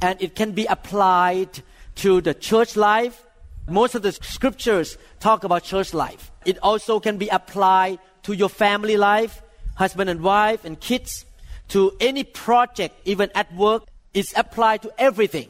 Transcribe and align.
and 0.00 0.20
it 0.20 0.34
can 0.34 0.52
be 0.52 0.66
applied 0.66 1.62
to 1.96 2.20
the 2.20 2.34
church 2.34 2.76
life. 2.76 3.26
Most 3.68 3.94
of 3.94 4.02
the 4.02 4.12
scriptures 4.12 4.96
talk 5.18 5.44
about 5.44 5.64
church 5.64 5.94
life. 5.94 6.30
It 6.44 6.58
also 6.62 7.00
can 7.00 7.18
be 7.18 7.28
applied 7.28 7.98
to 8.24 8.32
your 8.32 8.48
family 8.48 8.96
life, 8.96 9.42
husband 9.74 10.10
and 10.10 10.20
wife 10.20 10.64
and 10.64 10.78
kids, 10.78 11.24
to 11.68 11.92
any 12.00 12.22
project, 12.22 12.94
even 13.04 13.30
at 13.34 13.52
work. 13.54 13.84
It's 14.14 14.36
applied 14.36 14.82
to 14.82 14.92
everything. 14.98 15.48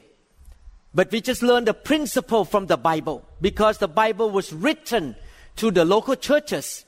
But 0.94 1.12
we 1.12 1.20
just 1.20 1.42
learn 1.42 1.64
the 1.64 1.74
principle 1.74 2.44
from 2.46 2.66
the 2.66 2.78
Bible 2.78 3.22
because 3.40 3.78
the 3.78 3.88
Bible 3.88 4.30
was 4.30 4.52
written 4.52 5.14
to 5.56 5.70
the 5.70 5.84
local 5.84 6.16
churches. 6.16 6.84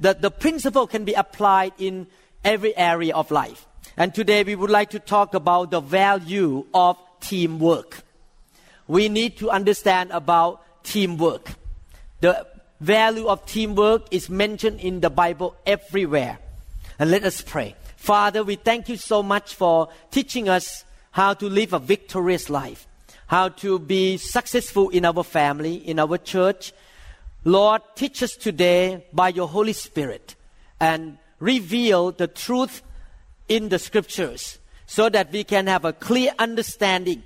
That 0.00 0.22
the 0.22 0.30
principle 0.30 0.86
can 0.86 1.04
be 1.04 1.12
applied 1.12 1.74
in 1.76 2.06
every 2.42 2.74
area 2.74 3.14
of 3.14 3.30
life. 3.30 3.66
And 3.96 4.14
today 4.14 4.44
we 4.44 4.54
would 4.54 4.70
like 4.70 4.90
to 4.90 4.98
talk 4.98 5.34
about 5.34 5.70
the 5.70 5.80
value 5.80 6.66
of 6.72 6.96
teamwork. 7.20 8.02
We 8.86 9.08
need 9.08 9.36
to 9.38 9.50
understand 9.50 10.10
about 10.10 10.62
teamwork. 10.84 11.50
The 12.20 12.46
value 12.80 13.26
of 13.26 13.46
teamwork 13.46 14.06
is 14.10 14.30
mentioned 14.30 14.80
in 14.80 15.00
the 15.00 15.10
Bible 15.10 15.56
everywhere. 15.66 16.38
And 16.98 17.10
let 17.10 17.24
us 17.24 17.42
pray. 17.42 17.74
Father, 17.96 18.42
we 18.42 18.56
thank 18.56 18.88
you 18.88 18.96
so 18.96 19.22
much 19.22 19.54
for 19.54 19.88
teaching 20.10 20.48
us 20.48 20.84
how 21.10 21.34
to 21.34 21.48
live 21.48 21.72
a 21.72 21.78
victorious 21.78 22.48
life, 22.48 22.86
how 23.26 23.48
to 23.48 23.78
be 23.78 24.16
successful 24.16 24.88
in 24.90 25.04
our 25.04 25.24
family, 25.24 25.74
in 25.74 25.98
our 25.98 26.16
church. 26.18 26.72
Lord, 27.44 27.82
teach 27.94 28.22
us 28.22 28.36
today 28.36 29.04
by 29.12 29.28
your 29.28 29.48
Holy 29.48 29.72
Spirit 29.72 30.34
and 30.78 31.18
reveal 31.38 32.12
the 32.12 32.26
truth 32.26 32.82
in 33.50 33.68
the 33.68 33.78
scriptures 33.78 34.58
so 34.86 35.10
that 35.10 35.30
we 35.30 35.44
can 35.44 35.66
have 35.66 35.84
a 35.84 35.92
clear 35.92 36.32
understanding. 36.38 37.22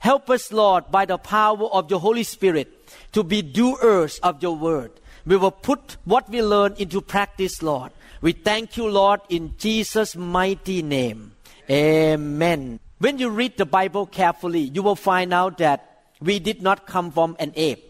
Help 0.00 0.28
us, 0.28 0.52
Lord, 0.52 0.90
by 0.90 1.06
the 1.06 1.16
power 1.16 1.66
of 1.72 1.90
your 1.90 2.00
Holy 2.00 2.24
Spirit 2.24 2.68
to 3.12 3.22
be 3.22 3.40
doers 3.40 4.18
of 4.18 4.42
your 4.42 4.56
word. 4.56 4.90
We 5.24 5.36
will 5.36 5.52
put 5.52 5.96
what 6.04 6.28
we 6.28 6.42
learn 6.42 6.74
into 6.78 7.00
practice, 7.00 7.62
Lord. 7.62 7.92
We 8.20 8.32
thank 8.32 8.76
you, 8.76 8.88
Lord, 8.88 9.20
in 9.28 9.54
Jesus' 9.56 10.16
mighty 10.16 10.82
name. 10.82 11.32
Amen. 11.70 12.80
When 12.98 13.18
you 13.18 13.30
read 13.30 13.56
the 13.56 13.66
Bible 13.66 14.06
carefully, 14.06 14.60
you 14.60 14.82
will 14.82 14.96
find 14.96 15.32
out 15.32 15.58
that 15.58 16.10
we 16.20 16.38
did 16.40 16.60
not 16.62 16.86
come 16.86 17.12
from 17.12 17.36
an 17.38 17.52
ape. 17.54 17.84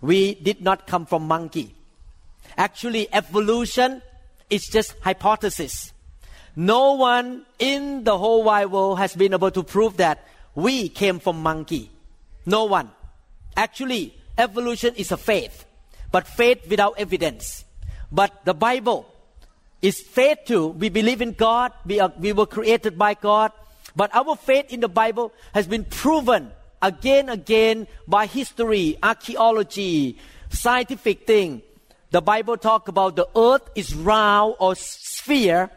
We 0.00 0.34
did 0.34 0.62
not 0.62 0.86
come 0.86 1.04
from 1.04 1.26
monkey. 1.28 1.74
Actually, 2.56 3.12
evolution 3.12 4.00
is 4.48 4.66
just 4.66 4.94
hypothesis. 5.00 5.92
No 6.54 6.92
one 6.92 7.46
in 7.58 8.04
the 8.04 8.16
whole 8.18 8.42
wide 8.42 8.66
world 8.66 8.98
has 8.98 9.16
been 9.16 9.32
able 9.32 9.50
to 9.50 9.62
prove 9.62 9.96
that 9.96 10.26
we 10.54 10.88
came 10.88 11.18
from 11.18 11.42
monkey. 11.42 11.90
No 12.44 12.64
one. 12.64 12.90
Actually, 13.56 14.14
evolution 14.36 14.94
is 14.96 15.12
a 15.12 15.16
faith, 15.16 15.64
but 16.10 16.26
faith 16.26 16.68
without 16.68 16.94
evidence. 16.98 17.64
But 18.10 18.44
the 18.44 18.54
Bible 18.54 19.06
is 19.80 20.00
faith 20.00 20.38
too. 20.46 20.68
We 20.68 20.90
believe 20.90 21.22
in 21.22 21.32
God. 21.32 21.72
We, 21.86 22.00
are, 22.00 22.12
we 22.18 22.32
were 22.32 22.46
created 22.46 22.98
by 22.98 23.14
God. 23.14 23.52
But 23.96 24.14
our 24.14 24.36
faith 24.36 24.72
in 24.72 24.80
the 24.80 24.88
Bible 24.88 25.32
has 25.54 25.66
been 25.66 25.84
proven 25.84 26.50
again 26.80 27.28
and 27.28 27.40
again 27.40 27.86
by 28.06 28.26
history, 28.26 28.98
archaeology, 29.02 30.18
scientific 30.50 31.26
thing. 31.26 31.62
The 32.10 32.20
Bible 32.20 32.58
talk 32.58 32.88
about 32.88 33.16
the 33.16 33.28
earth 33.36 33.70
is 33.74 33.94
round 33.94 34.56
or 34.58 34.74
sphere 34.74 35.70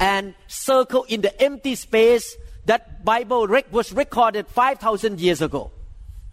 and 0.00 0.34
circle 0.48 1.04
in 1.08 1.20
the 1.20 1.40
empty 1.40 1.74
space 1.74 2.36
that 2.64 3.04
Bible 3.04 3.46
rec- 3.46 3.72
was 3.72 3.92
recorded 3.92 4.48
5,000 4.48 5.20
years 5.20 5.42
ago. 5.42 5.70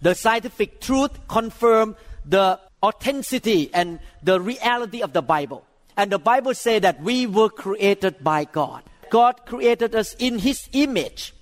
The 0.02 0.16
scientific 0.16 0.80
truth 0.80 1.12
confirm 1.28 1.96
the 2.26 2.60
authenticity 2.82 3.70
and 3.74 4.00
the 4.24 4.40
reality 4.40 5.02
of 5.02 5.14
the 5.14 5.22
Bible. 5.22 5.66
And 5.98 6.12
the 6.12 6.20
Bible 6.20 6.54
say 6.54 6.80
that 6.80 7.02
we 7.02 7.28
were 7.28 7.50
created 7.50 8.24
by 8.24 8.46
God. 8.46 8.84
God 9.10 9.46
created 9.46 9.96
us 9.96 10.16
in 10.20 10.40
His 10.40 10.70
image. 10.74 11.34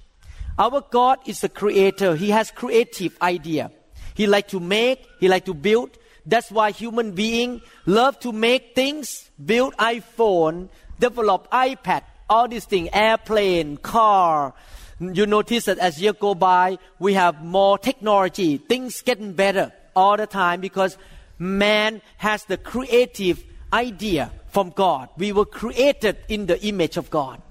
Our 0.57 0.81
God 0.89 1.19
is 1.25 1.43
a 1.43 1.49
creator. 1.49 2.15
He 2.15 2.29
has 2.29 2.51
creative 2.51 3.17
idea. 3.21 3.71
He 4.13 4.27
like 4.27 4.47
to 4.49 4.59
make. 4.59 5.05
He 5.19 5.27
like 5.27 5.45
to 5.45 5.53
build. 5.53 5.97
That's 6.25 6.49
why 6.49 6.71
human 6.71 7.11
being 7.11 7.61
love 7.85 8.19
to 8.21 8.31
make 8.31 8.73
things, 8.73 9.29
build 9.43 9.75
iPhone, 9.75 10.69
develop 10.99 11.51
iPad, 11.51 12.03
all 12.29 12.47
these 12.47 12.65
things, 12.65 12.89
airplane, 12.93 13.77
car. 13.77 14.53
You 14.99 15.25
notice 15.25 15.65
that 15.65 15.77
as 15.77 16.01
year 16.01 16.13
go 16.13 16.35
by, 16.35 16.77
we 16.99 17.13
have 17.13 17.43
more 17.43 17.77
technology. 17.77 18.57
Things 18.57 19.01
getting 19.01 19.33
better 19.33 19.73
all 19.95 20.17
the 20.17 20.27
time 20.27 20.61
because 20.61 20.97
man 21.37 22.01
has 22.17 22.45
the 22.45 22.57
creative 22.57 23.43
idea 23.73 24.31
from 24.47 24.69
God. 24.69 25.09
We 25.17 25.31
were 25.31 25.45
created 25.45 26.17
in 26.29 26.45
the 26.45 26.61
image 26.65 26.97
of 26.97 27.09
God. 27.09 27.41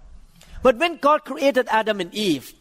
But 0.62 0.78
when 0.78 0.96
God 0.96 1.24
created 1.24 1.68
Adam 1.68 2.00
and 2.00 2.14
Eve, 2.14 2.54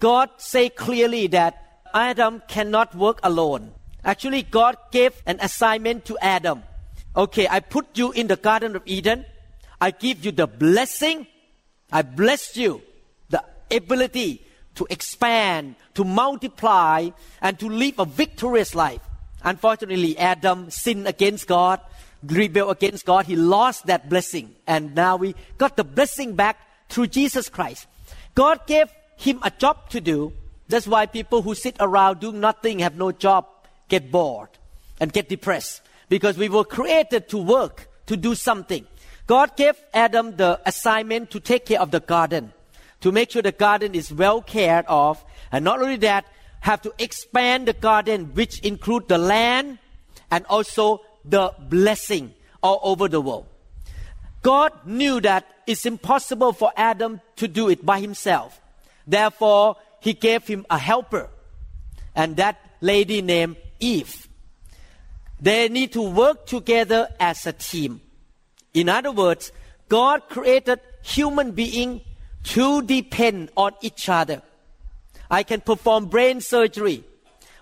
God 0.00 0.30
say 0.38 0.70
clearly 0.70 1.26
that 1.28 1.82
Adam 1.92 2.42
cannot 2.48 2.94
work 2.94 3.20
alone. 3.22 3.72
Actually, 4.04 4.42
God 4.42 4.76
gave 4.90 5.12
an 5.26 5.38
assignment 5.40 6.06
to 6.06 6.16
Adam. 6.20 6.62
Okay, 7.14 7.46
I 7.48 7.60
put 7.60 7.98
you 7.98 8.12
in 8.12 8.26
the 8.26 8.36
Garden 8.36 8.74
of 8.74 8.82
Eden. 8.86 9.26
I 9.80 9.90
give 9.90 10.24
you 10.24 10.32
the 10.32 10.46
blessing. 10.46 11.26
I 11.92 12.02
bless 12.02 12.56
you 12.56 12.82
the 13.28 13.44
ability 13.70 14.44
to 14.76 14.86
expand, 14.88 15.76
to 15.94 16.04
multiply, 16.04 17.10
and 17.40 17.58
to 17.58 17.68
live 17.68 17.98
a 17.98 18.06
victorious 18.06 18.74
life. 18.74 19.02
Unfortunately, 19.44 20.16
Adam 20.16 20.70
sinned 20.70 21.06
against 21.06 21.46
God, 21.46 21.80
rebelled 22.22 22.70
against 22.70 23.04
God. 23.04 23.26
He 23.26 23.36
lost 23.36 23.86
that 23.86 24.08
blessing. 24.08 24.54
And 24.66 24.94
now 24.94 25.16
we 25.16 25.34
got 25.58 25.76
the 25.76 25.84
blessing 25.84 26.34
back 26.34 26.58
through 26.88 27.08
Jesus 27.08 27.48
Christ. 27.48 27.86
God 28.34 28.66
gave 28.66 28.88
him 29.16 29.40
a 29.42 29.50
job 29.50 29.90
to 29.90 30.00
do. 30.00 30.32
That's 30.68 30.86
why 30.86 31.06
people 31.06 31.42
who 31.42 31.54
sit 31.54 31.76
around 31.80 32.20
doing 32.20 32.40
nothing, 32.40 32.78
have 32.78 32.96
no 32.96 33.12
job, 33.12 33.46
get 33.88 34.10
bored 34.10 34.48
and 35.00 35.12
get 35.12 35.28
depressed. 35.28 35.82
Because 36.08 36.38
we 36.38 36.48
were 36.48 36.64
created 36.64 37.28
to 37.30 37.38
work, 37.38 37.88
to 38.06 38.16
do 38.16 38.34
something. 38.34 38.86
God 39.26 39.56
gave 39.56 39.76
Adam 39.94 40.36
the 40.36 40.60
assignment 40.66 41.30
to 41.30 41.40
take 41.40 41.66
care 41.66 41.80
of 41.80 41.90
the 41.90 42.00
garden, 42.00 42.52
to 43.00 43.12
make 43.12 43.30
sure 43.30 43.42
the 43.42 43.52
garden 43.52 43.94
is 43.94 44.12
well 44.12 44.42
cared 44.42 44.84
of. 44.86 45.24
And 45.50 45.64
not 45.64 45.80
only 45.80 45.96
that, 45.98 46.26
have 46.60 46.82
to 46.82 46.92
expand 46.98 47.66
the 47.66 47.72
garden, 47.72 48.34
which 48.34 48.60
include 48.60 49.08
the 49.08 49.18
land 49.18 49.78
and 50.30 50.44
also 50.46 51.00
the 51.24 51.52
blessing 51.58 52.34
all 52.62 52.80
over 52.82 53.08
the 53.08 53.20
world. 53.20 53.46
God 54.42 54.72
knew 54.84 55.20
that 55.20 55.46
it's 55.66 55.86
impossible 55.86 56.52
for 56.52 56.72
Adam 56.76 57.20
to 57.36 57.48
do 57.48 57.68
it 57.68 57.86
by 57.86 58.00
himself. 58.00 58.60
Therefore, 59.06 59.76
he 60.00 60.12
gave 60.12 60.46
him 60.46 60.66
a 60.68 60.78
helper. 60.78 61.30
And 62.14 62.36
that 62.36 62.58
lady 62.80 63.22
named 63.22 63.56
Eve. 63.80 64.28
They 65.40 65.68
need 65.68 65.92
to 65.94 66.02
work 66.02 66.46
together 66.46 67.08
as 67.18 67.46
a 67.46 67.52
team. 67.52 68.01
In 68.74 68.88
other 68.88 69.12
words, 69.12 69.52
God 69.88 70.28
created 70.28 70.80
human 71.02 71.52
being 71.52 72.00
to 72.44 72.82
depend 72.82 73.50
on 73.56 73.72
each 73.82 74.08
other. 74.08 74.42
I 75.30 75.42
can 75.42 75.60
perform 75.60 76.06
brain 76.06 76.40
surgery, 76.40 77.04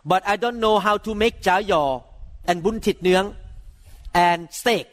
but 0.04 0.22
I 0.26 0.36
don't 0.36 0.60
know 0.60 0.78
how 0.78 0.98
to 0.98 1.14
make 1.14 1.42
chả 1.42 1.62
giò 1.62 2.02
and 2.46 2.62
bún 2.62 2.80
thịt 2.80 3.02
nướng 3.02 3.34
and 4.14 4.48
steak. 4.50 4.86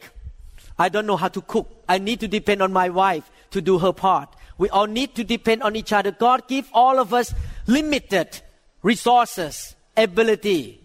I 0.78 0.88
don't 0.88 1.06
know 1.06 1.16
how 1.16 1.28
to 1.28 1.40
cook. 1.40 1.84
I 1.88 1.98
need 1.98 2.20
to 2.20 2.28
depend 2.28 2.62
on 2.62 2.72
my 2.72 2.88
wife 2.88 3.28
to 3.50 3.60
do 3.60 3.78
her 3.78 3.92
part. 3.92 4.28
We 4.58 4.68
all 4.70 4.86
need 4.86 5.14
to 5.16 5.24
depend 5.24 5.62
on 5.62 5.76
each 5.76 5.92
other. 5.92 6.10
God 6.10 6.48
give 6.48 6.68
all 6.72 6.98
of 6.98 7.14
us 7.14 7.34
limited 7.66 8.40
resources, 8.82 9.74
ability, 9.96 10.80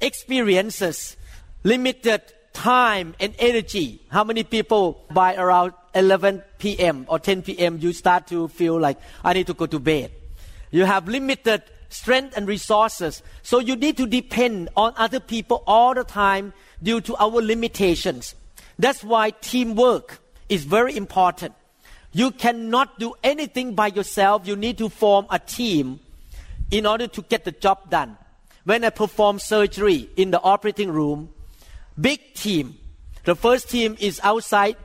experiences, 0.00 1.16
limited 1.62 2.22
time 2.52 3.14
and 3.20 3.34
energy. 3.38 4.00
How 4.08 4.24
many 4.24 4.44
people 4.44 5.04
by 5.10 5.36
around 5.36 5.72
11 5.94 6.42
p.m. 6.58 7.06
or 7.08 7.18
10 7.18 7.42
p.m. 7.42 7.78
you 7.78 7.92
start 7.92 8.26
to 8.28 8.48
feel 8.48 8.78
like 8.78 8.98
I 9.24 9.32
need 9.32 9.46
to 9.48 9.54
go 9.54 9.66
to 9.66 9.78
bed. 9.78 10.10
You 10.70 10.84
have 10.84 11.08
limited 11.08 11.62
strength 11.88 12.36
and 12.36 12.46
resources. 12.46 13.22
So 13.42 13.58
you 13.58 13.76
need 13.76 13.96
to 13.96 14.06
depend 14.06 14.68
on 14.76 14.94
other 14.96 15.20
people 15.20 15.62
all 15.66 15.94
the 15.94 16.04
time 16.04 16.52
due 16.82 17.00
to 17.02 17.16
our 17.16 17.42
limitations. 17.42 18.34
That's 18.78 19.02
why 19.02 19.30
teamwork 19.30 20.20
is 20.48 20.64
very 20.64 20.96
important. 20.96 21.54
You 22.12 22.30
cannot 22.30 22.98
do 22.98 23.14
anything 23.22 23.74
by 23.74 23.88
yourself. 23.88 24.46
You 24.46 24.56
need 24.56 24.78
to 24.78 24.88
form 24.88 25.26
a 25.30 25.38
team 25.38 26.00
in 26.70 26.86
order 26.86 27.06
to 27.08 27.22
get 27.22 27.44
the 27.44 27.52
job 27.52 27.90
done. 27.90 28.16
When 28.64 28.84
I 28.84 28.90
perform 28.90 29.38
surgery 29.38 30.08
in 30.16 30.30
the 30.30 30.40
operating 30.40 30.90
room, 30.90 31.30
big 32.00 32.34
team. 32.34 32.78
The 33.24 33.34
first 33.34 33.70
team 33.70 33.96
is 34.00 34.20
outside 34.22 34.76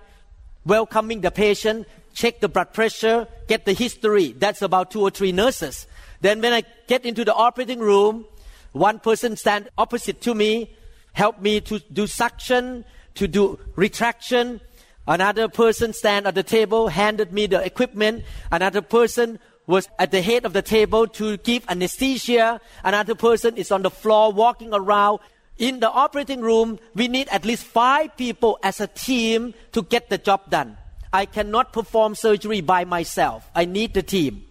welcoming 0.66 1.22
the 1.22 1.32
patient, 1.32 1.88
check 2.14 2.40
the 2.40 2.50
blood 2.50 2.74
pressure, 2.74 3.28
get 3.48 3.66
the 3.66 3.74
history. 3.74 4.34
That's 4.34 4.62
about 4.62 4.92
two 4.92 5.02
or 5.02 5.10
three 5.10 5.32
nurses. 5.32 5.88
Then 6.22 6.42
when 6.42 6.54
I 6.54 6.64
get 6.88 7.06
into 7.06 7.24
the 7.24 7.34
operating 7.34 7.80
room, 7.80 8.26
one 8.72 9.00
person 9.00 9.38
stand 9.38 9.70
opposite 9.78 10.22
to 10.22 10.36
me, 10.36 10.76
help 11.14 11.40
me 11.42 11.62
to 11.62 11.80
do 11.94 12.08
suction, 12.08 12.84
to 13.16 13.28
do 13.28 13.60
retraction. 13.76 14.60
Another 15.08 15.48
person 15.48 15.94
stand 15.94 16.28
at 16.28 16.36
the 16.36 16.44
table, 16.44 16.88
handed 16.90 17.32
me 17.32 17.48
the 17.48 17.64
equipment. 17.64 18.26
Another 18.52 18.82
person 18.82 19.40
was 19.68 19.88
at 19.98 20.12
the 20.12 20.22
head 20.22 20.46
of 20.46 20.54
the 20.54 20.62
table 20.62 21.08
to 21.08 21.38
give 21.38 21.64
anesthesia. 21.70 22.60
Another 22.84 23.16
person 23.16 23.56
is 23.56 23.72
on 23.72 23.82
the 23.82 23.90
floor 23.90 24.32
walking 24.32 24.74
around. 24.74 25.20
In 25.58 25.80
the 25.80 25.90
operating 25.90 26.42
room, 26.42 26.80
we 26.94 27.08
need 27.08 27.30
at 27.30 27.46
least 27.46 27.64
five 27.64 28.18
people 28.18 28.60
as 28.62 28.82
a 28.82 28.88
team 28.88 29.54
to 29.72 29.84
get 29.84 30.10
the 30.10 30.18
job 30.18 30.50
done. 30.50 30.78
I 31.14 31.26
cannot 31.26 31.72
perform 31.72 32.16
surgery 32.16 32.60
by 32.60 32.84
myself. 32.84 33.50
I 33.56 33.64
need 33.64 33.94
the 33.94 34.04
team. 34.04 34.46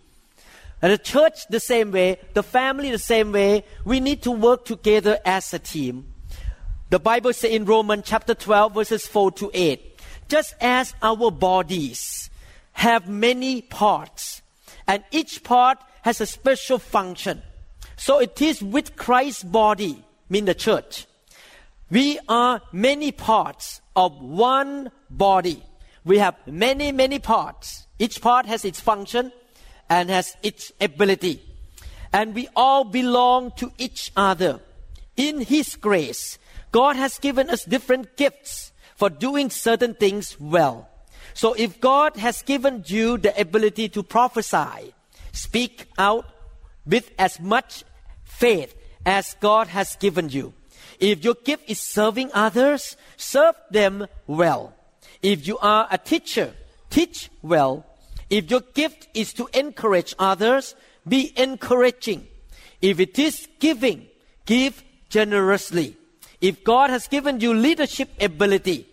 And 0.81 0.93
the 0.93 0.99
church 0.99 1.47
the 1.49 1.61
same 1.61 1.93
way, 1.93 2.19
the 2.33 2.43
family 2.43 2.91
the 2.91 2.99
same 2.99 3.33
way, 3.33 3.65
we 3.85 4.01
need 4.01 4.23
to 4.23 4.31
work 4.31 4.65
together 4.65 5.19
as 5.25 5.53
a 5.53 5.59
team. 5.59 6.07
The 6.91 6.99
Bible 6.99 7.33
says 7.33 7.51
in 7.51 7.65
Romans 7.65 8.05
chapter 8.07 8.35
12 8.35 8.75
verses 8.75 9.07
4 9.07 9.33
to 9.33 9.51
8, 9.53 10.01
just 10.29 10.55
as 10.61 10.95
our 11.03 11.31
bodies 11.31 12.31
have 12.73 13.09
many 13.09 13.63
parts, 13.63 14.43
and 14.87 15.03
each 15.11 15.43
part 15.43 15.79
has 16.03 16.21
a 16.21 16.27
special 16.27 16.79
function. 16.79 17.43
So 17.97 18.19
it 18.19 18.41
is 18.43 18.63
with 18.63 18.97
Christ's 18.97 19.45
body, 19.45 20.04
mean 20.29 20.45
the 20.45 20.55
church. 20.55 21.07
We 21.91 22.19
are 22.29 22.61
many 22.73 23.13
parts 23.13 23.81
of 23.95 24.21
one 24.21 24.91
body. 25.11 25.63
We 26.05 26.19
have 26.19 26.35
many, 26.47 26.93
many 26.93 27.19
parts. 27.19 27.87
Each 27.99 28.21
part 28.21 28.47
has 28.47 28.65
its 28.65 28.81
function 28.81 29.33
and 29.89 30.11
has 30.11 30.37
its 30.43 30.73
ability. 30.81 31.43
And 32.13 32.35
we 32.35 32.49
all 32.57 32.85
belong 32.85 33.53
to 33.57 33.73
each 33.79 34.13
other. 34.17 34.61
In 35.17 35.41
His 35.41 35.77
grace, 35.77 36.39
God 36.73 36.97
has 36.97 37.19
given 37.19 37.51
us 37.51 37.65
different 37.65 38.17
gifts 38.17 38.73
for 38.97 39.11
doing 39.11 39.51
certain 39.51 39.95
things 39.95 40.39
well. 40.41 40.89
So 41.35 41.53
if 41.55 41.81
God 41.81 42.17
has 42.17 42.43
given 42.43 42.85
you 42.87 43.19
the 43.19 43.39
ability 43.41 43.89
to 43.91 44.03
prophesy, 44.03 44.95
speak 45.33 45.87
out 45.99 46.27
with 46.87 47.11
as 47.19 47.41
much 47.41 47.85
faith 48.25 48.75
as 49.05 49.37
God 49.41 49.69
has 49.69 49.97
given 49.97 50.29
you. 50.29 50.55
If 51.01 51.25
your 51.25 51.35
gift 51.35 51.69
is 51.69 51.81
serving 51.81 52.31
others, 52.33 52.97
serve 53.17 53.57
them 53.71 54.07
well. 54.27 54.75
If 55.23 55.47
you 55.47 55.59
are 55.59 55.89
a 55.91 55.99
teacher, 55.99 56.55
teach 56.91 57.31
well. 57.43 57.87
If 58.31 58.51
your 58.51 58.61
gift 58.61 59.09
is 59.15 59.33
to 59.35 59.49
encourage 59.55 60.15
others, 60.19 60.75
be 61.07 61.33
encouraging. 61.37 62.27
If 62.81 63.01
it 63.01 63.19
is 63.19 63.49
giving, 63.59 64.07
give 64.47 64.83
generously. 65.09 65.97
If 66.41 66.65
God 66.65 66.91
has 66.91 67.09
given 67.09 67.41
you 67.41 67.55
leadership 67.55 68.11
ability, 68.21 68.87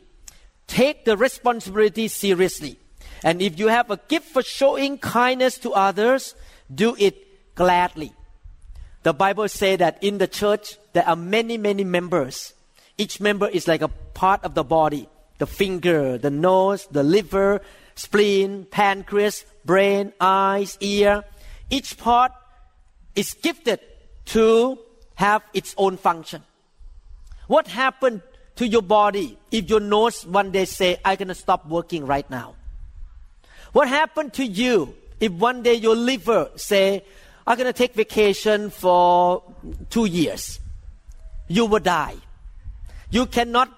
take 0.68 1.06
the 1.06 1.18
responsibility 1.18 2.08
seriously. 2.08 2.78
And 3.24 3.42
if 3.42 3.60
you 3.60 3.68
have 3.68 3.92
a 3.92 3.98
gift 3.98 4.28
for 4.28 4.42
showing 4.42 4.98
kindness 4.98 5.58
to 5.60 5.72
others, 5.72 6.36
do 6.74 6.96
it 6.98 7.56
gladly. 7.56 8.14
The 9.04 9.14
Bible 9.14 9.48
says 9.48 9.80
that 9.80 10.04
in 10.04 10.18
the 10.18 10.28
church 10.28 10.78
there 10.94 11.08
are 11.08 11.16
many, 11.16 11.58
many 11.58 11.84
members. 11.84 12.54
Each 12.98 13.20
member 13.20 13.48
is 13.48 13.68
like 13.68 13.82
a 13.82 13.88
part 13.88 14.44
of 14.44 14.54
the 14.54 14.64
body. 14.64 15.10
The 15.40 15.48
finger, 15.48 16.20
the 16.20 16.30
nose, 16.30 16.88
the 16.92 17.02
liver, 17.02 17.62
spleen, 17.96 18.66
pancreas, 18.66 19.44
brain, 19.66 20.14
eyes, 20.20 20.78
ear. 20.82 21.24
Each 21.70 21.98
part 21.98 22.32
is 23.16 23.34
gifted 23.34 23.80
to 24.26 24.78
have 25.16 25.42
its 25.54 25.74
own 25.78 25.98
function. 25.98 26.44
What 27.48 27.68
happened 27.68 28.22
to 28.58 28.68
your 28.68 28.82
body 28.82 29.38
if 29.52 29.70
your 29.70 29.80
nose 29.80 30.26
one 30.26 30.52
day 30.52 30.66
say, 30.66 30.98
going 31.04 31.28
to 31.28 31.36
stop 31.36 31.66
working 31.68 32.06
right 32.06 32.30
now? 32.30 32.56
What 33.74 33.88
happened 33.88 34.34
to 34.34 34.46
you 34.46 34.96
if 35.20 35.32
one 35.32 35.64
day 35.64 35.76
your 35.76 35.96
liver 35.96 36.52
say, 36.56 37.04
I'm 37.48 37.58
going 37.58 37.68
to 37.68 37.74
take 37.74 37.94
vacation 37.94 38.70
for 38.70 39.44
two 39.90 40.06
years? 40.06 40.60
You 41.48 41.66
will 41.66 41.80
die. 41.80 42.16
You 43.10 43.26
cannot 43.26 43.78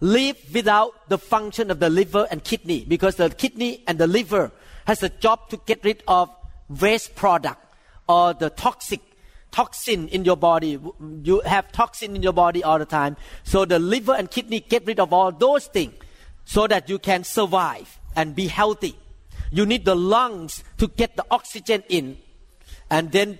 live 0.00 0.36
without 0.52 1.08
the 1.08 1.18
function 1.18 1.70
of 1.70 1.80
the 1.80 1.88
liver 1.88 2.26
and 2.30 2.42
kidney 2.44 2.84
because 2.86 3.16
the 3.16 3.30
kidney 3.30 3.82
and 3.86 3.98
the 3.98 4.06
liver 4.06 4.52
has 4.86 5.02
a 5.02 5.08
job 5.08 5.48
to 5.50 5.56
get 5.66 5.84
rid 5.84 6.02
of 6.06 6.30
waste 6.68 7.14
product 7.14 7.62
or 8.08 8.34
the 8.34 8.50
toxic 8.50 9.00
toxin 9.50 10.08
in 10.08 10.24
your 10.24 10.36
body. 10.36 10.78
You 11.22 11.40
have 11.46 11.72
toxin 11.72 12.14
in 12.14 12.22
your 12.22 12.32
body 12.32 12.62
all 12.62 12.78
the 12.78 12.84
time. 12.84 13.16
So 13.44 13.64
the 13.64 13.78
liver 13.78 14.14
and 14.14 14.30
kidney 14.30 14.60
get 14.60 14.86
rid 14.86 15.00
of 15.00 15.12
all 15.12 15.32
those 15.32 15.66
things 15.66 15.94
so 16.44 16.66
that 16.66 16.88
you 16.88 16.98
can 16.98 17.24
survive 17.24 17.98
and 18.14 18.34
be 18.34 18.48
healthy. 18.48 18.98
You 19.50 19.64
need 19.64 19.84
the 19.84 19.94
lungs 19.94 20.62
to 20.78 20.88
get 20.88 21.16
the 21.16 21.24
oxygen 21.30 21.82
in. 21.88 22.18
And 22.90 23.10
then 23.12 23.38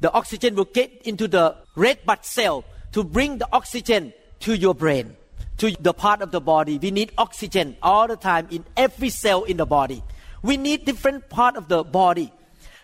the 0.00 0.12
oxygen 0.12 0.54
will 0.54 0.64
get 0.64 1.02
into 1.02 1.28
the 1.28 1.56
red 1.76 2.04
blood 2.04 2.24
cell 2.24 2.64
to 2.92 3.04
bring 3.04 3.38
the 3.38 3.48
oxygen 3.52 4.12
to 4.40 4.56
your 4.56 4.74
brain, 4.74 5.16
to 5.58 5.70
the 5.80 5.92
part 5.92 6.22
of 6.22 6.30
the 6.32 6.40
body. 6.40 6.78
We 6.78 6.90
need 6.90 7.12
oxygen 7.18 7.76
all 7.82 8.08
the 8.08 8.16
time 8.16 8.48
in 8.50 8.64
every 8.76 9.10
cell 9.10 9.44
in 9.44 9.58
the 9.58 9.66
body. 9.66 10.02
We 10.42 10.56
need 10.56 10.84
different 10.84 11.28
part 11.28 11.56
of 11.56 11.68
the 11.68 11.84
body. 11.84 12.32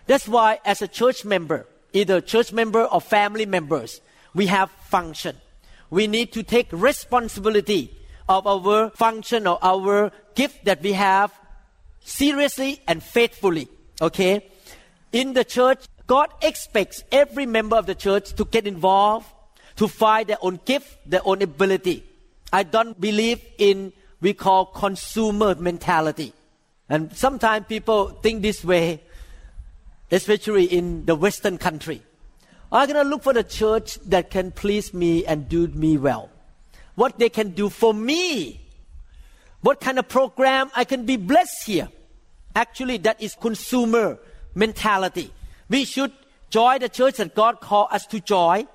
That's 0.05 0.27
why 0.27 0.59
as 0.63 0.81
a 0.81 0.87
church 0.87 1.25
member, 1.25 1.65
either 1.91 2.21
church 2.21 2.53
member 2.53 2.83
or 2.85 3.01
family 3.01 3.45
members, 3.45 3.99
we 4.33 4.45
have 4.47 4.69
function. 4.69 5.35
We 5.89 6.07
need 6.07 6.31
to 6.33 6.43
take 6.43 6.67
responsibility 6.71 7.97
of 8.29 8.45
our 8.45 8.91
function 8.91 9.47
or 9.47 9.57
our 9.61 10.11
gift 10.35 10.65
that 10.65 10.81
we 10.81 10.93
have 10.93 11.33
seriously 12.01 12.81
and 12.87 13.01
faithfully. 13.01 13.67
Okay? 14.01 14.49
In 15.11 15.33
the 15.33 15.43
church, 15.43 15.85
God 16.07 16.29
expects 16.41 17.03
every 17.11 17.45
member 17.45 17.75
of 17.75 17.85
the 17.85 17.95
church 17.95 18.33
to 18.33 18.45
get 18.45 18.65
involved, 18.65 19.27
to 19.75 19.87
find 19.87 20.27
their 20.27 20.37
own 20.41 20.59
gift, 20.65 20.97
their 21.05 21.21
own 21.25 21.41
ability. 21.41 22.03
I 22.51 22.63
don't 22.63 22.99
believe 22.99 23.41
in 23.57 23.93
we 24.21 24.33
call 24.33 24.65
consumer 24.65 25.53
mentality. 25.55 26.33
And 26.89 27.15
sometimes 27.15 27.67
people 27.67 28.09
think 28.09 28.41
this 28.41 28.63
way 28.63 29.01
especially 30.11 30.65
in 30.65 31.05
the 31.05 31.15
Western 31.15 31.57
country. 31.57 32.01
I'm 32.71 32.87
going 32.87 33.03
to 33.03 33.09
look 33.09 33.23
for 33.23 33.33
the 33.33 33.43
church 33.43 33.95
that 34.05 34.29
can 34.29 34.51
please 34.51 34.93
me 34.93 35.25
and 35.25 35.47
do 35.47 35.67
me 35.67 35.97
well. 35.97 36.29
What 36.95 37.19
they 37.19 37.29
can 37.29 37.51
do 37.51 37.69
for 37.69 37.93
me. 37.93 38.61
What 39.61 39.79
kind 39.79 39.99
of 39.99 40.07
program 40.07 40.71
I 40.75 40.83
can 40.83 41.05
be 41.05 41.17
blessed 41.17 41.65
here. 41.65 41.89
Actually, 42.55 42.97
that 42.97 43.21
is 43.21 43.35
consumer 43.35 44.17
mentality. 44.55 45.31
We 45.69 45.85
should 45.85 46.11
join 46.49 46.79
the 46.79 46.89
church 46.89 47.17
that 47.17 47.35
God 47.35 47.59
called 47.59 47.89
us 47.91 48.05
to 48.07 48.19
join. 48.19 48.67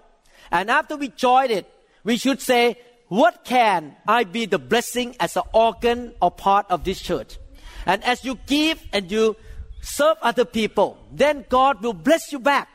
And 0.51 0.71
after 0.71 0.97
we 0.97 1.09
join 1.09 1.51
it, 1.51 1.67
we 2.05 2.17
should 2.17 2.41
say, 2.41 2.77
what 3.09 3.45
can 3.45 3.97
I 4.07 4.25
be 4.25 4.47
the 4.47 4.59
blessing 4.59 5.17
as 5.21 5.37
an 5.37 5.43
organ 5.53 6.15
or 6.21 6.31
part 6.31 6.67
of 6.71 6.85
this 6.85 7.01
church? 7.01 7.39
And 7.87 8.03
as 8.05 8.25
you 8.25 8.39
give 8.47 8.83
and 8.93 9.11
you 9.11 9.37
serve 9.81 10.17
other 10.23 10.45
people, 10.45 10.99
then 11.13 11.45
God 11.49 11.83
will 11.83 11.93
bless 11.93 12.33
you 12.33 12.39
back. 12.39 12.69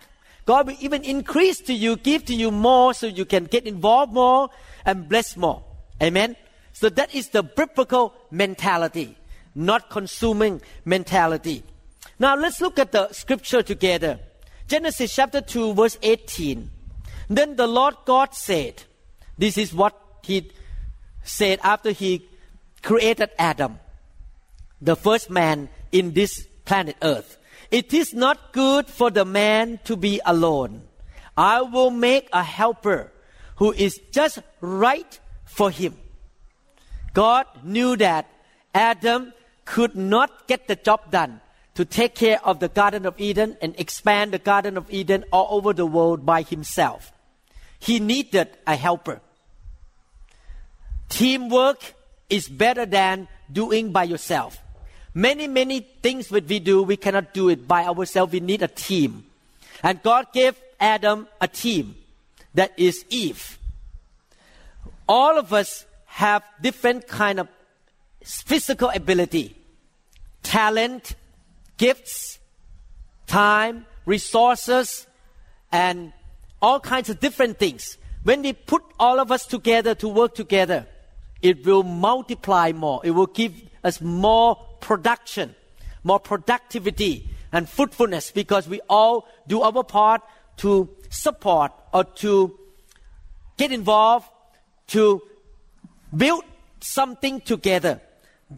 God 0.46 0.68
will 0.68 0.78
even 0.80 1.04
increase 1.04 1.60
to 1.62 1.74
you, 1.74 1.98
give 1.98 2.26
to 2.26 2.36
you 2.36 2.52
more 2.52 2.94
so 2.94 3.08
you 3.08 3.26
can 3.26 3.46
get 3.46 3.66
involved 3.66 4.14
more 4.14 4.50
and 4.86 5.10
bless 5.10 5.36
more. 5.36 5.64
Amen. 6.02 6.36
So 6.72 6.90
that 6.90 7.14
is 7.14 7.30
the 7.30 7.44
biblical 7.44 8.14
mentality, 8.30 9.18
not 9.56 9.90
consuming 9.90 10.62
mentality. 10.86 11.64
Now 12.20 12.36
let's 12.36 12.62
look 12.62 12.80
at 12.80 12.92
the 12.92 13.12
scripture 13.14 13.62
together. 13.62 14.20
Genesis 14.68 15.14
chapter 15.14 15.42
2 15.42 15.74
verse 15.74 15.98
18. 16.02 16.70
Then 17.30 17.56
the 17.56 17.68
Lord 17.68 17.96
God 18.06 18.34
said, 18.34 18.84
this 19.38 19.58
is 19.58 19.74
what 19.74 19.96
he 20.24 20.50
said 21.24 21.60
after 21.64 21.92
he 21.92 22.28
created 22.82 23.30
Adam, 23.38 23.80
the 24.82 24.96
first 24.96 25.30
man 25.30 25.70
in 25.92 26.14
this 26.14 26.48
planet 26.66 26.96
Earth. 27.02 27.38
It 27.70 27.94
is 27.94 28.14
not 28.14 28.54
good 28.54 28.88
for 28.88 29.12
the 29.12 29.26
man 29.26 29.80
to 29.84 29.96
be 29.96 30.22
alone. 30.26 30.84
I 31.36 31.62
will 31.62 31.92
make 31.92 32.30
a 32.34 32.44
helper 32.44 33.12
who 33.58 33.74
is 33.74 34.00
just 34.12 34.40
right 34.62 35.20
for 35.46 35.70
him. 35.70 35.98
God 37.14 37.46
knew 37.64 37.96
that 37.98 38.28
Adam 38.74 39.34
could 39.66 39.96
not 39.96 40.48
get 40.48 40.68
the 40.68 40.76
job 40.76 41.12
done 41.12 41.42
to 41.78 41.86
take 41.86 42.16
care 42.16 42.44
of 42.44 42.60
the 42.60 42.70
Garden 42.70 43.06
of 43.06 43.14
Eden 43.22 43.56
and 43.62 43.76
expand 43.78 44.34
the 44.34 44.40
Garden 44.40 44.78
of 44.78 44.92
Eden 44.92 45.24
all 45.32 45.48
over 45.56 45.74
the 45.74 45.86
world 45.86 46.26
by 46.26 46.42
himself. 46.42 47.12
He 47.78 48.00
needed 48.00 48.50
a 48.66 48.76
helper. 48.76 49.22
Teamwork 51.08 51.94
is 52.32 52.50
better 52.50 52.88
than 52.88 53.28
doing 53.54 53.92
by 53.92 54.06
yourself. 54.06 54.58
Many, 55.14 55.48
many 55.48 55.82
things 56.02 56.30
that 56.30 56.48
we 56.48 56.58
do, 56.58 56.82
we 56.82 56.98
cannot 56.98 57.36
do 57.36 57.48
it 57.48 57.68
by 57.68 57.86
ourselves. 57.86 58.34
We 58.34 58.40
need 58.40 58.64
a 58.64 58.68
team. 58.68 59.26
And 59.84 60.02
God 60.02 60.34
gave 60.34 60.60
Adam 60.80 61.28
a 61.40 61.48
team 61.48 61.96
that 62.56 62.74
is 62.76 63.06
Eve. 63.12 63.60
All 65.08 65.38
of 65.38 65.54
us 65.54 65.86
have 66.08 66.42
different 66.60 67.08
kind 67.08 67.40
of 67.40 67.48
physical 68.24 68.90
ability, 68.90 69.56
talent, 70.42 71.14
gifts, 71.78 72.40
time, 73.28 73.86
resources, 74.06 75.08
and 75.72 76.14
all 76.62 76.80
kinds 76.80 77.10
of 77.10 77.20
different 77.20 77.60
things. 77.60 77.98
When 78.24 78.42
we 78.42 78.54
put 78.54 78.84
all 79.00 79.20
of 79.20 79.32
us 79.32 79.46
together 79.46 79.96
to 79.96 80.08
work 80.08 80.36
together, 80.36 80.88
it 81.42 81.66
will 81.66 81.84
multiply 81.84 82.72
more. 82.72 83.02
It 83.04 83.12
will 83.12 83.28
give 83.28 83.54
us 83.84 84.02
more 84.02 84.56
production, 84.80 85.56
more 86.04 86.20
productivity 86.20 87.30
and 87.52 87.70
fruitfulness 87.70 88.32
because 88.32 88.68
we 88.68 88.82
all 88.90 89.28
do 89.48 89.62
our 89.62 89.84
part 89.84 90.22
to 90.58 90.90
support 91.10 91.72
or 91.94 92.04
to 92.04 92.58
get 93.58 93.72
involved 93.72 94.28
to 94.88 95.22
build 96.16 96.44
something 96.80 97.42
together. 97.42 98.02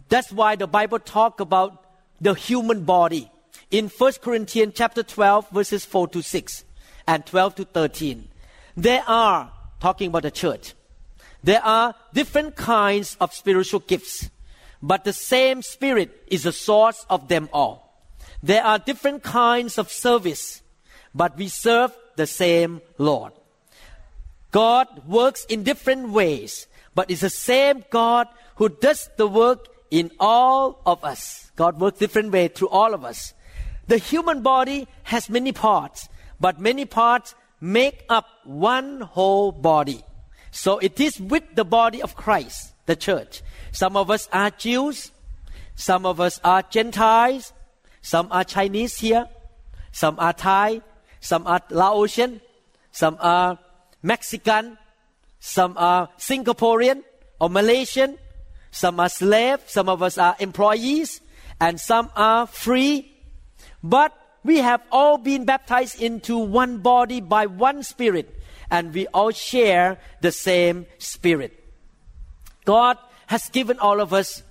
That's 0.08 0.32
why 0.32 0.56
the 0.56 0.66
Bible 0.66 0.98
talk 0.98 1.40
about 1.40 1.79
the 2.20 2.34
human 2.34 2.84
body 2.84 3.30
in 3.70 3.88
1 3.88 4.12
Corinthians 4.20 4.74
chapter 4.76 5.02
12 5.02 5.50
verses 5.50 5.84
4 5.84 6.08
to 6.08 6.22
6 6.22 6.64
and 7.06 7.24
12 7.26 7.54
to 7.56 7.64
13. 7.64 8.28
There 8.76 9.04
are 9.06 9.52
talking 9.80 10.08
about 10.08 10.22
the 10.22 10.30
church. 10.30 10.74
There 11.42 11.64
are 11.64 11.94
different 12.12 12.56
kinds 12.56 13.16
of 13.20 13.32
spiritual 13.32 13.80
gifts, 13.80 14.30
but 14.82 15.04
the 15.04 15.12
same 15.12 15.62
Spirit 15.62 16.24
is 16.26 16.42
the 16.42 16.52
source 16.52 17.06
of 17.08 17.28
them 17.28 17.48
all. 17.52 18.04
There 18.42 18.62
are 18.62 18.78
different 18.78 19.22
kinds 19.22 19.78
of 19.78 19.90
service, 19.90 20.62
but 21.14 21.36
we 21.36 21.48
serve 21.48 21.96
the 22.16 22.26
same 22.26 22.80
Lord. 22.98 23.32
God 24.50 25.06
works 25.06 25.44
in 25.46 25.62
different 25.62 26.10
ways, 26.10 26.66
but 26.94 27.10
it's 27.10 27.20
the 27.20 27.30
same 27.30 27.84
God 27.90 28.28
who 28.56 28.68
does 28.68 29.08
the 29.16 29.26
work 29.26 29.68
in 29.90 30.10
all 30.18 30.80
of 30.86 31.04
us. 31.04 31.50
God 31.56 31.80
works 31.80 31.98
different 31.98 32.32
way 32.32 32.48
through 32.48 32.68
all 32.68 32.94
of 32.94 33.04
us. 33.04 33.34
The 33.88 33.98
human 33.98 34.42
body 34.42 34.86
has 35.04 35.28
many 35.28 35.52
parts, 35.52 36.08
but 36.38 36.60
many 36.60 36.84
parts 36.84 37.34
make 37.60 38.04
up 38.08 38.26
one 38.44 39.00
whole 39.00 39.52
body. 39.52 40.04
So 40.50 40.78
it 40.78 41.00
is 41.00 41.20
with 41.20 41.44
the 41.54 41.64
body 41.64 42.02
of 42.02 42.14
Christ, 42.14 42.72
the 42.86 42.96
church. 42.96 43.42
Some 43.72 43.96
of 43.96 44.10
us 44.10 44.28
are 44.32 44.50
Jews, 44.50 45.12
some 45.74 46.06
of 46.06 46.20
us 46.20 46.40
are 46.42 46.62
Gentiles, 46.62 47.52
some 48.02 48.28
are 48.30 48.44
Chinese 48.44 48.98
here, 48.98 49.28
some 49.92 50.18
are 50.18 50.32
Thai, 50.32 50.82
some 51.20 51.46
are 51.46 51.60
Laotian, 51.70 52.40
some 52.92 53.16
are 53.20 53.58
Mexican, 54.02 54.78
some 55.38 55.74
are 55.76 56.08
Singaporean 56.18 57.02
or 57.40 57.50
Malaysian, 57.50 58.18
some 58.70 59.00
are 59.00 59.08
slaves, 59.08 59.64
some 59.66 59.88
of 59.88 60.02
us 60.02 60.18
are 60.18 60.36
employees, 60.38 61.20
and 61.60 61.80
some 61.80 62.10
are 62.16 62.46
free. 62.46 63.12
But 63.82 64.16
we 64.44 64.58
have 64.58 64.82
all 64.90 65.18
been 65.18 65.44
baptized 65.44 66.00
into 66.00 66.38
one 66.38 66.78
body 66.78 67.20
by 67.20 67.46
one 67.46 67.82
spirit 67.82 68.36
and 68.70 68.94
we 68.94 69.06
all 69.08 69.30
share 69.32 69.98
the 70.20 70.32
same 70.32 70.86
spirit. 70.98 71.52
God 72.64 72.96
has 73.26 73.48
given 73.48 73.78
all 73.78 74.00
of 74.00 74.12
us 74.12 74.42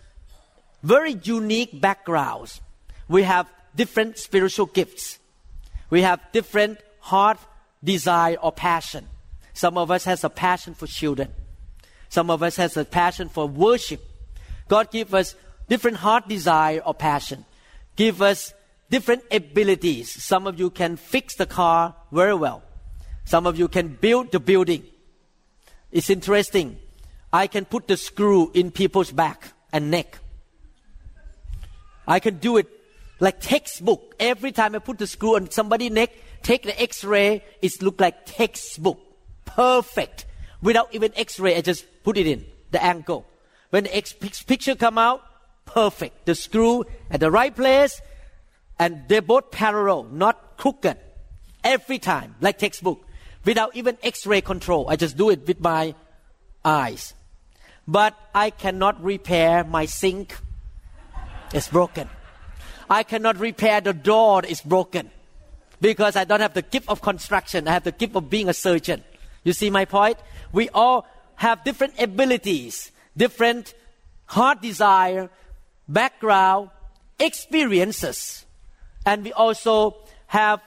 very 0.84 1.14
unique 1.24 1.80
backgrounds. 1.80 2.62
We 3.08 3.24
have 3.24 3.48
different 3.76 4.18
spiritual 4.18 4.68
gifts. 4.68 5.20
We 5.90 6.02
have 6.02 6.20
different 6.32 6.80
heart 7.00 7.40
desire 7.84 8.36
or 8.36 8.52
passion. 8.52 9.08
Some 9.54 9.78
of 9.78 9.90
us 9.90 10.06
has 10.06 10.24
a 10.24 10.30
passion 10.30 10.74
for 10.74 10.88
children. 10.88 11.30
Some 12.10 12.30
of 12.30 12.44
us 12.44 12.56
has 12.58 12.78
a 12.78 12.86
passion 12.86 13.30
for 13.30 13.48
worship. 13.48 14.02
God 14.70 14.92
give 14.92 15.14
us 15.14 15.36
different 15.68 15.98
heart 15.98 16.30
desire 16.30 16.80
or 16.86 16.94
passion. 16.94 17.44
Give 17.98 18.22
us 18.22 18.54
different 18.90 19.24
abilities. 19.30 20.10
Some 20.24 20.48
of 20.48 20.58
you 20.58 20.70
can 20.70 20.96
fix 20.96 21.36
the 21.36 21.46
car 21.46 21.96
very 22.14 22.34
well. 22.34 22.64
Some 23.26 23.46
of 23.46 23.60
you 23.60 23.68
can 23.68 23.90
build 24.00 24.32
the 24.32 24.40
building. 24.40 24.86
It's 25.92 26.10
interesting. 26.10 26.78
I 27.34 27.48
can 27.48 27.66
put 27.66 27.88
the 27.88 27.98
screw 27.98 28.52
in 28.54 28.72
people's 28.72 29.12
back 29.12 29.52
and 29.74 29.92
neck. 29.92 30.18
I 32.08 32.20
can 32.20 32.38
do 32.38 32.58
it 32.58 32.68
like 33.20 33.40
textbook. 33.40 34.16
Every 34.20 34.52
time 34.52 34.76
I 34.76 34.80
put 34.80 34.98
the 34.98 35.06
screw 35.06 35.36
on 35.36 35.52
somebody's 35.52 35.92
neck, 35.92 36.12
take 36.42 36.64
the 36.64 36.80
X-ray, 36.82 37.44
it 37.62 37.82
look 37.82 38.00
like 38.00 38.26
textbook. 38.26 39.00
Perfect. 39.46 40.26
Without 40.62 40.94
even 40.94 41.12
X-ray, 41.16 41.56
I 41.56 41.62
just 41.62 41.86
put 42.04 42.18
it 42.18 42.26
in 42.26 42.46
the 42.72 42.84
angle. 42.84 43.26
When 43.70 43.84
the 43.84 43.96
X 43.96 44.14
picture 44.14 44.76
come 44.76 44.98
out, 44.98 45.24
perfect. 45.66 46.26
The 46.26 46.36
screw 46.36 46.86
at 47.12 47.20
the 47.20 47.32
right 47.32 47.56
place, 47.56 48.02
and 48.78 49.04
they're 49.08 49.22
both 49.22 49.52
parallel, 49.52 50.04
not 50.06 50.58
crooked. 50.58 50.98
Every 51.64 52.00
time, 52.00 52.36
like 52.40 52.58
textbook 52.58 53.06
without 53.46 53.76
even 53.76 53.98
x-ray 54.04 54.42
control. 54.42 54.90
I 54.90 54.96
just 54.96 55.18
do 55.18 55.30
it 55.30 55.48
with 55.48 55.60
my 55.60 55.96
eyes. 56.64 57.14
But 57.88 58.16
I 58.36 58.50
cannot 58.50 59.04
repair 59.04 59.64
my 59.64 59.86
sink. 59.86 60.38
It's 61.54 61.68
broken. 61.68 62.10
I 62.90 63.04
cannot 63.04 63.38
repair 63.40 63.82
the 63.82 63.94
door. 63.94 64.44
It's 64.48 64.62
broken. 64.62 65.10
Because 65.82 66.16
I 66.16 66.26
don't 66.26 66.42
have 66.42 66.54
the 66.54 66.62
gift 66.62 66.90
of 66.90 67.02
construction. 67.02 67.68
I 67.68 67.72
have 67.72 67.84
the 67.84 67.92
gift 67.92 68.16
of 68.16 68.30
being 68.30 68.50
a 68.50 68.54
surgeon. 68.54 69.04
You 69.44 69.54
see 69.54 69.70
my 69.70 69.86
point? 69.86 70.18
We 70.52 70.70
all 70.70 71.08
have 71.36 71.64
different 71.64 72.00
abilities, 72.00 72.92
different 73.20 73.76
heart 74.26 74.62
desire, 74.62 75.30
background, 75.88 76.70
experiences. 77.20 78.46
And 79.06 79.24
we 79.24 79.34
also 79.34 79.98
have 80.28 80.62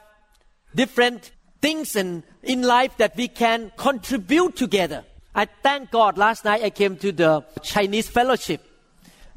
different 0.74 1.32
things 1.60 1.96
in, 1.96 2.22
in 2.42 2.62
life 2.62 2.96
that 2.98 3.16
we 3.16 3.28
can 3.28 3.72
contribute 3.76 4.56
together. 4.56 5.04
I 5.34 5.46
thank 5.46 5.90
God. 5.90 6.18
Last 6.18 6.44
night 6.44 6.62
I 6.62 6.70
came 6.70 6.96
to 6.98 7.10
the 7.10 7.44
Chinese 7.62 8.08
fellowship 8.08 8.60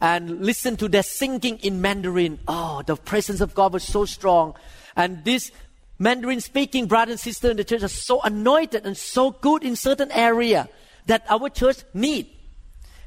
and 0.02 0.42
listened 0.42 0.80
to 0.80 0.90
their 0.90 1.04
singing 1.04 1.58
in 1.60 1.82
Mandarin. 1.82 2.40
Oh, 2.48 2.82
the 2.86 2.98
presence 2.98 3.40
of 3.40 3.56
God 3.56 3.74
was 3.74 3.84
so 3.84 4.04
strong. 4.04 4.56
And 4.96 5.24
this 5.24 5.52
Mandarin 6.00 6.42
speaking 6.42 6.88
brother 6.88 7.12
and 7.12 7.20
sister 7.20 7.50
in 7.50 7.58
the 7.58 7.64
church 7.64 7.84
are 7.84 7.88
so 7.88 8.22
anointed 8.22 8.86
and 8.86 8.98
so 8.98 9.32
good 9.32 9.64
in 9.64 9.78
certain 9.78 10.12
area 10.12 10.68
that 11.06 11.24
our 11.30 11.50
church 11.50 11.78
need. 11.94 12.28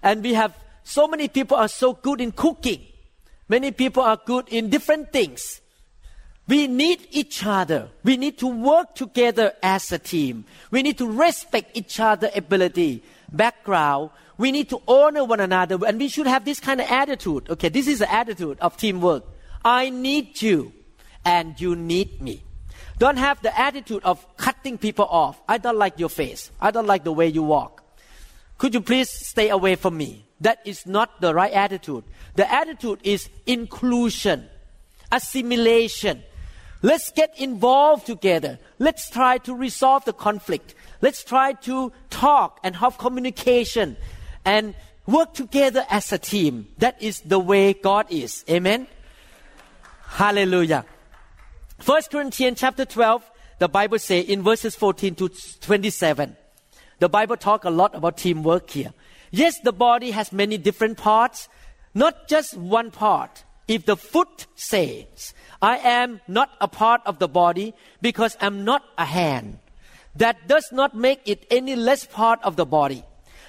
And 0.03 0.23
we 0.23 0.35
have 0.35 0.55
so 0.85 1.07
many 1.07 1.29
people 1.29 1.57
are 1.57 1.69
so 1.69 1.93
good 1.93 2.21
in 2.21 2.33
cooking. 2.33 2.81
Many 3.49 3.73
people 3.73 4.03
are 4.03 4.19
good 4.25 4.49
in 4.49 4.71
different 4.71 5.13
things. 5.13 5.61
We 6.47 6.67
need 6.67 7.07
each 7.11 7.45
other. 7.45 7.91
We 8.05 8.17
need 8.17 8.39
to 8.39 8.47
work 8.47 8.95
together 8.95 9.53
as 9.63 9.93
a 9.93 9.99
team. 9.99 10.47
We 10.71 10.83
need 10.83 10.97
to 10.99 11.07
respect 11.07 11.77
each 11.77 12.01
other' 12.01 12.31
ability, 12.35 13.03
background. 13.31 14.11
We 14.39 14.51
need 14.51 14.71
to 14.71 14.81
honor 14.89 15.25
one 15.25 15.41
another. 15.41 15.79
And 15.87 15.99
we 15.99 16.09
should 16.09 16.27
have 16.27 16.47
this 16.47 16.59
kind 16.59 16.81
of 16.81 16.91
attitude. 16.91 17.51
Okay, 17.51 17.69
this 17.69 17.87
is 17.87 17.99
the 17.99 18.11
attitude 18.11 18.59
of 18.61 18.77
teamwork. 18.79 19.25
I 19.65 19.91
need 19.91 20.41
you 20.41 20.73
and 21.25 21.61
you 21.61 21.77
need 21.77 22.23
me. 22.23 22.43
Don't 22.99 23.19
have 23.19 23.43
the 23.43 23.59
attitude 23.59 24.03
of 24.05 24.25
cutting 24.37 24.79
people 24.79 25.05
off. 25.05 25.41
I 25.49 25.59
don't 25.59 25.77
like 25.77 25.99
your 25.99 26.09
face. 26.09 26.51
I 26.61 26.71
don't 26.71 26.87
like 26.87 27.05
the 27.05 27.13
way 27.13 27.29
you 27.29 27.43
walk. 27.43 27.85
Could 28.59 28.75
you 28.75 28.81
please 28.81 29.09
stay 29.09 29.49
away 29.49 29.77
from 29.77 29.97
me? 29.97 30.27
That 30.41 30.61
is 30.65 30.87
not 30.87 31.21
the 31.21 31.35
right 31.35 31.53
attitude. 31.53 32.05
The 32.35 32.53
attitude 32.53 33.01
is 33.03 33.29
inclusion, 33.47 34.49
assimilation, 35.11 36.23
Let's 36.83 37.11
get 37.11 37.39
involved 37.39 38.07
together. 38.07 38.59
Let's 38.79 39.11
try 39.11 39.39
to 39.39 39.55
resolve 39.55 40.05
the 40.05 40.13
conflict. 40.13 40.75
Let's 41.01 41.25
try 41.25 41.55
to 41.65 41.93
talk 42.09 42.61
and 42.63 42.77
have 42.77 42.99
communication 42.99 43.97
and 44.45 44.75
work 45.07 45.35
together 45.35 45.85
as 45.91 46.13
a 46.13 46.19
team. 46.19 46.69
That 46.79 47.03
is 47.03 47.21
the 47.21 47.39
way 47.39 47.73
God 47.73 48.07
is. 48.11 48.45
Amen. 48.49 48.87
Hallelujah. 50.07 50.85
First 51.79 52.11
Corinthians 52.11 52.61
chapter 52.61 52.85
12, 52.85 53.29
the 53.59 53.69
Bible 53.69 53.99
say 53.99 54.21
in 54.21 54.43
verses 54.43 54.77
14 54.77 55.15
to 55.17 55.29
27, 55.61 56.37
the 56.99 57.09
Bible 57.09 57.37
talk 57.37 57.65
a 57.65 57.71
lot 57.71 57.95
about 57.95 58.17
teamwork 58.17 58.71
here. 58.71 58.93
Yes, 59.31 59.61
the 59.61 59.73
body 59.73 60.11
has 60.11 60.33
many 60.33 60.59
different 60.59 60.99
parts, 60.99 61.49
not 61.95 62.29
just 62.29 62.57
one 62.57 62.91
part. 62.91 63.45
If 63.67 63.85
the 63.85 63.97
foot 63.97 64.47
says, 64.55 65.35
I 65.61 65.77
am 65.79 66.21
not 66.27 66.51
a 66.61 66.69
part 66.69 67.03
of 67.05 67.19
the 67.19 67.29
body 67.29 67.75
because 68.01 68.37
I'm 68.41 68.65
not 68.65 68.83
a 68.97 69.05
hand, 69.05 69.59
that 70.17 70.49
does 70.49 70.73
not 70.73 70.97
make 70.97 71.21
it 71.27 71.47
any 71.51 71.77
less 71.77 72.07
part 72.07 72.41
of 72.43 72.57
the 72.57 72.65
body. 72.65 73.05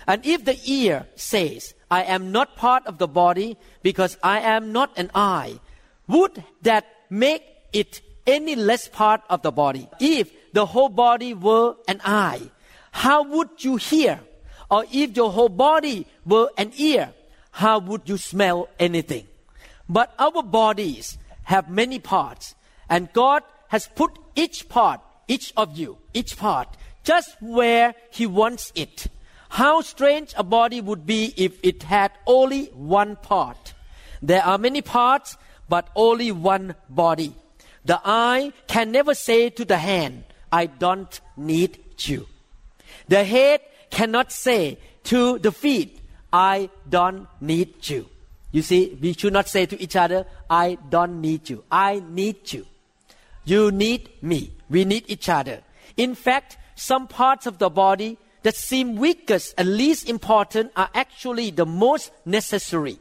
And 0.05 0.25
if 0.25 0.43
the 0.43 0.59
ear 0.65 1.07
says, 1.15 1.73
I 1.89 2.03
am 2.03 2.31
not 2.31 2.55
part 2.55 2.85
of 2.85 2.97
the 2.97 3.07
body 3.07 3.57
because 3.81 4.17
I 4.21 4.39
am 4.41 4.71
not 4.73 4.97
an 4.97 5.09
eye, 5.15 5.59
would 6.07 6.43
that 6.63 6.85
make 7.09 7.43
it 7.71 8.01
any 8.27 8.55
less 8.55 8.87
part 8.87 9.21
of 9.29 9.41
the 9.41 9.51
body? 9.51 9.89
If 9.99 10.31
the 10.53 10.65
whole 10.65 10.89
body 10.89 11.33
were 11.33 11.75
an 11.87 12.01
eye, 12.03 12.41
how 12.99 13.23
would 13.23 13.63
you 13.63 13.77
hear? 13.77 14.19
Or 14.69 14.83
if 14.91 15.15
your 15.15 15.31
whole 15.31 15.47
body 15.47 16.05
were 16.25 16.49
an 16.57 16.73
ear, 16.75 17.13
how 17.51 17.79
would 17.79 18.09
you 18.09 18.17
smell 18.17 18.67
anything? 18.77 19.25
But 19.87 20.13
our 20.19 20.43
bodies 20.43 21.17
have 21.43 21.69
many 21.69 21.99
parts, 21.99 22.55
and 22.89 23.11
God 23.13 23.43
has 23.69 23.87
put 23.87 24.11
each 24.35 24.67
part, 24.67 24.99
each 25.29 25.53
of 25.55 25.77
you, 25.77 25.97
each 26.13 26.35
part, 26.35 26.75
just 27.05 27.41
where 27.41 27.95
He 28.09 28.25
wants 28.25 28.73
it. 28.75 29.07
How 29.47 29.79
strange 29.79 30.33
a 30.35 30.43
body 30.43 30.81
would 30.81 31.05
be 31.05 31.33
if 31.37 31.57
it 31.63 31.83
had 31.83 32.11
only 32.27 32.65
one 32.73 33.15
part. 33.15 33.73
There 34.21 34.43
are 34.43 34.57
many 34.57 34.81
parts, 34.81 35.37
but 35.69 35.87
only 35.95 36.33
one 36.33 36.75
body. 36.89 37.33
The 37.85 38.01
eye 38.03 38.51
can 38.67 38.91
never 38.91 39.13
say 39.13 39.49
to 39.51 39.63
the 39.63 39.77
hand, 39.77 40.25
I 40.51 40.65
don't 40.65 41.17
need 41.37 41.79
you. 41.99 42.27
The 43.09 43.23
head 43.23 43.61
cannot 43.89 44.31
say 44.31 44.77
to 45.05 45.39
the 45.39 45.51
feet, 45.51 45.99
I 46.31 46.69
don't 46.87 47.27
need 47.41 47.89
you. 47.89 48.07
You 48.51 48.61
see, 48.61 48.97
we 49.01 49.13
should 49.13 49.33
not 49.33 49.49
say 49.49 49.65
to 49.65 49.81
each 49.81 49.95
other, 49.95 50.25
I 50.49 50.77
don't 50.89 51.19
need 51.19 51.49
you. 51.49 51.63
I 51.71 52.01
need 52.07 52.53
you. 52.53 52.65
You 53.45 53.71
need 53.71 54.09
me. 54.21 54.51
We 54.69 54.85
need 54.85 55.05
each 55.07 55.27
other. 55.27 55.61
In 55.97 56.13
fact, 56.13 56.57
some 56.75 57.07
parts 57.07 57.47
of 57.47 57.57
the 57.57 57.69
body 57.69 58.17
that 58.43 58.55
seem 58.55 58.95
weakest 58.95 59.55
and 59.57 59.75
least 59.75 60.07
important 60.07 60.71
are 60.75 60.89
actually 60.93 61.49
the 61.49 61.65
most 61.65 62.11
necessary. 62.25 62.99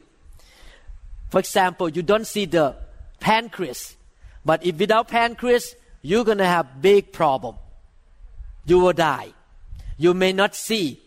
For 1.29 1.39
example, 1.39 1.87
you 1.89 2.01
don't 2.01 2.25
see 2.25 2.45
the 2.45 2.75
pancreas, 3.19 3.95
but 4.43 4.65
if 4.65 4.77
without 4.79 5.07
pancreas, 5.07 5.75
you're 6.01 6.25
gonna 6.25 6.47
have 6.47 6.81
big 6.81 7.13
problem. 7.13 7.55
You 8.65 8.79
will 8.79 8.93
die. 8.93 9.33
You 9.99 10.13
may 10.13 10.31
not 10.31 10.55
see 10.55 11.01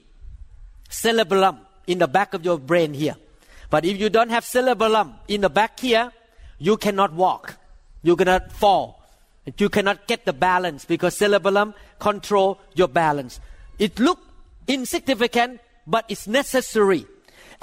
cerebellum 0.90 1.60
in 1.86 1.98
the 1.98 2.06
back 2.06 2.34
of 2.34 2.44
your 2.44 2.58
brain 2.58 2.92
here. 2.92 3.16
But 3.70 3.86
if 3.86 3.98
you 3.98 4.10
don't 4.10 4.28
have 4.28 4.44
cerebellum 4.44 5.14
in 5.28 5.40
the 5.40 5.48
back 5.48 5.80
here, 5.80 6.12
you 6.58 6.76
cannot 6.76 7.14
walk. 7.14 7.56
You 8.02 8.16
cannot 8.16 8.52
fall. 8.52 9.02
You 9.56 9.70
cannot 9.70 10.06
get 10.06 10.26
the 10.26 10.34
balance 10.34 10.84
because 10.84 11.16
cerebellum 11.16 11.72
control 11.98 12.60
your 12.74 12.88
balance. 12.88 13.40
It 13.78 13.98
look 13.98 14.20
insignificant, 14.68 15.60
but 15.86 16.04
it's 16.10 16.26
necessary. 16.26 17.06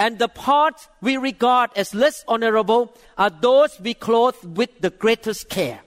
And 0.00 0.18
the 0.18 0.28
parts 0.28 0.88
we 1.00 1.16
regard 1.16 1.70
as 1.76 1.94
less 1.94 2.24
honorable 2.26 2.92
are 3.16 3.30
those 3.30 3.78
we 3.78 3.94
clothe 3.94 4.42
with 4.42 4.80
the 4.80 4.90
greatest 4.90 5.48
care. 5.48 5.80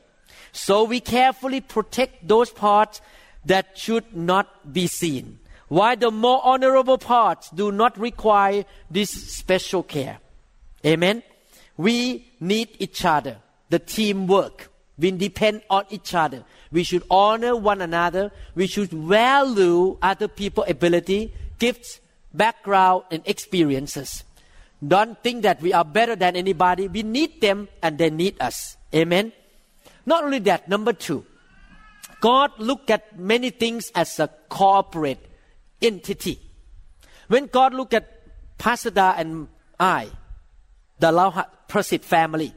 So 0.54 0.86
we 0.86 1.02
carefully 1.02 1.60
protect 1.60 2.28
those 2.28 2.50
parts 2.50 3.02
that 3.46 3.78
should 3.78 4.16
not 4.16 4.74
be 4.74 4.88
seen 4.88 5.40
Why 5.74 5.96
the 5.96 6.12
more 6.12 6.40
honorable 6.44 7.00
parts 7.00 7.50
do 7.50 7.72
not 7.72 7.98
require 7.98 8.64
this 8.92 9.10
special 9.10 9.82
care. 9.82 10.20
Amen. 10.86 11.24
We 11.78 12.30
need 12.40 12.70
each 12.78 13.04
other, 13.06 13.38
the 13.70 13.80
teamwork. 13.80 14.70
We 15.00 15.10
depend 15.10 15.64
on 15.72 15.86
each 15.90 16.14
other. 16.14 16.44
We 16.72 16.84
should 16.84 17.02
honor 17.10 17.56
one 17.56 17.82
another. 17.82 18.32
We 18.54 18.68
should 18.68 18.92
value 18.92 19.98
other 20.00 20.28
people's 20.28 20.70
ability, 20.70 21.34
gifts, 21.58 22.00
background, 22.32 23.06
and 23.10 23.24
experiences. 23.26 24.24
Don't 24.86 25.18
think 25.24 25.42
that 25.42 25.60
we 25.60 25.74
are 25.74 25.86
better 25.86 26.16
than 26.16 26.36
anybody. 26.36 26.88
We 26.88 27.02
need 27.02 27.42
them 27.42 27.68
and 27.82 27.98
they 27.98 28.12
need 28.12 28.38
us. 28.40 28.78
Amen. 28.94 29.32
Not 30.06 30.24
only 30.24 30.38
that, 30.46 30.70
number 30.70 30.94
two, 30.94 31.26
God 32.24 32.52
looked 32.58 32.90
at 32.90 33.20
many 33.20 33.50
things 33.50 33.92
as 33.94 34.18
a 34.18 34.30
corporate 34.48 35.20
entity. 35.82 36.40
When 37.28 37.48
God 37.48 37.74
looked 37.74 37.94
at 37.94 38.08
Pasada 38.58 39.14
and 39.18 39.50
I, 39.78 40.10
the 41.00 41.12
Lau 41.12 41.32
Prasit 41.68 42.00
family, 42.00 42.54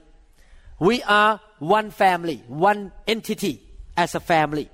we 0.78 1.02
are 1.02 1.40
one 1.58 1.90
family, 1.90 2.44
one 2.46 2.92
entity 3.08 3.60
as 3.96 4.14
a 4.14 4.20
family. 4.20 4.70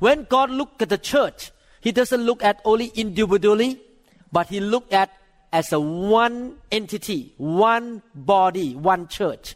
When 0.00 0.24
God 0.24 0.50
looked 0.50 0.82
at 0.82 0.88
the 0.88 0.98
church, 0.98 1.52
He 1.80 1.92
doesn't 1.92 2.20
look 2.20 2.42
at 2.42 2.60
only 2.64 2.90
individually, 2.96 3.80
but 4.32 4.48
He 4.48 4.58
looked 4.58 4.92
at 4.92 5.12
as 5.52 5.72
a 5.72 5.78
one 5.78 6.56
entity, 6.72 7.32
one 7.36 8.02
body, 8.12 8.74
one 8.74 9.06
church. 9.06 9.54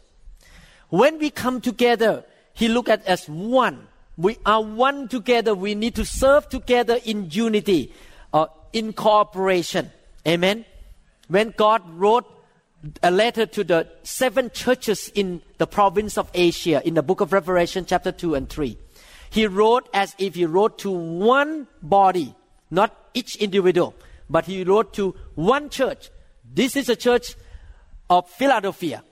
When 0.87 1.19
we 1.19 1.29
come 1.29 1.59
together, 1.59 2.23
He 2.53 2.69
look 2.69 2.87
at 2.87 3.05
as 3.05 3.27
one. 3.27 3.89
We 4.21 4.37
are 4.45 4.61
one 4.61 5.07
together. 5.07 5.55
We 5.55 5.73
need 5.73 5.95
to 5.95 6.05
serve 6.05 6.47
together 6.47 6.99
in 7.03 7.31
unity 7.31 7.91
uh, 8.33 8.47
in 8.71 8.93
cooperation. 8.93 9.91
Amen. 10.27 10.65
When 11.27 11.53
God 11.57 11.81
wrote 11.97 12.25
a 13.01 13.09
letter 13.09 13.45
to 13.47 13.63
the 13.63 13.87
seven 14.03 14.51
churches 14.51 15.09
in 15.15 15.41
the 15.57 15.65
province 15.65 16.17
of 16.17 16.29
Asia 16.33 16.85
in 16.85 16.93
the 16.93 17.01
book 17.01 17.21
of 17.21 17.33
Revelation, 17.33 17.85
chapter 17.85 18.11
2 18.11 18.35
and 18.35 18.47
3, 18.47 18.77
he 19.31 19.47
wrote 19.47 19.89
as 19.93 20.13
if 20.19 20.35
he 20.35 20.45
wrote 20.45 20.77
to 20.79 20.91
one 20.91 21.67
body, 21.81 22.35
not 22.69 22.95
each 23.13 23.37
individual, 23.37 23.95
but 24.29 24.45
he 24.45 24.63
wrote 24.63 24.93
to 24.93 25.15
one 25.35 25.69
church. 25.69 26.11
This 26.53 26.75
is 26.75 26.89
a 26.89 26.95
church 26.95 27.35
of 28.09 28.29
Philadelphia. 28.29 29.03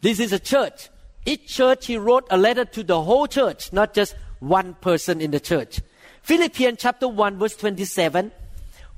This 0.00 0.20
is 0.20 0.32
a 0.32 0.38
church. 0.38 0.88
Each 1.26 1.46
church 1.46 1.86
he 1.86 1.98
wrote 1.98 2.26
a 2.30 2.38
letter 2.38 2.64
to 2.64 2.82
the 2.82 3.02
whole 3.02 3.26
church, 3.26 3.72
not 3.72 3.92
just 3.92 4.14
one 4.40 4.74
person 4.74 5.20
in 5.20 5.30
the 5.30 5.40
church. 5.40 5.80
Philippians 6.22 6.78
chapter 6.80 7.08
1 7.08 7.38
verse 7.38 7.56
27 7.56 8.32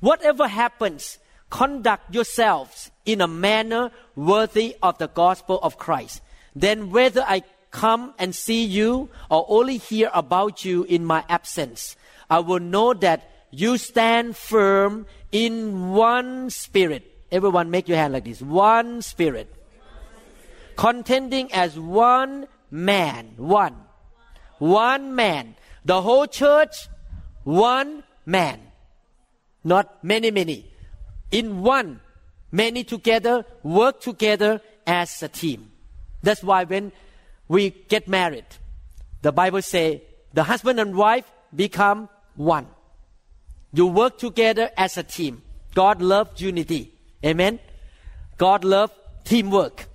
Whatever 0.00 0.48
happens, 0.48 1.18
conduct 1.50 2.14
yourselves 2.14 2.90
in 3.04 3.20
a 3.20 3.28
manner 3.28 3.90
worthy 4.16 4.76
of 4.82 4.98
the 4.98 5.08
gospel 5.08 5.58
of 5.62 5.76
Christ. 5.78 6.22
Then 6.56 6.90
whether 6.90 7.22
I 7.22 7.42
come 7.70 8.14
and 8.18 8.34
see 8.34 8.64
you 8.64 9.10
or 9.30 9.44
only 9.48 9.76
hear 9.76 10.10
about 10.14 10.64
you 10.64 10.84
in 10.84 11.04
my 11.04 11.24
absence, 11.28 11.96
I 12.28 12.40
will 12.40 12.60
know 12.60 12.94
that 12.94 13.30
you 13.50 13.76
stand 13.76 14.36
firm 14.36 15.06
in 15.32 15.90
one 15.90 16.50
spirit. 16.50 17.06
Everyone 17.30 17.70
make 17.70 17.88
your 17.88 17.98
hand 17.98 18.12
like 18.12 18.24
this. 18.24 18.40
One 18.40 19.02
spirit. 19.02 19.52
Contending 20.76 21.52
as 21.52 21.78
one 21.78 22.46
man. 22.70 23.34
One. 23.36 23.76
One 24.60 25.16
man. 25.16 25.56
The 25.84 26.00
whole 26.00 26.26
church, 26.26 26.88
one 27.42 28.04
man 28.24 28.60
not 29.64 30.02
many, 30.02 30.30
many. 30.30 30.70
In 31.30 31.62
one, 31.62 32.00
many 32.50 32.84
together 32.84 33.44
work 33.62 34.00
together 34.00 34.60
as 34.86 35.22
a 35.22 35.28
team. 35.28 35.70
That's 36.22 36.42
why 36.42 36.64
when 36.64 36.92
we 37.48 37.70
get 37.70 38.08
married, 38.08 38.46
the 39.22 39.32
Bible 39.32 39.62
say 39.62 40.02
the 40.32 40.44
husband 40.44 40.80
and 40.80 40.96
wife 40.96 41.30
become 41.54 42.08
one. 42.36 42.66
You 43.72 43.86
work 43.86 44.18
together 44.18 44.70
as 44.76 44.96
a 44.96 45.02
team. 45.02 45.42
God 45.74 46.02
loves 46.02 46.40
unity. 46.40 46.92
Amen. 47.24 47.60
God 48.36 48.64
loves 48.64 48.92
teamwork. 49.24 49.86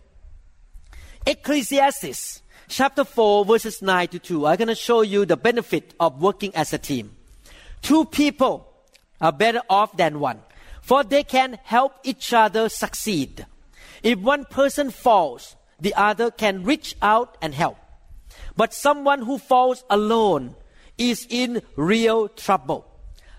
Ecclesiastes 1.25 2.41
chapter 2.67 3.03
4 3.03 3.45
verses 3.45 3.81
9 3.81 4.07
to 4.09 4.19
2. 4.19 4.45
I'm 4.47 4.57
going 4.57 4.67
to 4.67 4.75
show 4.75 5.01
you 5.01 5.25
the 5.25 5.37
benefit 5.37 5.93
of 5.99 6.21
working 6.21 6.55
as 6.55 6.73
a 6.73 6.77
team. 6.77 7.15
Two 7.81 8.05
people 8.05 8.71
are 9.21 9.31
better 9.31 9.61
off 9.69 9.95
than 9.97 10.19
one, 10.19 10.41
for 10.81 11.03
they 11.03 11.23
can 11.23 11.59
help 11.63 11.93
each 12.03 12.33
other 12.33 12.69
succeed. 12.69 13.45
If 14.03 14.19
one 14.19 14.45
person 14.45 14.89
falls, 14.91 15.55
the 15.79 15.93
other 15.95 16.31
can 16.31 16.63
reach 16.63 16.95
out 17.01 17.37
and 17.41 17.53
help. 17.53 17.77
But 18.55 18.73
someone 18.73 19.21
who 19.21 19.37
falls 19.37 19.83
alone 19.89 20.55
is 20.97 21.27
in 21.29 21.61
real 21.75 22.29
trouble. 22.29 22.85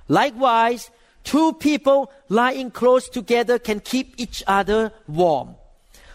Likewise, 0.09 0.91
two 1.25 1.53
people 1.55 2.13
lying 2.29 2.71
close 2.71 3.09
together 3.09 3.59
can 3.59 3.81
keep 3.81 4.15
each 4.17 4.43
other 4.47 4.93
warm. 5.09 5.57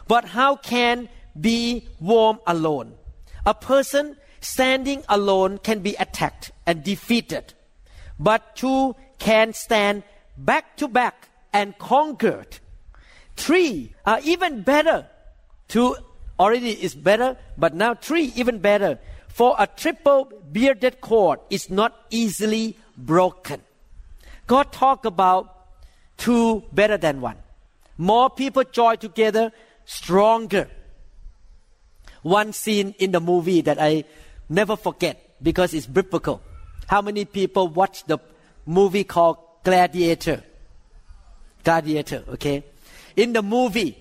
But 0.08 0.26
how 0.26 0.56
can 0.56 1.10
be 1.40 1.88
warm 2.00 2.40
alone? 2.46 2.96
A 3.46 3.54
person 3.54 4.18
standing 4.40 5.04
alone 5.10 5.58
can 5.58 5.80
be 5.80 5.96
attacked 5.96 6.52
and 6.66 6.84
defeated, 6.84 7.54
but 8.20 8.56
two 8.56 8.96
can 9.20 9.54
stand 9.54 10.04
back 10.38 10.78
to 10.78 10.88
back 10.88 11.30
and 11.54 11.78
conquered. 11.78 12.60
Three 13.36 13.94
are 14.06 14.20
even 14.24 14.62
better. 14.62 15.08
Two 15.68 15.96
already 16.40 16.72
is 16.72 16.96
better, 16.96 17.38
but 17.58 17.74
now 17.74 17.94
three 17.94 18.34
even 18.36 18.60
better. 18.60 19.00
For 19.28 19.56
a 19.58 19.68
triple 19.68 20.32
bearded 20.52 21.02
cord 21.02 21.40
is 21.50 21.70
not 21.70 21.96
easily 22.10 22.78
broken. 22.98 23.62
God 24.48 24.72
talk 24.72 25.06
about 25.06 25.68
two 26.18 26.64
better 26.74 26.98
than 26.98 27.22
one. 27.22 27.38
More 27.98 28.30
people 28.30 28.64
join 28.64 28.98
together, 28.98 29.52
stronger. 29.86 30.68
One 32.22 32.54
scene 32.54 32.94
in 33.00 33.12
the 33.12 33.20
movie 33.20 33.62
that 33.62 33.82
I 33.82 34.06
never 34.50 34.76
forget 34.76 35.36
because 35.42 35.74
it's 35.74 35.88
biblical. 35.88 36.42
How 36.88 37.02
many 37.02 37.26
people 37.26 37.68
watch 37.68 38.04
the 38.06 38.20
movie 38.66 39.04
called 39.04 39.38
Gladiator? 39.64 40.44
Gladiator, 41.64 42.24
okay? 42.30 42.64
In 43.16 43.34
the 43.34 43.42
movie, 43.42 43.98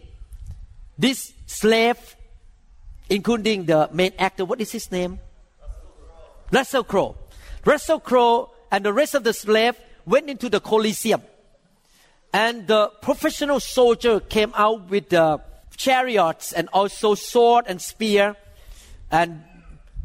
this 0.99 1.33
slave, 1.47 2.17
including 3.09 3.65
the 3.65 3.89
main 3.93 4.13
actor, 4.19 4.45
what 4.45 4.61
is 4.61 4.73
his 4.73 4.91
name? 4.93 5.19
Russell 6.51 6.85
Crowe. 6.85 7.17
Russell 7.65 8.01
Crowe 8.01 8.51
and 8.71 8.85
the 8.85 8.93
rest 8.93 9.15
of 9.15 9.25
the 9.25 9.33
slave 9.33 9.77
went 10.07 10.29
into 10.29 10.49
the 10.49 10.61
Colosseum. 10.61 11.23
And 12.33 12.67
the 12.67 12.89
professional 13.03 13.61
soldier 13.61 14.21
came 14.21 14.53
out 14.55 14.89
with 14.89 15.09
the 15.09 15.41
chariots 15.81 16.53
and 16.53 16.69
also 16.73 17.15
sword 17.15 17.65
and 17.67 17.81
spear. 17.81 18.37
And 19.11 19.43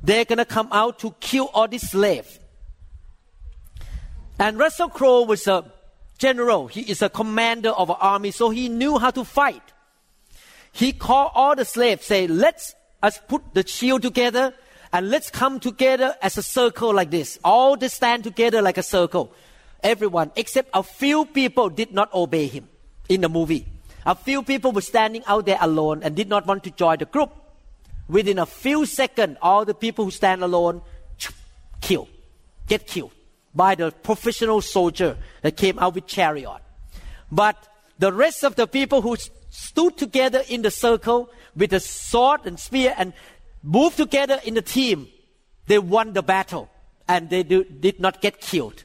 they're 0.02 0.26
to 0.26 0.46
come 0.46 0.70
out 0.72 1.00
to 1.00 1.14
kill 1.20 1.50
all 1.54 1.68
these 1.68 1.90
slaves. 1.90 2.40
And 4.40 4.58
Russell 4.58 4.90
Crowe 4.90 5.24
was 5.24 5.48
a 5.48 5.66
general. 6.18 6.68
He 6.68 6.82
is 6.82 7.02
a 7.02 7.10
commander 7.10 7.70
of 7.70 7.90
an 7.90 7.98
army, 8.00 8.32
so 8.32 8.50
he 8.50 8.70
knew 8.70 8.98
how 8.98 9.12
to 9.12 9.24
fight. 9.24 9.62
He 10.72 10.92
called 10.92 11.32
all 11.36 11.56
the 11.56 11.66
slaves, 11.66 12.06
say, 12.06 12.28
let's 12.28 12.76
us 13.02 13.20
put 13.28 13.54
the 13.54 13.66
shield 13.66 14.02
together 14.02 14.54
and 14.92 15.10
let's 15.10 15.30
come 15.30 15.60
together 15.60 16.16
as 16.22 16.38
a 16.38 16.44
circle 16.44 16.94
like 16.94 17.12
this. 17.12 17.40
All 17.44 17.78
they 17.78 17.88
stand 17.88 18.24
together 18.24 18.62
like 18.62 18.78
a 18.78 18.84
circle. 18.84 19.34
Everyone, 19.84 20.32
except 20.36 20.70
a 20.74 20.84
few 20.84 21.26
people 21.26 21.70
did 21.70 21.94
not 21.94 22.14
obey 22.14 22.48
him 22.48 22.68
in 23.08 23.22
the 23.22 23.30
movie. 23.30 23.68
A 24.06 24.13
few 24.13 24.44
people 24.44 24.72
were 24.72 24.82
standing 24.82 25.24
out 25.26 25.46
there 25.46 25.58
alone 25.60 26.04
and 26.04 26.15
did 26.15 26.30
not 26.30 26.46
want 26.46 26.63
to 26.65 26.72
join 26.72 27.00
the 27.00 27.06
group. 27.06 27.32
Within 28.08 28.38
a 28.38 28.46
few 28.46 28.86
seconds, 28.86 29.38
all 29.41 29.65
the 29.65 29.74
people 29.74 30.06
who 30.06 30.12
stand 30.12 30.44
alone, 30.44 30.82
kill, 31.82 32.08
get 32.68 32.86
killed 32.86 33.12
by 33.56 33.74
the 33.74 33.91
professional 33.91 34.62
soldier 34.62 35.18
that 35.41 35.58
came 35.58 35.80
out 35.80 35.96
with 35.96 36.06
chariot. 36.06 36.62
But 37.32 37.56
the 37.98 38.13
rest 38.13 38.44
of 38.44 38.56
the 38.56 38.68
people 38.68 39.02
who 39.02 39.15
stood 39.50 39.98
together 39.98 40.44
in 40.48 40.62
the 40.62 40.72
circle 40.72 41.30
with 41.56 41.74
a 41.74 41.80
sword 41.80 42.41
and 42.46 42.60
spear 42.60 42.94
and 42.98 43.13
moved 43.63 43.98
together 43.98 44.39
in 44.44 44.54
the 44.54 44.62
team, 44.62 45.08
they 45.65 45.80
won 45.80 46.13
the 46.13 46.22
battle 46.22 46.70
and 47.08 47.30
they 47.30 47.41
do, 47.41 47.63
did 47.63 48.00
not 48.00 48.22
get 48.22 48.39
killed. 48.39 48.84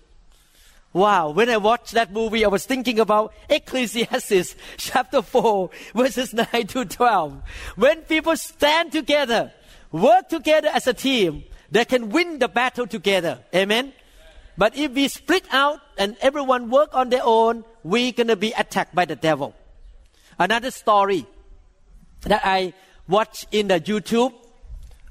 Wow, 0.93 1.31
when 1.31 1.49
I 1.49 1.57
watched 1.57 1.93
that 1.93 2.13
movie, 2.13 2.45
I 2.45 2.49
was 2.49 2.67
thinking 2.67 2.99
about 2.99 3.33
Ecclesiastes 3.49 4.57
chapter 4.77 5.23
4, 5.23 5.71
verses 5.95 6.35
9 6.35 6.67
to 6.69 6.85
12. 6.85 7.43
When 7.77 8.03
people 8.03 8.37
stand 8.37 8.91
together, 8.91 9.53
work 9.93 10.29
together 10.29 10.69
as 10.73 10.89
a 10.89 10.95
team, 10.95 11.45
they 11.71 11.85
can 11.85 12.09
win 12.09 12.41
the 12.41 12.49
battle 12.49 12.89
together. 12.89 13.39
Amen? 13.55 13.93
But 14.59 14.77
if 14.77 14.93
we 14.93 15.07
split 15.07 15.45
out 15.53 15.81
and 15.97 16.17
everyone 16.21 16.71
work 16.71 16.91
on 16.93 17.09
their 17.09 17.23
own, 17.25 17.65
we're 17.85 18.13
gonna 18.13 18.37
be 18.37 18.53
attacked 18.53 18.95
by 18.95 19.05
the 19.05 19.17
devil. 19.17 19.55
Another 20.39 20.73
story 20.73 21.25
that 22.23 22.43
I 22.45 22.75
watched 23.07 23.47
in 23.53 23.69
the 23.69 23.81
YouTube, 23.81 24.35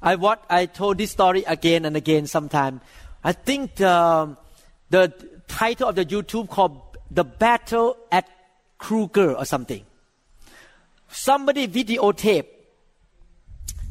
I 0.02 0.16
what 0.16 0.44
I 0.50 0.66
told 0.66 0.98
this 0.98 1.10
story 1.10 1.42
again 1.44 1.84
and 1.84 1.96
again 1.96 2.26
sometime. 2.26 2.80
I 3.24 3.32
think 3.32 3.80
um, 3.80 4.36
the, 4.90 5.12
the 5.18 5.39
title 5.50 5.88
of 5.88 5.96
the 5.96 6.04
YouTube 6.04 6.48
called 6.48 6.80
The 7.10 7.24
Battle 7.24 7.96
at 8.10 8.28
Kruger 8.78 9.34
or 9.34 9.44
something. 9.44 9.84
Somebody 11.10 11.66
videotaped 11.66 12.46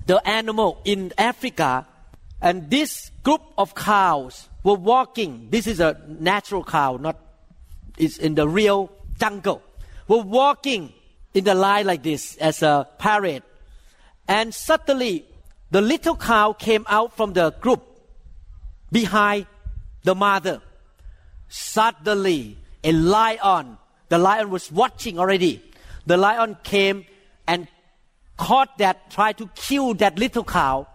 the 0.08 0.26
animal 0.28 0.82
in 0.86 1.14
Africa 1.18 1.86
and 2.42 2.70
this 2.70 3.12
group 3.24 3.42
of 3.58 3.76
cows 3.76 4.48
were 4.64 4.76
walking. 4.76 5.50
This 5.52 5.68
is 5.68 5.80
a 5.80 6.00
natural 6.08 6.64
cow, 6.64 6.98
not 6.98 7.20
it's 7.98 8.18
in 8.18 8.36
the 8.36 8.48
real 8.48 8.90
jungle. 9.20 9.62
Were 10.08 10.24
walking 10.24 10.94
in 11.34 11.44
the 11.44 11.54
line 11.54 11.86
like 11.86 12.02
this 12.02 12.38
as 12.38 12.64
a 12.64 12.88
parade. 12.98 13.44
And 14.28 14.56
suddenly 14.56 15.26
the 15.70 15.82
little 15.82 16.16
cow 16.16 16.54
came 16.54 16.86
out 16.88 17.16
from 17.16 17.34
the 17.34 17.52
group 17.52 17.84
behind 18.92 19.46
the 20.04 20.16
mother. 20.16 20.62
Suddenly, 21.50 22.58
a 22.84 22.92
lion, 22.92 23.78
the 24.08 24.18
lion 24.18 24.50
was 24.50 24.72
watching 24.72 25.20
already. 25.20 25.62
The 26.06 26.16
lion 26.16 26.58
came 26.64 27.06
and 27.48 27.68
caught 28.38 28.78
that, 28.78 29.12
tried 29.12 29.38
to 29.40 29.50
kill 29.56 29.96
that 29.96 30.18
little 30.18 30.44
cow. 30.44 30.88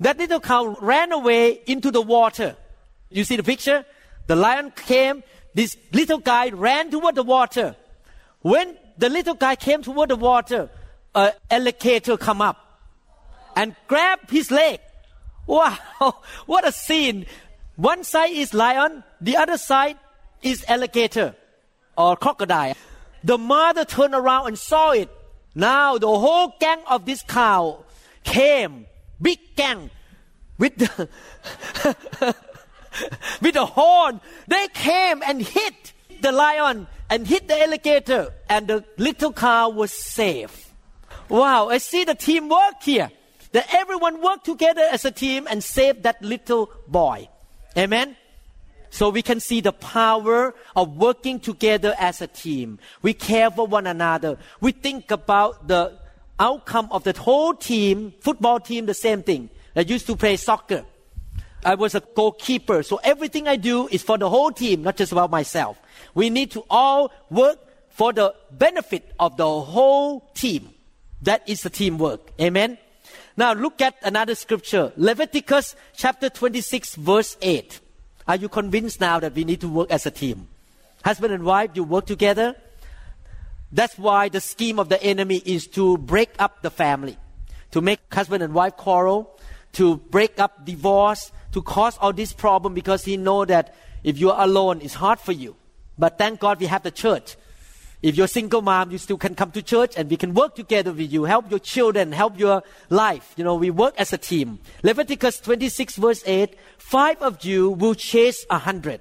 That 0.00 0.16
little 0.18 0.40
cow 0.40 0.76
ran 0.80 1.12
away 1.12 1.60
into 1.66 1.90
the 1.90 2.00
water. 2.00 2.56
You 3.10 3.24
see 3.24 3.36
the 3.36 3.42
picture? 3.42 3.84
The 4.28 4.36
lion 4.36 4.72
came, 4.74 5.24
this 5.54 5.76
little 5.92 6.18
guy 6.18 6.50
ran 6.50 6.90
toward 6.90 7.16
the 7.16 7.22
water. 7.22 7.74
When 8.40 8.76
the 8.96 9.08
little 9.08 9.34
guy 9.34 9.56
came 9.56 9.82
toward 9.82 10.10
the 10.10 10.16
water, 10.16 10.70
an 11.14 11.32
alligator 11.50 12.16
come 12.16 12.40
up 12.40 12.80
and 13.56 13.74
grab 13.88 14.30
his 14.30 14.50
leg. 14.50 14.80
Wow, 15.46 15.76
what 16.46 16.66
a 16.66 16.72
scene. 16.72 17.26
One 17.76 18.04
side 18.04 18.32
is 18.32 18.54
lion, 18.54 19.02
the 19.20 19.36
other 19.36 19.58
side 19.58 19.98
is 20.42 20.64
alligator 20.68 21.34
or 21.96 22.16
crocodile. 22.16 22.74
The 23.24 23.38
mother 23.38 23.84
turned 23.84 24.14
around 24.14 24.48
and 24.48 24.58
saw 24.58 24.92
it. 24.92 25.10
Now 25.54 25.98
the 25.98 26.06
whole 26.06 26.54
gang 26.60 26.80
of 26.88 27.04
this 27.04 27.22
cow 27.22 27.84
came, 28.22 28.86
big 29.20 29.38
gang, 29.56 29.90
with 30.58 30.76
the 30.76 31.08
with 33.40 33.54
the 33.54 33.66
horn. 33.66 34.20
They 34.46 34.68
came 34.68 35.22
and 35.26 35.42
hit 35.42 35.92
the 36.20 36.32
lion 36.32 36.86
and 37.10 37.26
hit 37.26 37.48
the 37.48 37.60
alligator, 37.60 38.32
and 38.48 38.68
the 38.68 38.84
little 38.98 39.32
cow 39.32 39.70
was 39.70 39.92
safe. 39.92 40.72
Wow, 41.28 41.68
I 41.68 41.78
see 41.78 42.04
the 42.04 42.14
teamwork 42.14 42.82
here. 42.82 43.10
That 43.52 43.66
everyone 43.74 44.20
worked 44.20 44.44
together 44.44 44.82
as 44.92 45.06
a 45.06 45.10
team 45.10 45.46
and 45.48 45.64
saved 45.64 46.02
that 46.02 46.20
little 46.22 46.70
boy. 46.86 47.30
Amen. 47.78 48.14
So 48.90 49.10
we 49.10 49.22
can 49.22 49.40
see 49.40 49.60
the 49.60 49.72
power 49.72 50.54
of 50.74 50.96
working 50.96 51.40
together 51.40 51.94
as 51.98 52.22
a 52.22 52.26
team. 52.26 52.78
We 53.02 53.14
care 53.14 53.50
for 53.50 53.66
one 53.66 53.86
another. 53.86 54.38
We 54.60 54.72
think 54.72 55.10
about 55.10 55.68
the 55.68 55.98
outcome 56.40 56.88
of 56.90 57.04
the 57.04 57.12
whole 57.12 57.54
team, 57.54 58.14
football 58.20 58.60
team, 58.60 58.86
the 58.86 58.94
same 58.94 59.22
thing. 59.22 59.50
I 59.76 59.80
used 59.80 60.06
to 60.06 60.16
play 60.16 60.36
soccer. 60.36 60.84
I 61.64 61.74
was 61.74 61.94
a 61.94 62.00
goalkeeper. 62.00 62.82
So 62.82 63.00
everything 63.02 63.48
I 63.48 63.56
do 63.56 63.88
is 63.88 64.02
for 64.02 64.16
the 64.16 64.30
whole 64.30 64.52
team, 64.52 64.82
not 64.82 64.96
just 64.96 65.12
about 65.12 65.30
myself. 65.30 65.78
We 66.14 66.30
need 66.30 66.50
to 66.52 66.64
all 66.70 67.12
work 67.30 67.58
for 67.90 68.12
the 68.12 68.34
benefit 68.50 69.12
of 69.18 69.36
the 69.36 69.60
whole 69.60 70.20
team. 70.34 70.70
That 71.22 71.48
is 71.48 71.62
the 71.62 71.70
teamwork. 71.70 72.20
Amen. 72.40 72.78
Now 73.36 73.52
look 73.52 73.80
at 73.80 73.96
another 74.02 74.34
scripture. 74.34 74.92
Leviticus 74.96 75.74
chapter 75.96 76.30
26 76.30 76.94
verse 76.96 77.36
8. 77.42 77.80
Are 78.28 78.36
you 78.36 78.50
convinced 78.50 79.00
now 79.00 79.18
that 79.20 79.34
we 79.34 79.44
need 79.44 79.62
to 79.62 79.68
work 79.68 79.90
as 79.90 80.04
a 80.04 80.10
team? 80.10 80.48
Husband 81.02 81.32
and 81.32 81.44
wife, 81.44 81.70
you 81.72 81.82
work 81.82 82.04
together. 82.04 82.54
That's 83.72 83.96
why 83.98 84.28
the 84.28 84.40
scheme 84.40 84.78
of 84.78 84.90
the 84.90 85.02
enemy 85.02 85.38
is 85.46 85.66
to 85.68 85.96
break 85.96 86.30
up 86.38 86.60
the 86.60 86.70
family, 86.70 87.16
to 87.70 87.80
make 87.80 88.00
husband 88.12 88.42
and 88.42 88.52
wife 88.52 88.76
quarrel, 88.76 89.38
to 89.72 89.96
break 89.96 90.38
up 90.38 90.66
divorce, 90.66 91.32
to 91.52 91.62
cause 91.62 91.96
all 91.98 92.12
this 92.12 92.34
problem 92.34 92.74
because 92.74 93.04
he 93.04 93.16
know 93.16 93.46
that 93.46 93.74
if 94.04 94.18
you're 94.18 94.36
alone, 94.36 94.80
it's 94.82 94.94
hard 94.94 95.18
for 95.18 95.32
you. 95.32 95.56
But 95.98 96.18
thank 96.18 96.38
God 96.38 96.60
we 96.60 96.66
have 96.66 96.82
the 96.82 96.90
church 96.90 97.36
if 98.00 98.16
you're 98.16 98.26
a 98.26 98.28
single 98.28 98.62
mom, 98.62 98.90
you 98.90 98.98
still 98.98 99.18
can 99.18 99.34
come 99.34 99.50
to 99.52 99.62
church 99.62 99.94
and 99.96 100.08
we 100.08 100.16
can 100.16 100.34
work 100.34 100.54
together 100.54 100.92
with 100.92 101.12
you, 101.12 101.24
help 101.24 101.50
your 101.50 101.58
children, 101.58 102.12
help 102.12 102.38
your 102.38 102.62
life. 102.90 103.34
You 103.36 103.44
know, 103.44 103.56
we 103.56 103.70
work 103.70 103.94
as 103.98 104.12
a 104.12 104.18
team. 104.18 104.60
Leviticus 104.82 105.40
26 105.40 105.96
verse 105.96 106.22
8, 106.24 106.56
five 106.78 107.20
of 107.20 107.44
you 107.44 107.70
will 107.70 107.94
chase 107.94 108.46
a 108.50 108.58
hundred 108.58 109.00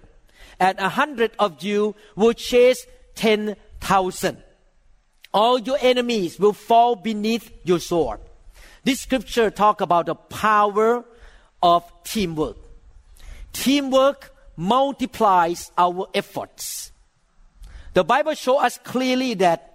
and 0.60 0.80
a 0.80 0.90
hundred 0.90 1.32
of 1.40 1.64
you 1.64 1.96
will 2.16 2.34
chase 2.34 2.86
ten 3.16 3.56
thousand. 3.80 4.38
All 5.34 5.60
your 5.60 5.78
enemies 5.82 6.40
will 6.40 6.54
fall 6.54 6.96
beneath 6.96 7.52
your 7.64 7.80
sword. 7.80 8.20
This 8.84 9.02
scripture 9.02 9.52
talk 9.52 9.82
about 9.82 10.06
the 10.06 10.16
power 10.16 11.06
of 11.62 11.84
teamwork. 12.04 12.58
Teamwork 13.54 14.34
multiplies 14.56 15.72
our 15.78 16.08
efforts. 16.14 16.92
The 17.98 18.04
Bible 18.04 18.36
shows 18.36 18.62
us 18.62 18.78
clearly 18.84 19.34
that 19.42 19.74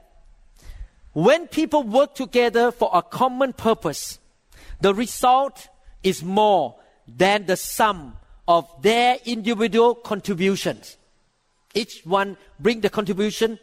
when 1.12 1.48
people 1.48 1.82
work 1.82 2.14
together 2.14 2.70
for 2.70 2.88
a 2.94 3.02
common 3.02 3.52
purpose, 3.52 4.20
the 4.80 4.94
result 4.94 5.66
is 6.04 6.22
more 6.22 6.76
than 7.08 7.46
the 7.46 7.56
sum 7.56 8.16
of 8.46 8.70
their 8.80 9.18
individual 9.24 9.96
contributions. 9.96 10.96
Each 11.74 12.02
one 12.04 12.36
bring 12.60 12.80
the 12.80 12.90
contribution, 12.90 13.58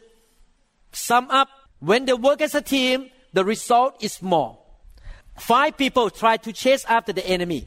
sum 0.92 1.30
up. 1.30 1.48
When 1.78 2.04
they 2.04 2.12
work 2.12 2.42
as 2.42 2.54
a 2.54 2.60
team, 2.60 3.08
the 3.32 3.46
result 3.46 3.96
is 4.04 4.20
more. 4.20 4.58
Five 5.38 5.78
people 5.78 6.10
try 6.10 6.36
to 6.36 6.52
chase 6.52 6.84
after 6.84 7.14
the 7.14 7.26
enemy. 7.26 7.66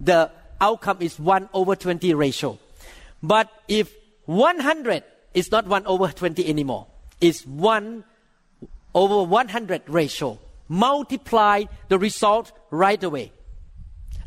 The 0.00 0.30
outcome 0.58 1.02
is 1.02 1.18
1 1.20 1.50
over 1.52 1.76
20 1.76 2.14
ratio. 2.14 2.58
But 3.22 3.52
if 3.68 3.94
100 4.24 5.04
is 5.34 5.50
not 5.50 5.66
1 5.66 5.86
over 5.86 6.08
20 6.08 6.46
anymore, 6.48 6.86
it's 7.20 7.46
1 7.46 8.04
over 8.94 9.22
100 9.22 9.82
ratio. 9.88 10.38
Multiply 10.68 11.64
the 11.88 11.98
result 11.98 12.52
right 12.70 13.02
away. 13.02 13.32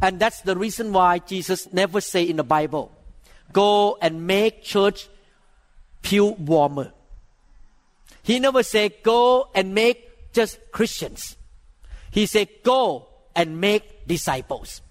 And 0.02 0.20
that's 0.20 0.42
the 0.42 0.58
reason 0.58 0.92
why 0.92 1.20
Jesus 1.20 1.72
never 1.72 2.02
say 2.02 2.24
in 2.24 2.36
the 2.36 2.44
Bible, 2.44 2.92
go 3.54 3.98
and 4.02 4.28
make 4.28 4.62
church 4.64 5.08
pew 6.02 6.26
warmer. 6.26 6.92
He 8.24 8.40
never 8.40 8.64
say 8.64 8.90
go 9.04 9.50
and 9.56 9.74
make 9.74 10.34
just 10.34 10.60
Christians. 10.72 11.38
He 12.12 12.26
said 12.26 12.50
go 12.64 13.08
and 13.36 13.60
make 13.60 14.08
disciples. 14.08 14.82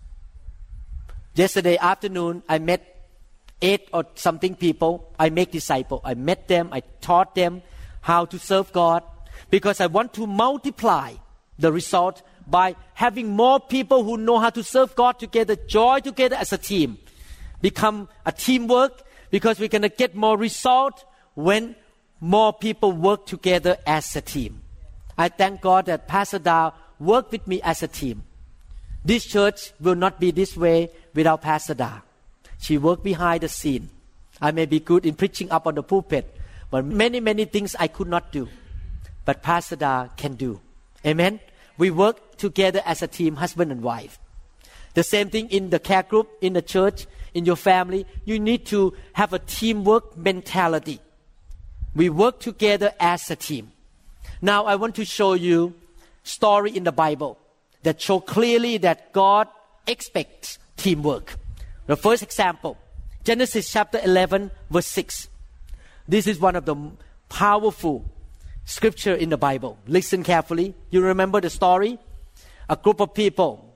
Yesterday 1.34 1.76
afternoon, 1.76 2.42
I 2.48 2.58
met 2.58 2.91
eight 3.62 3.88
or 3.92 4.04
something 4.14 4.54
people. 4.54 5.10
I 5.18 5.30
make 5.30 5.52
disciple. 5.52 6.00
I 6.04 6.14
met 6.14 6.48
them. 6.48 6.68
I 6.72 6.80
taught 7.00 7.34
them 7.34 7.62
how 8.02 8.24
to 8.26 8.38
serve 8.38 8.72
God 8.72 9.02
because 9.50 9.80
I 9.80 9.86
want 9.86 10.12
to 10.14 10.26
multiply 10.26 11.14
the 11.58 11.72
result 11.72 12.22
by 12.46 12.74
having 12.94 13.28
more 13.28 13.60
people 13.60 14.02
who 14.02 14.16
know 14.16 14.38
how 14.38 14.50
to 14.50 14.64
serve 14.64 14.94
God 14.96 15.18
together, 15.18 15.56
joy 15.56 16.00
together 16.00 16.36
as 16.36 16.52
a 16.52 16.58
team, 16.58 16.98
become 17.60 18.08
a 18.26 18.32
teamwork 18.32 19.02
because 19.30 19.58
we're 19.58 19.68
going 19.68 19.82
to 19.82 19.88
get 19.88 20.14
more 20.14 20.36
result 20.36 21.04
when 21.34 21.76
more 22.20 22.52
people 22.52 22.92
work 22.92 23.26
together 23.26 23.76
as 23.86 24.14
a 24.16 24.20
team. 24.20 24.62
I 25.16 25.28
thank 25.28 25.60
God 25.60 25.86
that 25.86 26.08
Pastor 26.08 26.38
Dow 26.38 26.74
worked 26.98 27.32
with 27.32 27.46
me 27.46 27.60
as 27.62 27.82
a 27.82 27.88
team. 27.88 28.22
This 29.04 29.24
church 29.24 29.72
will 29.80 29.94
not 29.94 30.20
be 30.20 30.30
this 30.30 30.56
way 30.56 30.90
without 31.14 31.42
Pastor 31.42 31.74
Dow. 31.74 32.02
She 32.62 32.78
worked 32.78 33.02
behind 33.02 33.42
the 33.42 33.48
scene. 33.48 33.90
I 34.40 34.52
may 34.52 34.66
be 34.66 34.78
good 34.78 35.04
in 35.04 35.16
preaching 35.16 35.50
up 35.50 35.66
on 35.66 35.74
the 35.74 35.82
pulpit, 35.82 36.32
but 36.70 36.84
many, 36.84 37.18
many 37.18 37.44
things 37.44 37.74
I 37.76 37.88
could 37.88 38.06
not 38.06 38.30
do. 38.30 38.48
But 39.24 39.42
Pastor 39.42 39.74
Dow 39.74 40.06
can 40.16 40.36
do. 40.36 40.60
Amen. 41.04 41.40
We 41.76 41.90
work 41.90 42.36
together 42.36 42.80
as 42.86 43.02
a 43.02 43.08
team, 43.08 43.34
husband 43.34 43.72
and 43.72 43.82
wife. 43.82 44.20
The 44.94 45.02
same 45.02 45.28
thing 45.28 45.50
in 45.50 45.70
the 45.70 45.80
care 45.80 46.04
group, 46.04 46.30
in 46.40 46.52
the 46.52 46.62
church, 46.62 47.06
in 47.34 47.46
your 47.46 47.56
family. 47.56 48.06
You 48.24 48.38
need 48.38 48.64
to 48.66 48.94
have 49.14 49.32
a 49.32 49.40
teamwork 49.40 50.16
mentality. 50.16 51.00
We 51.96 52.10
work 52.10 52.38
together 52.38 52.92
as 53.00 53.28
a 53.28 53.34
team. 53.34 53.72
Now 54.40 54.66
I 54.66 54.76
want 54.76 54.94
to 54.96 55.04
show 55.04 55.32
you 55.32 55.74
story 56.22 56.76
in 56.76 56.84
the 56.84 56.92
Bible 56.92 57.38
that 57.82 58.00
show 58.00 58.20
clearly 58.20 58.78
that 58.78 59.12
God 59.12 59.48
expects 59.88 60.58
teamwork. 60.76 61.41
The 61.86 61.96
first 61.96 62.22
example, 62.22 62.78
Genesis 63.24 63.70
chapter 63.70 64.00
11 64.02 64.50
verse 64.70 64.86
6. 64.86 65.28
This 66.06 66.26
is 66.26 66.38
one 66.38 66.54
of 66.54 66.64
the 66.64 66.76
powerful 67.28 68.04
scripture 68.64 69.14
in 69.14 69.30
the 69.30 69.36
Bible. 69.36 69.78
Listen 69.86 70.22
carefully. 70.22 70.74
You 70.90 71.02
remember 71.02 71.40
the 71.40 71.50
story? 71.50 71.98
A 72.68 72.76
group 72.76 73.00
of 73.00 73.14
people, 73.14 73.74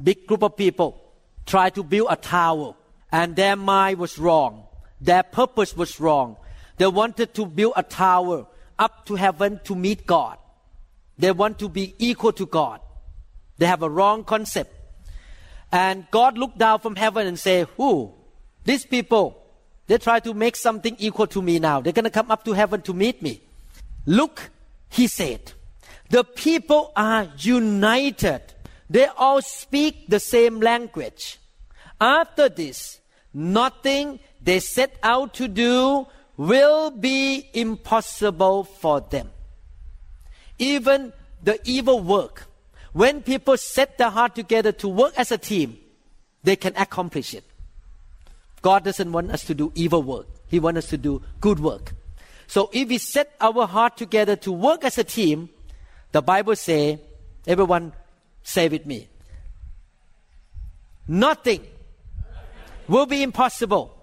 big 0.00 0.26
group 0.26 0.42
of 0.42 0.56
people, 0.56 1.00
tried 1.44 1.74
to 1.74 1.82
build 1.82 2.08
a 2.10 2.16
tower 2.16 2.74
and 3.10 3.34
their 3.34 3.56
mind 3.56 3.98
was 3.98 4.18
wrong. 4.18 4.66
Their 5.00 5.24
purpose 5.24 5.76
was 5.76 5.98
wrong. 5.98 6.36
They 6.76 6.86
wanted 6.86 7.34
to 7.34 7.46
build 7.46 7.72
a 7.76 7.82
tower 7.82 8.46
up 8.78 9.06
to 9.06 9.16
heaven 9.16 9.60
to 9.64 9.74
meet 9.74 10.06
God. 10.06 10.38
They 11.18 11.32
want 11.32 11.58
to 11.58 11.68
be 11.68 11.94
equal 11.98 12.32
to 12.34 12.46
God. 12.46 12.80
They 13.58 13.66
have 13.66 13.82
a 13.82 13.90
wrong 13.90 14.24
concept. 14.24 14.74
And 15.72 16.06
God 16.10 16.36
looked 16.36 16.58
down 16.58 16.80
from 16.80 16.96
heaven 16.96 17.26
and 17.26 17.38
said, 17.38 17.68
Who? 17.76 18.12
These 18.64 18.86
people, 18.86 19.42
they 19.86 19.98
try 19.98 20.20
to 20.20 20.34
make 20.34 20.56
something 20.56 20.96
equal 20.98 21.26
to 21.28 21.42
me 21.42 21.58
now. 21.58 21.80
They're 21.80 21.92
going 21.92 22.04
to 22.04 22.10
come 22.10 22.30
up 22.30 22.44
to 22.44 22.52
heaven 22.52 22.82
to 22.82 22.94
meet 22.94 23.22
me. 23.22 23.40
Look, 24.06 24.50
he 24.88 25.06
said, 25.06 25.52
the 26.10 26.24
people 26.24 26.92
are 26.96 27.28
united. 27.38 28.42
They 28.90 29.06
all 29.06 29.40
speak 29.40 30.08
the 30.08 30.18
same 30.18 30.60
language. 30.60 31.38
After 32.00 32.48
this, 32.48 33.00
nothing 33.32 34.18
they 34.42 34.58
set 34.58 34.96
out 35.02 35.34
to 35.34 35.46
do 35.46 36.06
will 36.36 36.90
be 36.90 37.48
impossible 37.54 38.64
for 38.64 39.00
them. 39.00 39.30
Even 40.58 41.12
the 41.42 41.60
evil 41.64 42.00
work, 42.00 42.46
when 42.92 43.22
people 43.22 43.56
set 43.56 43.98
their 43.98 44.10
heart 44.10 44.34
together 44.34 44.72
to 44.72 44.88
work 44.88 45.12
as 45.16 45.30
a 45.30 45.38
team, 45.38 45.78
they 46.42 46.56
can 46.56 46.74
accomplish 46.76 47.34
it. 47.34 47.44
God 48.62 48.84
doesn't 48.84 49.10
want 49.10 49.30
us 49.30 49.44
to 49.44 49.54
do 49.54 49.72
evil 49.74 50.02
work. 50.02 50.26
He 50.48 50.60
wants 50.60 50.78
us 50.78 50.90
to 50.90 50.98
do 50.98 51.22
good 51.40 51.60
work. 51.60 51.92
So 52.46 52.68
if 52.72 52.88
we 52.88 52.98
set 52.98 53.34
our 53.40 53.66
heart 53.66 53.96
together 53.96 54.36
to 54.36 54.52
work 54.52 54.84
as 54.84 54.98
a 54.98 55.04
team, 55.04 55.50
the 56.12 56.20
Bible 56.20 56.56
say, 56.56 57.00
everyone 57.46 57.92
say 58.42 58.68
with 58.68 58.84
me, 58.84 59.08
nothing 61.06 61.64
will 62.88 63.06
be 63.06 63.22
impossible 63.22 63.96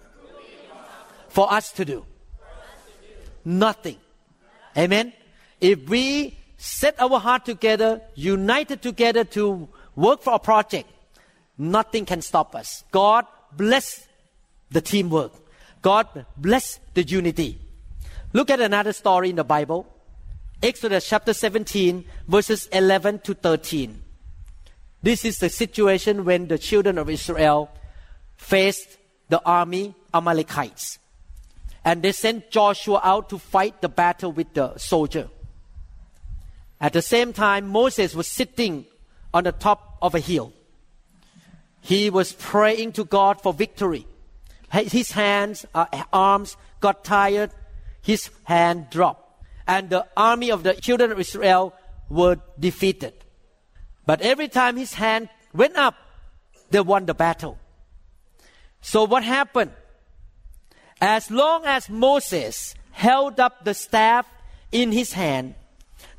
for 1.27 1.51
us 1.51 1.71
to 1.73 1.83
do. 1.83 2.05
Nothing. 3.43 3.97
Amen. 4.77 5.13
If 5.59 5.89
we 5.89 6.37
set 6.57 6.99
our 6.99 7.19
heart 7.19 7.45
together, 7.45 8.01
united 8.15 8.81
together 8.81 9.23
to 9.23 9.69
work 9.95 10.21
for 10.21 10.33
a 10.33 10.39
project, 10.39 10.89
nothing 11.57 12.05
can 12.05 12.21
stop 12.21 12.55
us. 12.55 12.83
God 12.91 13.25
bless 13.55 14.07
the 14.71 14.81
teamwork. 14.81 15.31
God 15.81 16.25
bless 16.35 16.79
the 16.93 17.03
unity. 17.03 17.59
Look 18.33 18.49
at 18.49 18.59
another 18.59 18.93
story 18.93 19.29
in 19.29 19.35
the 19.35 19.43
Bible. 19.43 19.87
Exodus 20.61 21.07
chapter 21.07 21.33
17, 21.33 22.03
verses 22.27 22.67
11 22.67 23.19
to 23.19 23.35
13. 23.35 24.01
This 25.03 25.23
is 25.23 25.37
the 25.37 25.49
situation 25.49 26.25
when 26.25 26.47
the 26.47 26.57
children 26.57 26.97
of 26.97 27.09
Israel 27.09 27.69
faced 28.35 28.97
the 29.29 29.41
army 29.45 29.93
Amalekites. 30.13 30.99
And 31.85 32.01
they 32.01 32.11
sent 32.11 32.49
Joshua 32.49 32.99
out 33.03 33.29
to 33.29 33.37
fight 33.37 33.81
the 33.81 33.89
battle 33.89 34.31
with 34.31 34.53
the 34.53 34.77
soldier. 34.77 35.29
At 36.79 36.93
the 36.93 37.01
same 37.01 37.33
time, 37.33 37.67
Moses 37.67 38.15
was 38.15 38.27
sitting 38.27 38.85
on 39.33 39.43
the 39.43 39.51
top 39.51 39.97
of 40.01 40.15
a 40.15 40.19
hill. 40.19 40.53
He 41.81 42.09
was 42.09 42.33
praying 42.33 42.93
to 42.93 43.05
God 43.05 43.41
for 43.41 43.53
victory. 43.53 44.05
His 44.71 45.11
hands, 45.11 45.65
uh, 45.73 45.85
arms 46.11 46.57
got 46.79 47.03
tired 47.03 47.51
his 48.07 48.29
hand 48.45 48.89
dropped. 48.89 49.43
And 49.67 49.89
the 49.89 50.07
army 50.15 50.49
of 50.49 50.63
the 50.63 50.73
children 50.75 51.11
of 51.11 51.19
Israel 51.19 51.73
were 52.09 52.39
defeated. 52.57 53.13
But 54.05 54.21
every 54.21 54.47
time 54.47 54.77
his 54.77 54.93
hand 54.93 55.27
went 55.53 55.75
up, 55.75 55.95
they 56.71 56.79
won 56.79 57.05
the 57.05 57.13
battle. 57.13 57.59
So 58.79 59.03
what 59.03 59.25
happened? 59.25 59.71
As 61.01 61.29
long 61.29 61.65
as 61.65 61.89
Moses 61.89 62.75
held 62.91 63.41
up 63.41 63.65
the 63.65 63.73
staff 63.73 64.25
in 64.71 64.93
his 64.93 65.11
hand, 65.11 65.55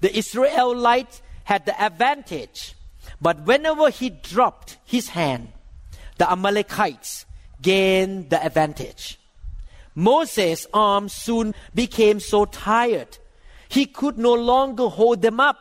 the 0.00 0.16
Israelites 0.16 1.22
had 1.44 1.66
the 1.66 1.80
advantage. 1.80 2.74
But 3.20 3.46
whenever 3.46 3.90
he 3.90 4.10
dropped 4.10 4.78
his 4.84 5.08
hand, 5.08 5.52
the 6.18 6.30
Amalekites 6.30 7.26
gained 7.62 8.30
the 8.30 8.44
advantage. 8.44 9.18
Moses' 9.94 10.66
arms 10.72 11.12
soon 11.12 11.54
became 11.74 12.20
so 12.20 12.44
tired, 12.44 13.18
he 13.68 13.86
could 13.86 14.16
no 14.16 14.34
longer 14.34 14.88
hold 14.88 15.22
them 15.22 15.40
up. 15.40 15.58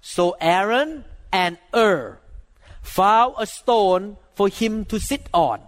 So 0.00 0.36
Aaron 0.40 1.04
and 1.32 1.58
Hur 1.74 2.18
found 2.82 3.34
a 3.38 3.46
stone 3.46 4.16
for 4.34 4.48
him 4.48 4.84
to 4.86 5.00
sit 5.00 5.28
on. 5.34 5.60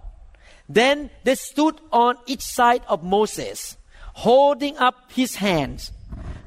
Then 0.69 1.11
they 1.25 1.35
stood 1.35 1.81
on 1.93 2.17
each 2.27 2.43
side 2.43 2.83
of 2.89 3.03
Moses, 3.03 3.77
holding 4.15 4.77
up 4.77 5.11
his 5.11 5.37
hands. 5.37 5.91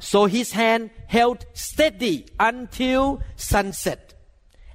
So 0.02 0.26
his 0.26 0.52
hand 0.52 0.90
held 1.06 1.46
steady 1.54 2.26
until 2.40 3.22
sunset. 3.36 4.16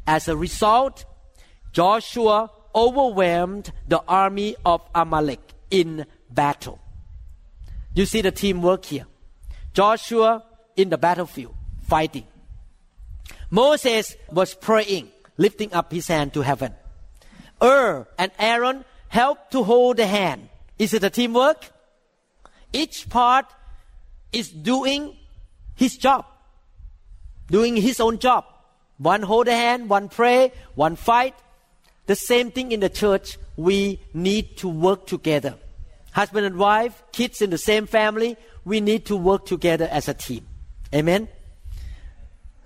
As 0.07 0.29
a 0.29 0.37
result, 0.37 1.05
Joshua 1.73 2.51
overwhelmed 2.73 3.73
the 3.89 4.03
army 4.07 4.55
of 4.65 4.83
Amalek 4.95 5.41
in 5.69 6.07
battle. 6.31 6.79
You 7.93 8.07
see 8.07 8.23
the 8.23 8.31
teamwork 8.31 8.85
here. 8.85 9.07
Joshua 9.75 10.45
in 10.77 10.91
the 10.91 10.99
battlefield 10.99 11.57
fighting. 11.89 12.27
Moses 13.51 14.17
was 14.31 14.55
praying, 14.55 15.11
lifting 15.37 15.73
up 15.75 15.91
his 15.91 16.07
hand 16.07 16.35
to 16.35 16.43
heaven. 16.43 16.73
Hur 17.61 18.07
and 18.17 18.31
Aaron 18.39 18.85
helped 19.09 19.51
to 19.53 19.65
hold 19.65 19.97
the 19.97 20.07
hand. 20.07 20.49
Is 20.79 20.95
it 20.95 21.03
a 21.03 21.11
teamwork? 21.11 21.73
Each 22.73 23.09
part 23.09 23.47
is 24.37 24.51
doing 24.51 25.17
his 25.75 25.97
job, 25.97 26.27
doing 27.49 27.75
his 27.75 28.01
own 28.01 28.19
job. 28.19 28.45
One 28.99 29.23
hold 29.23 29.49
a 29.49 29.55
hand, 29.55 29.89
one 29.89 30.09
pray, 30.09 30.53
one 30.75 30.97
fight. 30.97 31.35
The 32.07 32.15
same 32.15 32.51
thing 32.51 32.73
in 32.73 32.81
the 32.81 32.89
church. 32.89 33.39
We 33.57 34.01
need 34.13 34.59
to 34.59 34.69
work 34.69 35.07
together. 35.07 35.55
Husband 36.13 36.47
and 36.47 36.57
wife, 36.57 37.03
kids 37.13 37.41
in 37.41 37.51
the 37.51 37.59
same 37.59 37.87
family, 37.87 38.37
we 38.65 38.81
need 38.81 39.07
to 39.07 39.17
work 39.17 39.47
together 39.47 39.89
as 39.91 40.09
a 40.09 40.15
team. 40.15 40.47
Amen. 40.95 41.29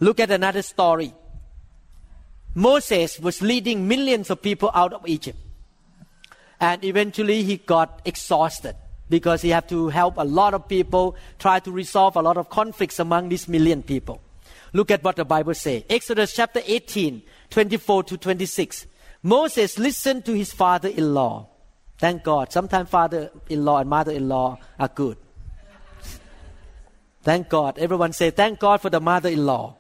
Look 0.01 0.19
at 0.19 0.31
another 0.31 0.63
story. 0.63 1.15
Moses 2.55 3.21
was 3.21 3.43
leading 3.43 3.87
millions 3.87 4.31
of 4.31 4.43
people 4.43 4.71
out 4.75 4.93
of 4.93 5.07
Egypt. 5.07 5.39
And 6.61 6.85
eventually 6.85 7.43
he 7.43 7.59
got 7.59 8.03
exhausted 8.05 8.77
because 9.11 9.43
he 9.43 9.51
had 9.51 9.69
to 9.69 9.89
help 9.89 10.17
a 10.17 10.25
lot 10.25 10.55
of 10.55 10.67
people, 10.69 11.17
try 11.39 11.59
to 11.59 11.71
resolve 11.71 12.17
a 12.17 12.23
lot 12.23 12.37
of 12.37 12.49
conflicts 12.49 12.99
among 12.99 13.29
these 13.29 13.49
million 13.49 13.83
people. 13.83 14.23
Look 14.73 14.91
at 14.91 15.03
what 15.03 15.17
the 15.17 15.25
Bible 15.25 15.55
says. 15.55 15.83
Exodus 15.91 16.33
chapter 16.33 16.63
18, 16.65 17.23
24 17.51 18.05
to 18.05 18.17
26. 18.17 18.87
Moses 19.23 19.79
listened 19.79 20.25
to 20.25 20.33
his 20.33 20.53
father-in-law. 20.53 21.49
Thank 21.99 22.23
God. 22.23 22.53
Sometimes 22.53 22.89
father-in-law 22.89 23.79
and 23.79 23.91
mother-in-law 23.91 24.59
are 24.79 24.89
good. 24.89 25.19
Thank 27.23 27.51
God. 27.51 27.79
Everyone 27.79 28.13
say, 28.15 28.31
thank 28.31 28.59
God 28.59 28.81
for 28.81 28.89
the 28.89 29.01
mother-in-law. 29.01 29.77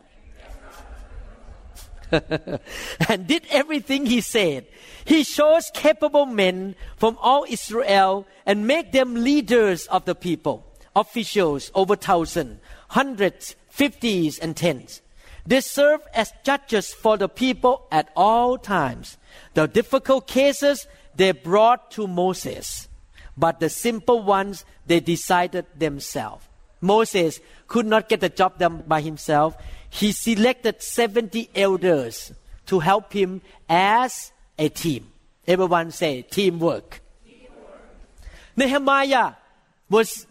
And 3.08 3.26
did 3.26 3.46
everything 3.50 4.06
he 4.06 4.20
said. 4.20 4.66
He 5.04 5.24
chose 5.24 5.70
capable 5.72 6.26
men 6.26 6.74
from 6.96 7.16
all 7.20 7.44
Israel 7.48 8.26
and 8.46 8.66
made 8.66 8.92
them 8.92 9.14
leaders 9.14 9.86
of 9.86 10.04
the 10.04 10.14
people, 10.14 10.66
officials 10.94 11.70
over 11.74 11.96
thousand, 11.96 12.60
hundreds, 12.88 13.20
hundreds, 13.20 13.56
fifties, 13.68 14.38
and 14.38 14.56
tens. 14.56 15.00
They 15.46 15.60
serve 15.60 16.00
as 16.14 16.32
judges 16.44 16.92
for 16.92 17.16
the 17.16 17.28
people 17.28 17.86
at 17.90 18.10
all 18.14 18.58
times. 18.58 19.16
The 19.54 19.66
difficult 19.66 20.26
cases 20.26 20.86
they 21.16 21.32
brought 21.32 21.90
to 21.92 22.06
Moses, 22.06 22.88
but 23.36 23.58
the 23.58 23.68
simple 23.68 24.22
ones 24.22 24.64
they 24.86 25.00
decided 25.00 25.66
themselves. 25.76 26.46
Moses 26.80 27.40
could 27.68 27.86
not 27.86 28.08
get 28.08 28.20
the 28.20 28.28
job 28.28 28.58
done 28.58 28.84
by 28.86 29.00
himself 29.00 29.56
he 29.90 30.12
selected 30.12 30.82
70 30.82 31.50
elders 31.54 32.32
to 32.66 32.78
help 32.78 33.12
him 33.12 33.42
as 33.68 34.32
a 34.58 34.68
team. 34.68 35.10
Everyone 35.46 35.90
say 35.90 36.22
teamwork. 36.22 37.02
teamwork. 37.24 37.82
Nehemiah 38.56 39.32
was 39.90 40.26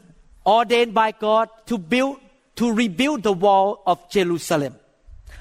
ordained 0.45 0.93
by 0.93 1.11
God 1.11 1.49
to 1.67 1.77
build, 1.77 2.19
to 2.55 2.71
rebuild 2.71 3.23
the 3.23 3.33
wall 3.33 3.83
of 3.85 4.09
Jerusalem. 4.09 4.75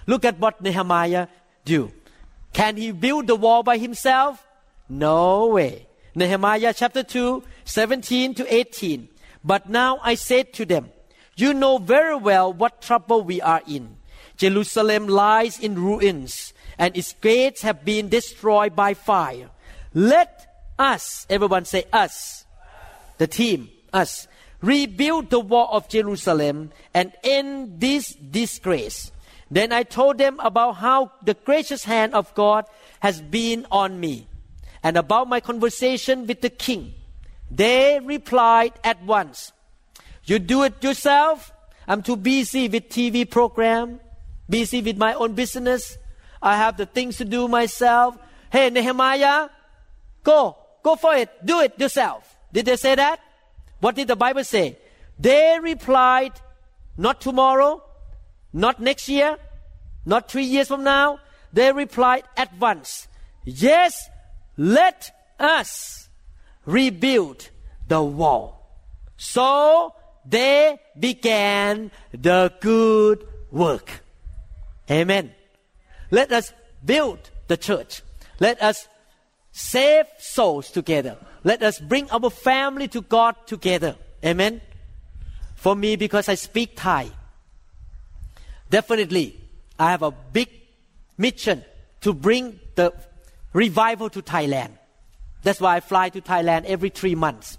Look 0.07 0.25
at 0.25 0.39
what 0.39 0.61
Nehemiah 0.61 1.29
do. 1.65 1.93
Can 2.53 2.77
he 2.77 2.91
build 2.91 3.29
the 3.29 3.37
wall 3.37 3.63
by 3.63 3.79
himself? 3.79 4.45
No 4.89 5.47
way. 5.47 5.87
Nehemiah 6.15 6.75
chapter 6.75 7.05
2, 7.05 7.45
17 7.65 8.35
to 8.35 8.53
18. 8.53 9.09
But 9.45 9.69
now 9.69 10.01
I 10.03 10.15
said 10.15 10.53
to 10.55 10.65
them, 10.65 10.91
you 11.37 11.55
know 11.55 11.79
very 11.79 12.17
well 12.17 12.53
what 12.53 12.83
trouble 12.83 13.23
we 13.23 13.41
are 13.41 13.63
in 13.69 13.98
Jerusalem 14.38 15.09
lies 15.09 15.59
in 15.59 15.74
ruins 15.74 16.55
and 16.79 16.96
its 16.96 17.12
gates 17.20 17.62
have 17.62 17.85
been 17.85 18.09
destroyed 18.09 18.74
by 18.74 18.94
fire. 18.94 19.51
Let 19.92 20.72
us, 20.79 21.27
everyone 21.29 21.64
say 21.64 21.85
us, 21.92 22.46
the 23.18 23.27
team, 23.27 23.68
us, 23.92 24.29
rebuild 24.62 25.31
the 25.31 25.40
wall 25.40 25.68
of 25.72 25.88
Jerusalem 25.88 26.70
and 26.94 27.12
end 27.24 27.81
this 27.81 28.14
disgrace. 28.14 29.11
Then 29.51 29.72
I 29.72 29.83
told 29.83 30.18
them 30.18 30.38
about 30.40 30.77
how 30.77 31.12
the 31.22 31.35
gracious 31.35 31.85
hand 31.85 32.14
of 32.14 32.33
God 32.35 32.64
has 33.01 33.20
been 33.20 33.66
on 33.72 33.98
me 33.98 34.29
and 34.85 34.96
about 34.96 35.29
my 35.29 35.40
conversation 35.40 36.27
with 36.29 36.42
the 36.42 36.51
king. 36.51 36.94
They 37.51 37.98
replied 37.98 38.74
at 38.85 39.03
once, 39.03 39.53
You 40.24 40.38
do 40.38 40.62
it 40.62 40.85
yourself? 40.85 41.51
I'm 41.88 42.03
too 42.03 42.16
busy 42.16 42.68
with 42.68 42.88
TV 42.88 43.29
program 43.29 43.98
busy 44.49 44.83
with 44.83 44.97
my 44.97 45.15
own 45.15 45.35
business. 45.35 45.99
I 46.43 46.57
have 46.57 46.77
the 46.77 46.87
things 46.87 47.17
to 47.19 47.25
do 47.25 47.49
myself. 47.49 48.17
Hey, 48.51 48.71
Nehemiah, 48.71 49.49
go, 50.23 50.57
go 50.83 50.97
for 50.97 51.15
it. 51.15 51.31
Do 51.45 51.61
it 51.61 51.79
yourself. 51.79 52.37
Did 52.53 52.67
they 52.67 52.77
say 52.77 52.95
that? 52.95 53.21
What 53.81 53.95
did 53.95 54.09
the 54.09 54.17
Bible 54.17 54.45
say? 54.45 54.79
They 55.19 55.59
replied, 55.61 56.33
not 56.97 57.21
tomorrow, 57.21 57.83
not 58.53 58.81
next 58.81 59.09
year, 59.09 59.37
not 60.07 60.31
three 60.31 60.45
years 60.45 60.69
from 60.69 60.85
now. 60.85 61.19
They 61.53 61.73
replied 61.73 62.25
at 62.37 62.57
once, 62.59 63.09
yes, 63.45 64.09
let 64.57 65.11
us 65.39 66.09
rebuild 66.67 67.51
the 67.87 68.03
wall. 68.03 68.55
So 69.17 69.95
they 70.25 70.79
began 70.99 71.91
the 72.13 72.53
good 72.61 73.27
work. 73.51 74.03
Amen. 74.90 75.33
Let 76.11 76.33
us 76.33 76.53
build 76.85 77.31
the 77.48 77.57
church. 77.57 78.03
Let 78.40 78.62
us 78.62 78.88
save 79.53 80.07
souls 80.18 80.70
together. 80.70 81.16
Let 81.44 81.62
us 81.62 81.81
bring 81.81 82.11
our 82.11 82.31
family 82.31 82.88
to 82.88 83.01
God 83.03 83.35
together. 83.46 83.96
Amen. 84.24 84.61
For 85.55 85.74
me, 85.74 85.96
because 85.96 86.29
I 86.29 86.35
speak 86.35 86.77
Thai, 86.77 87.11
definitely 88.70 89.40
I 89.79 89.90
have 89.90 90.03
a 90.03 90.11
big 90.11 90.48
mission 91.16 91.64
to 92.01 92.14
bring 92.14 92.61
the 92.77 92.92
revival 93.53 94.09
to 94.11 94.22
Thailand. 94.22 94.70
That's 95.42 95.61
why 95.61 95.77
I 95.77 95.81
fly 95.81 96.09
to 96.11 96.20
Thailand 96.20 96.64
every 96.64 96.90
three 96.90 97.14
months. 97.14 97.59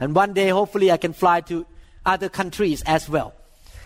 And 0.00 0.14
one 0.14 0.32
day, 0.32 0.48
hopefully, 0.48 0.90
I 0.90 0.96
can 0.96 1.12
fly 1.12 1.42
to 1.42 1.66
other 2.04 2.28
countries 2.28 2.82
as 2.86 3.08
well. 3.08 3.34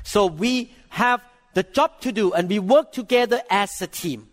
So 0.03 0.27
we 0.27 0.73
have 0.89 1.21
the 1.57 1.63
job 1.63 1.99
to 2.03 2.13
do 2.13 2.35
and 2.35 2.51
we 2.51 2.59
work 2.59 2.93
together 2.93 3.41
as 3.49 3.81
a 3.81 3.87
team. 3.87 4.29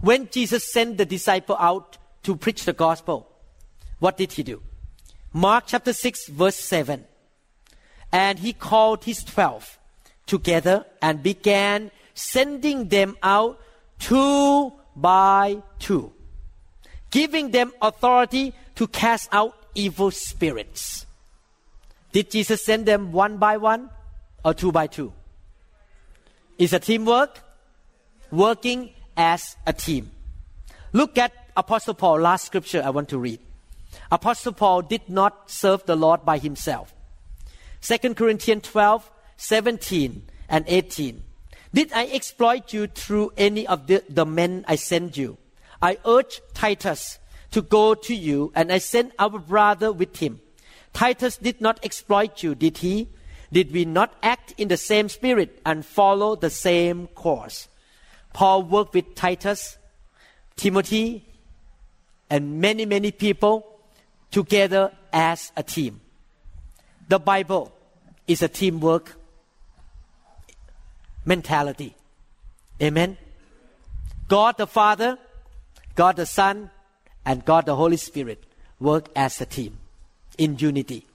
When 0.00 0.30
Jesus 0.30 0.72
sent 0.72 0.96
the 0.96 1.04
disciple 1.04 1.56
out 1.60 1.98
to 2.22 2.36
preach 2.36 2.64
the 2.64 2.72
gospel, 2.72 3.28
what 3.98 4.16
did 4.16 4.32
he 4.32 4.42
do? 4.42 4.62
Mark 5.34 5.64
chapter 5.66 5.92
6 5.92 6.28
verse 6.28 6.56
7. 6.56 7.04
And 8.10 8.38
he 8.38 8.54
called 8.54 9.04
his 9.04 9.22
twelve 9.22 9.78
together 10.24 10.86
and 11.02 11.22
began 11.22 11.90
sending 12.14 12.88
them 12.88 13.18
out 13.22 13.60
two 13.98 14.72
by 14.96 15.62
two, 15.78 16.12
giving 17.10 17.50
them 17.50 17.72
authority 17.82 18.54
to 18.76 18.86
cast 18.86 19.28
out 19.32 19.54
evil 19.74 20.10
spirits. 20.10 21.04
Did 22.12 22.30
Jesus 22.30 22.64
send 22.64 22.86
them 22.86 23.12
one 23.12 23.36
by 23.36 23.58
one 23.58 23.90
or 24.42 24.54
two 24.54 24.72
by 24.72 24.86
two? 24.86 25.12
Is 26.58 26.72
a 26.72 26.78
teamwork, 26.78 27.40
working 28.30 28.90
as 29.16 29.56
a 29.66 29.72
team. 29.72 30.10
Look 30.92 31.18
at 31.18 31.32
Apostle 31.56 31.94
Paul, 31.94 32.20
last 32.20 32.46
scripture 32.46 32.82
I 32.84 32.90
want 32.90 33.08
to 33.10 33.18
read. 33.18 33.40
Apostle 34.10 34.52
Paul 34.52 34.82
did 34.82 35.08
not 35.08 35.50
serve 35.50 35.84
the 35.86 35.96
Lord 35.96 36.24
by 36.24 36.38
himself. 36.38 36.94
2 37.82 38.14
Corinthians 38.14 38.68
12, 38.68 39.10
17 39.36 40.22
and 40.48 40.64
18. 40.66 41.22
Did 41.72 41.92
I 41.92 42.06
exploit 42.06 42.72
you 42.72 42.86
through 42.86 43.32
any 43.36 43.66
of 43.66 43.86
the, 43.86 44.02
the 44.08 44.24
men 44.24 44.64
I 44.68 44.76
sent 44.76 45.16
you? 45.16 45.38
I 45.82 45.98
urged 46.06 46.40
Titus 46.54 47.18
to 47.50 47.62
go 47.62 47.94
to 47.94 48.14
you, 48.14 48.52
and 48.54 48.72
I 48.72 48.78
sent 48.78 49.12
our 49.18 49.38
brother 49.38 49.92
with 49.92 50.16
him. 50.16 50.40
Titus 50.92 51.36
did 51.36 51.60
not 51.60 51.84
exploit 51.84 52.42
you, 52.42 52.54
did 52.54 52.78
he? 52.78 53.08
Did 53.52 53.72
we 53.72 53.84
not 53.84 54.14
act 54.22 54.54
in 54.58 54.68
the 54.68 54.76
same 54.76 55.08
spirit 55.08 55.60
and 55.64 55.84
follow 55.84 56.36
the 56.36 56.50
same 56.50 57.06
course? 57.08 57.68
Paul 58.32 58.64
worked 58.64 58.94
with 58.94 59.14
Titus, 59.14 59.78
Timothy, 60.56 61.24
and 62.28 62.60
many, 62.60 62.84
many 62.84 63.12
people 63.12 63.66
together 64.30 64.92
as 65.12 65.52
a 65.56 65.62
team. 65.62 66.00
The 67.08 67.18
Bible 67.18 67.72
is 68.26 68.42
a 68.42 68.48
teamwork 68.48 69.14
mentality. 71.24 71.94
Amen. 72.82 73.16
God 74.26 74.56
the 74.56 74.66
Father, 74.66 75.18
God 75.94 76.16
the 76.16 76.26
Son, 76.26 76.70
and 77.24 77.44
God 77.44 77.66
the 77.66 77.76
Holy 77.76 77.96
Spirit 77.96 78.44
work 78.80 79.08
as 79.14 79.40
a 79.40 79.46
team 79.46 79.78
in 80.36 80.58
unity. 80.58 81.06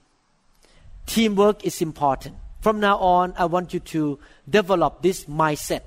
Teamwork 1.10 1.64
is 1.64 1.82
important. 1.82 2.36
From 2.60 2.78
now 2.78 2.96
on, 2.98 3.34
I 3.36 3.46
want 3.46 3.74
you 3.74 3.80
to 3.80 4.20
develop 4.48 5.02
this 5.02 5.24
mindset. 5.24 5.80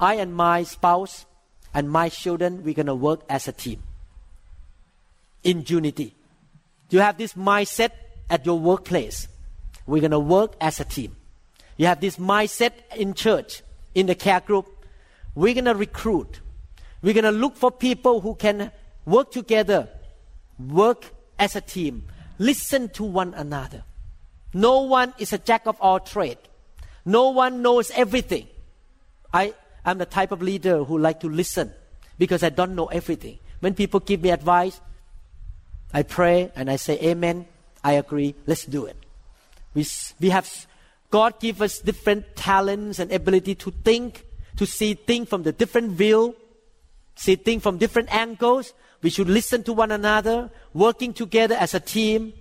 I 0.00 0.14
and 0.14 0.34
my 0.34 0.64
spouse 0.64 1.24
and 1.72 1.88
my 1.88 2.08
children, 2.08 2.64
we're 2.64 2.74
going 2.74 2.86
to 2.86 2.94
work 2.96 3.20
as 3.28 3.46
a 3.46 3.52
team 3.52 3.80
in 5.44 5.62
unity. 5.68 6.16
You 6.90 6.98
have 6.98 7.16
this 7.16 7.34
mindset 7.34 7.92
at 8.28 8.44
your 8.44 8.58
workplace. 8.58 9.28
We're 9.86 10.00
going 10.00 10.10
to 10.10 10.18
work 10.18 10.56
as 10.60 10.80
a 10.80 10.84
team. 10.84 11.14
You 11.76 11.86
have 11.86 12.00
this 12.00 12.16
mindset 12.16 12.72
in 12.96 13.14
church, 13.14 13.62
in 13.94 14.06
the 14.06 14.16
care 14.16 14.40
group. 14.40 14.66
We're 15.36 15.54
going 15.54 15.66
to 15.66 15.76
recruit. 15.76 16.40
We're 17.02 17.14
going 17.14 17.22
to 17.22 17.30
look 17.30 17.54
for 17.54 17.70
people 17.70 18.20
who 18.20 18.34
can 18.34 18.72
work 19.06 19.30
together, 19.30 19.88
work 20.58 21.06
as 21.38 21.54
a 21.54 21.60
team, 21.60 22.08
listen 22.40 22.88
to 22.88 23.04
one 23.04 23.32
another. 23.34 23.84
No 24.52 24.80
one 24.82 25.14
is 25.18 25.32
a 25.32 25.38
jack 25.38 25.66
of 25.66 25.80
all 25.80 26.00
trades. 26.00 26.40
No 27.04 27.30
one 27.30 27.62
knows 27.62 27.90
everything. 27.92 28.46
I 29.32 29.54
am 29.84 29.98
the 29.98 30.06
type 30.06 30.32
of 30.32 30.42
leader 30.42 30.84
who 30.84 30.98
like 30.98 31.20
to 31.20 31.28
listen 31.28 31.72
because 32.18 32.42
I 32.42 32.50
don't 32.50 32.74
know 32.74 32.86
everything. 32.86 33.38
When 33.60 33.74
people 33.74 34.00
give 34.00 34.22
me 34.22 34.30
advice, 34.30 34.80
I 35.92 36.02
pray 36.02 36.50
and 36.54 36.70
I 36.70 36.76
say, 36.76 36.98
Amen. 37.00 37.46
I 37.82 37.92
agree. 37.92 38.34
Let's 38.46 38.66
do 38.66 38.84
it. 38.84 38.96
We, 39.74 39.86
we 40.20 40.30
have, 40.30 40.66
God 41.10 41.40
give 41.40 41.62
us 41.62 41.78
different 41.78 42.36
talents 42.36 42.98
and 42.98 43.10
ability 43.10 43.54
to 43.56 43.70
think, 43.70 44.24
to 44.56 44.66
see 44.66 44.94
things 44.94 45.28
from 45.28 45.44
the 45.44 45.52
different 45.52 45.92
view, 45.92 46.36
see 47.14 47.36
things 47.36 47.62
from 47.62 47.78
different 47.78 48.14
angles. 48.14 48.74
We 49.02 49.08
should 49.08 49.30
listen 49.30 49.62
to 49.64 49.72
one 49.72 49.92
another, 49.92 50.50
working 50.74 51.14
together 51.14 51.54
as 51.54 51.72
a 51.72 51.80
team, 51.80 52.34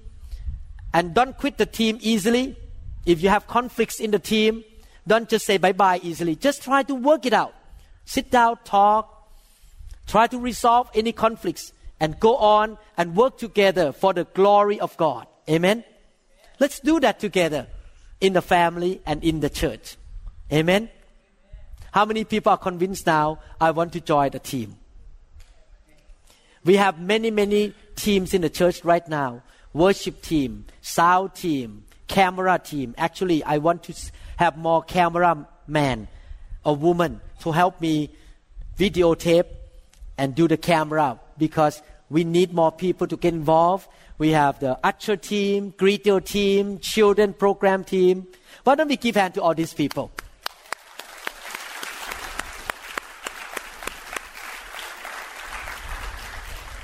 and 0.94 1.14
don't 1.14 1.38
quit 1.38 1.58
the 1.58 1.66
team 1.66 1.98
easily. 2.02 2.56
If 3.06 3.22
you 3.22 3.30
have 3.30 3.48
conflicts 3.48 4.00
in 4.00 4.12
the 4.12 4.20
team, 4.20 4.64
don't 5.08 5.30
just 5.30 5.46
say 5.46 5.58
bye 5.58 5.72
bye 5.72 6.00
easily. 6.04 6.36
Just 6.36 6.64
try 6.64 6.84
to 6.84 6.96
work 6.96 7.26
it 7.26 7.34
out. 7.34 7.54
Sit 8.06 8.32
down, 8.32 8.58
talk, 8.64 9.30
try 10.08 10.28
to 10.28 10.40
resolve 10.40 10.90
any 10.94 11.12
conflicts, 11.12 11.74
and 12.00 12.20
go 12.20 12.36
on 12.38 12.78
and 12.98 13.16
work 13.16 13.38
together 13.38 13.92
for 13.92 14.14
the 14.14 14.26
glory 14.26 14.80
of 14.80 14.96
God. 14.98 15.28
Amen. 15.50 15.84
Let's 16.60 16.80
do 16.80 17.00
that 17.00 17.20
together 17.20 17.68
in 18.20 18.34
the 18.34 18.42
family 18.42 19.02
and 19.06 19.24
in 19.24 19.40
the 19.40 19.50
church. 19.50 19.98
Amen. 20.52 20.90
How 21.92 22.06
many 22.06 22.24
people 22.24 22.52
are 22.52 22.58
convinced 22.58 23.06
now? 23.06 23.40
I 23.60 23.72
want 23.72 23.94
to 23.94 24.02
join 24.02 24.32
the 24.32 24.40
team. 24.40 24.76
We 26.64 26.76
have 26.76 27.00
many, 27.00 27.32
many 27.32 27.74
teams 27.96 28.34
in 28.34 28.42
the 28.42 28.50
church 28.50 28.84
right 28.84 29.08
now 29.08 29.44
worship 29.74 30.22
team, 30.22 30.66
sound 30.82 31.36
team, 31.36 31.84
camera 32.08 32.60
team. 32.60 32.96
Actually, 32.98 33.44
I 33.44 33.58
want 33.58 33.84
to 33.84 33.94
have 34.38 34.58
more 34.58 34.84
camera 34.84 35.48
man 35.68 36.08
or 36.64 36.76
woman 36.76 37.22
to 37.42 37.52
help 37.52 37.80
me 37.80 38.10
videotape 38.78 39.46
and 40.18 40.36
do 40.36 40.48
the 40.48 40.58
camera 40.58 41.20
because 41.38 41.82
we 42.10 42.24
need 42.24 42.54
more 42.54 42.72
people 42.72 43.08
to 43.08 43.18
get 43.18 43.34
involved. 43.34 43.88
We 44.18 44.32
have 44.32 44.60
the 44.60 44.78
usher 44.84 45.16
team, 45.16 45.72
greeter 45.72 46.24
team, 46.24 46.80
children 46.80 47.34
program 47.34 47.84
team. 47.84 48.28
Why 48.64 48.76
don't 48.76 48.88
we 48.88 48.98
give 48.98 49.16
hand 49.16 49.36
to 49.36 49.42
all 49.42 49.54
these 49.54 49.74
people? 49.74 50.12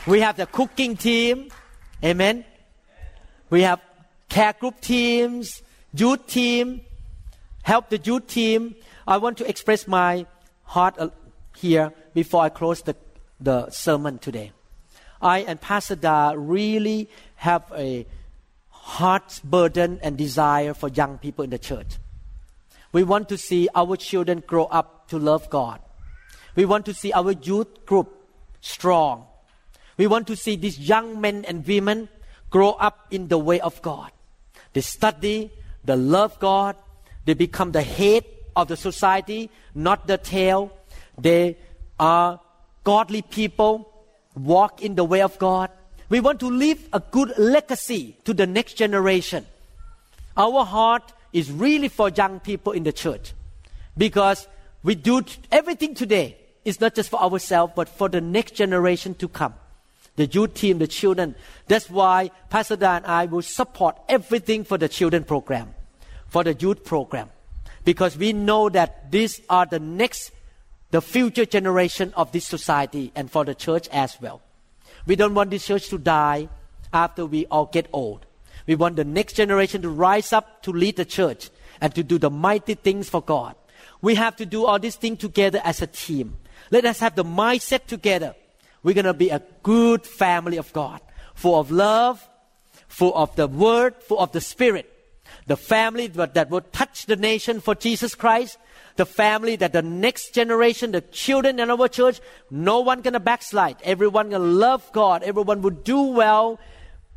We 0.08 0.20
have 0.22 0.38
the 0.38 0.46
cooking 0.46 0.96
team. 0.96 1.50
Amen. 2.04 2.46
We 3.50 3.62
have 3.62 3.82
care 4.30 4.54
group 4.54 4.82
teams, 4.82 5.62
youth 5.94 6.28
team, 6.28 6.82
help 7.64 7.90
the 7.90 7.98
youth 7.98 8.28
team. 8.28 8.76
I 9.08 9.18
want 9.18 9.38
to 9.38 9.48
express 9.48 9.88
my 9.88 10.26
heart 10.64 10.96
uh, 10.98 11.10
here 11.56 11.94
before 12.14 12.42
I 12.42 12.50
close 12.50 12.82
the, 12.82 12.96
the 13.40 13.70
sermon 13.70 14.18
today. 14.20 14.52
I 15.22 15.40
and 15.40 15.60
Pastor 15.62 15.96
Da 15.96 16.34
really 16.36 17.10
have 17.36 17.72
a 17.76 18.06
heart 18.70 19.42
burden 19.44 20.00
and 20.04 20.18
desire 20.18 20.74
for 20.74 20.90
young 20.90 21.18
people 21.18 21.44
in 21.44 21.50
the 21.50 21.60
church. 21.60 21.98
We 22.92 23.04
want 23.04 23.30
to 23.30 23.38
see 23.38 23.68
our 23.76 23.98
children 23.98 24.44
grow 24.46 24.66
up 24.66 25.08
to 25.10 25.20
love 25.20 25.50
God. 25.50 25.82
We 26.56 26.66
want 26.66 26.86
to 26.86 26.94
see 26.94 27.12
our 27.12 27.32
youth 27.32 27.86
group 27.86 28.28
strong. 28.62 29.26
We 29.98 30.08
want 30.08 30.28
to 30.28 30.36
see 30.36 30.56
these 30.56 30.80
young 30.80 31.20
men 31.20 31.46
and 31.46 31.66
women 31.66 32.10
grow 32.50 32.72
up 32.72 33.08
in 33.12 33.28
the 33.28 33.38
way 33.38 33.60
of 33.60 33.82
God. 33.82 34.12
They 34.74 34.82
study, 34.82 35.52
they 35.84 35.96
love 35.96 36.40
God, 36.40 36.76
they 37.26 37.34
become 37.34 37.72
the 37.72 37.82
head 37.82 38.26
of 38.56 38.68
the 38.68 38.78
society, 38.78 39.50
not 39.74 40.08
the 40.08 40.18
tail. 40.18 40.72
They 41.18 41.58
are 42.00 42.40
godly 42.84 43.22
people, 43.22 43.92
walk 44.36 44.82
in 44.82 44.96
the 44.96 45.04
way 45.04 45.22
of 45.22 45.38
God. 45.40 45.70
We 46.10 46.20
want 46.20 46.40
to 46.42 46.48
leave 46.48 46.88
a 46.94 47.00
good 47.00 47.34
legacy 47.38 48.18
to 48.26 48.34
the 48.34 48.46
next 48.46 48.74
generation. 48.74 49.46
Our 50.38 50.66
heart 50.66 51.14
is 51.34 51.52
really 51.52 51.88
for 51.88 52.10
young 52.10 52.40
people 52.40 52.74
in 52.74 52.84
the 52.84 52.94
church 52.94 53.34
because 53.98 54.48
we 54.84 54.96
do 54.96 55.24
everything 55.52 55.96
today 55.96 56.38
is 56.64 56.80
not 56.80 56.96
just 56.96 57.10
for 57.10 57.22
ourselves 57.22 57.74
but 57.76 57.90
for 57.90 58.08
the 58.08 58.22
next 58.22 58.56
generation 58.56 59.14
to 59.16 59.28
come 59.28 59.54
the 60.16 60.26
youth 60.26 60.54
team, 60.54 60.80
the 60.80 60.88
children. 60.88 61.36
That's 61.68 61.90
why 61.90 62.32
Pastor 62.50 62.76
Dan 62.76 63.04
and 63.04 63.06
I 63.06 63.26
will 63.26 63.42
support 63.42 63.98
everything 64.08 64.64
for 64.64 64.78
the 64.78 64.90
children 64.90 65.24
program, 65.24 65.74
for 66.28 66.44
the 66.44 66.54
youth 66.54 66.84
program, 66.84 67.30
because 67.84 68.18
we 68.18 68.34
know 68.34 68.70
that 68.70 69.12
these 69.12 69.42
are 69.50 69.66
the 69.66 69.80
next, 69.80 70.32
the 70.92 71.02
future 71.02 71.46
generation 71.46 72.14
of 72.16 72.32
this 72.32 72.46
society 72.46 73.12
and 73.16 73.30
for 73.30 73.44
the 73.44 73.56
church 73.56 73.88
as 73.90 74.20
well. 74.22 74.42
We 75.06 75.16
don't 75.16 75.36
want 75.36 75.52
this 75.52 75.66
church 75.66 75.90
to 75.90 75.98
die 75.98 76.50
after 76.94 77.26
we 77.26 77.46
all 77.48 77.66
get 77.66 77.88
old. 77.92 78.26
We 78.68 78.76
want 78.76 78.96
the 78.96 79.04
next 79.04 79.34
generation 79.34 79.82
to 79.84 79.90
rise 79.90 80.34
up 80.34 80.64
to 80.64 80.72
lead 80.72 80.96
the 80.96 81.06
church 81.06 81.50
and 81.82 81.94
to 81.94 82.04
do 82.04 82.18
the 82.18 82.32
mighty 82.32 82.74
things 82.74 83.10
for 83.10 83.22
God. 83.22 83.56
We 84.02 84.16
have 84.16 84.36
to 84.38 84.46
do 84.46 84.66
all 84.66 84.80
these 84.80 84.96
things 84.96 85.20
together 85.20 85.62
as 85.64 85.82
a 85.82 85.88
team. 85.88 86.38
Let 86.72 86.86
us 86.86 87.00
have 87.00 87.16
the 87.16 87.24
mindset 87.24 87.86
together 87.86 88.34
we're 88.86 88.94
going 88.94 89.06
to 89.06 89.16
be 89.16 89.32
a 89.32 89.42
good 89.64 90.06
family 90.06 90.58
of 90.58 90.72
God, 90.72 91.02
full 91.34 91.60
of 91.60 91.72
love, 91.72 92.30
full 92.88 93.16
of 93.16 93.36
the 93.36 93.48
Word, 93.48 93.96
full 93.96 94.20
of 94.20 94.32
the 94.32 94.40
Spirit. 94.40 94.92
The 95.48 95.58
family 95.58 96.06
that 96.06 96.52
will 96.52 96.62
touch 96.62 97.08
the 97.08 97.16
nation 97.16 97.62
for 97.62 97.74
Jesus 97.74 98.14
Christ. 98.14 98.60
The 98.96 99.08
family 99.08 99.56
that 99.56 99.74
the 99.74 99.82
next 99.82 100.36
generation, 100.36 100.92
the 100.92 101.02
children 101.02 101.60
in 101.60 101.72
our 101.72 101.88
church, 101.88 102.22
no 102.52 102.82
one 102.82 103.02
gonna 103.02 103.20
backslide. 103.20 103.78
Everyone 103.84 104.30
gonna 104.30 104.44
love 104.44 104.88
God. 104.94 105.24
Everyone 105.24 105.64
will 105.64 105.72
do 105.72 106.04
well, 106.04 106.60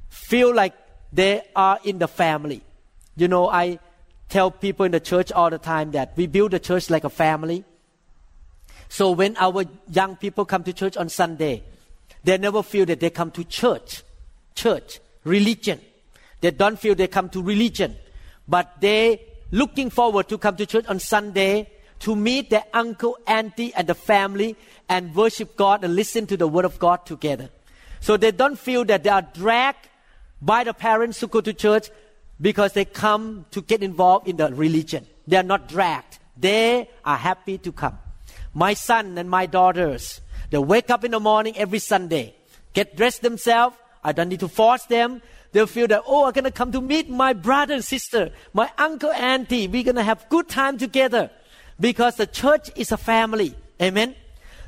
feel 0.08 0.54
like 0.54 0.72
they 1.12 1.42
are 1.54 1.78
in 1.84 1.98
the 1.98 2.08
family. 2.08 2.62
You 3.14 3.28
know, 3.28 3.46
I 3.46 3.78
tell 4.30 4.50
people 4.50 4.86
in 4.86 4.92
the 4.92 5.00
church 5.00 5.32
all 5.32 5.50
the 5.50 5.58
time 5.58 5.90
that 5.90 6.14
we 6.16 6.26
build 6.26 6.52
the 6.52 6.60
church 6.60 6.88
like 6.88 7.04
a 7.04 7.10
family. 7.10 7.66
So 8.88 9.10
when 9.12 9.36
our 9.36 9.64
young 9.90 10.16
people 10.16 10.44
come 10.44 10.64
to 10.64 10.72
church 10.72 10.96
on 10.96 11.08
Sunday, 11.08 11.62
they 12.24 12.38
never 12.38 12.62
feel 12.62 12.86
that 12.86 13.00
they 13.00 13.10
come 13.10 13.30
to 13.32 13.44
church, 13.44 14.02
church, 14.54 15.00
religion. 15.24 15.80
They 16.40 16.50
don't 16.50 16.78
feel 16.78 16.94
they 16.94 17.08
come 17.08 17.28
to 17.30 17.42
religion, 17.42 17.96
but 18.46 18.80
they 18.80 19.22
looking 19.50 19.90
forward 19.90 20.28
to 20.28 20.38
come 20.38 20.56
to 20.56 20.66
church 20.66 20.86
on 20.86 20.98
Sunday 21.00 21.70
to 22.00 22.14
meet 22.14 22.50
their 22.50 22.64
uncle, 22.72 23.18
auntie, 23.26 23.74
and 23.74 23.88
the 23.88 23.94
family 23.94 24.56
and 24.88 25.14
worship 25.14 25.56
God 25.56 25.84
and 25.84 25.94
listen 25.96 26.26
to 26.26 26.36
the 26.36 26.46
word 26.46 26.64
of 26.64 26.78
God 26.78 27.04
together. 27.04 27.50
So 28.00 28.16
they 28.16 28.30
don't 28.30 28.58
feel 28.58 28.84
that 28.84 29.02
they 29.02 29.10
are 29.10 29.22
dragged 29.22 29.88
by 30.40 30.64
the 30.64 30.72
parents 30.72 31.20
who 31.20 31.26
go 31.26 31.40
to 31.40 31.52
church 31.52 31.90
because 32.40 32.72
they 32.72 32.84
come 32.84 33.46
to 33.50 33.60
get 33.60 33.82
involved 33.82 34.28
in 34.28 34.36
the 34.36 34.54
religion. 34.54 35.06
They 35.26 35.36
are 35.36 35.42
not 35.42 35.68
dragged. 35.68 36.18
They 36.36 36.88
are 37.04 37.16
happy 37.16 37.58
to 37.58 37.72
come. 37.72 37.98
My 38.54 38.74
son 38.74 39.18
and 39.18 39.28
my 39.28 39.46
daughters, 39.46 40.20
they 40.50 40.58
wake 40.58 40.90
up 40.90 41.04
in 41.04 41.12
the 41.12 41.20
morning 41.20 41.56
every 41.56 41.78
Sunday, 41.78 42.34
get 42.72 42.96
dressed 42.96 43.22
themselves. 43.22 43.76
I 44.02 44.12
don't 44.12 44.28
need 44.28 44.40
to 44.40 44.48
force 44.48 44.84
them. 44.84 45.20
They'll 45.52 45.66
feel 45.66 45.88
that, 45.88 46.02
oh, 46.06 46.26
I'm 46.26 46.32
going 46.32 46.44
to 46.44 46.50
come 46.50 46.72
to 46.72 46.80
meet 46.80 47.08
my 47.08 47.32
brother 47.32 47.74
and 47.74 47.84
sister, 47.84 48.30
my 48.52 48.70
uncle, 48.78 49.10
auntie. 49.10 49.66
We're 49.66 49.82
going 49.82 49.96
to 49.96 50.02
have 50.02 50.28
good 50.28 50.48
time 50.48 50.78
together 50.78 51.30
because 51.80 52.16
the 52.16 52.26
church 52.26 52.70
is 52.76 52.92
a 52.92 52.96
family. 52.96 53.54
Amen. 53.80 54.14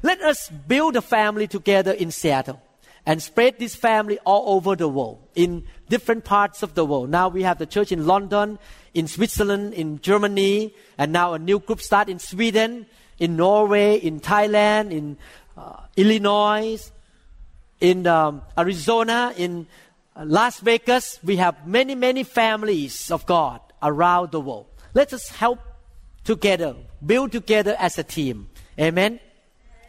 Let 0.03 0.21
us 0.23 0.49
build 0.49 0.97
a 0.97 1.03
family 1.03 1.47
together 1.47 1.93
in 1.93 2.11
Seattle 2.11 2.61
and 3.05 3.23
spread 3.23 3.59
this 3.59 3.75
family 3.75 4.19
all 4.25 4.57
over 4.57 4.77
the 4.77 4.89
world 4.89 5.19
in 5.35 5.65
different 5.89 6.25
parts 6.25 6.63
of 6.63 6.75
the 6.75 6.85
world. 6.85 7.11
Now 7.11 7.29
we 7.29 7.43
have 7.43 7.59
the 7.59 7.67
church 7.67 7.93
in 7.93 8.07
London, 8.07 8.59
in 8.95 9.07
Switzerland, 9.07 9.75
in 9.75 10.01
Germany, 10.01 10.75
and 10.97 11.13
now 11.13 11.35
a 11.35 11.39
new 11.39 11.59
group 11.59 11.81
start 11.81 12.09
in 12.09 12.19
Sweden 12.19 12.87
in 13.21 13.37
Norway, 13.37 13.97
in 13.97 14.19
Thailand, 14.19 14.91
in 14.91 15.17
uh, 15.57 15.77
Illinois, 15.97 16.91
in 17.81 18.07
um, 18.07 18.43
Arizona, 18.59 19.33
in 19.37 19.67
Las 20.17 20.61
Vegas, 20.61 21.21
we 21.23 21.37
have 21.37 21.67
many, 21.67 21.95
many 21.95 22.25
families 22.25 23.11
of 23.11 23.27
God 23.27 23.61
around 23.83 24.33
the 24.33 24.41
world. 24.41 24.67
Let 24.95 25.13
us 25.13 25.29
help 25.29 25.61
together, 26.25 26.75
build 27.05 27.33
together 27.33 27.77
as 27.79 27.99
a 27.99 28.03
team. 28.03 28.49
Amen. 28.79 29.21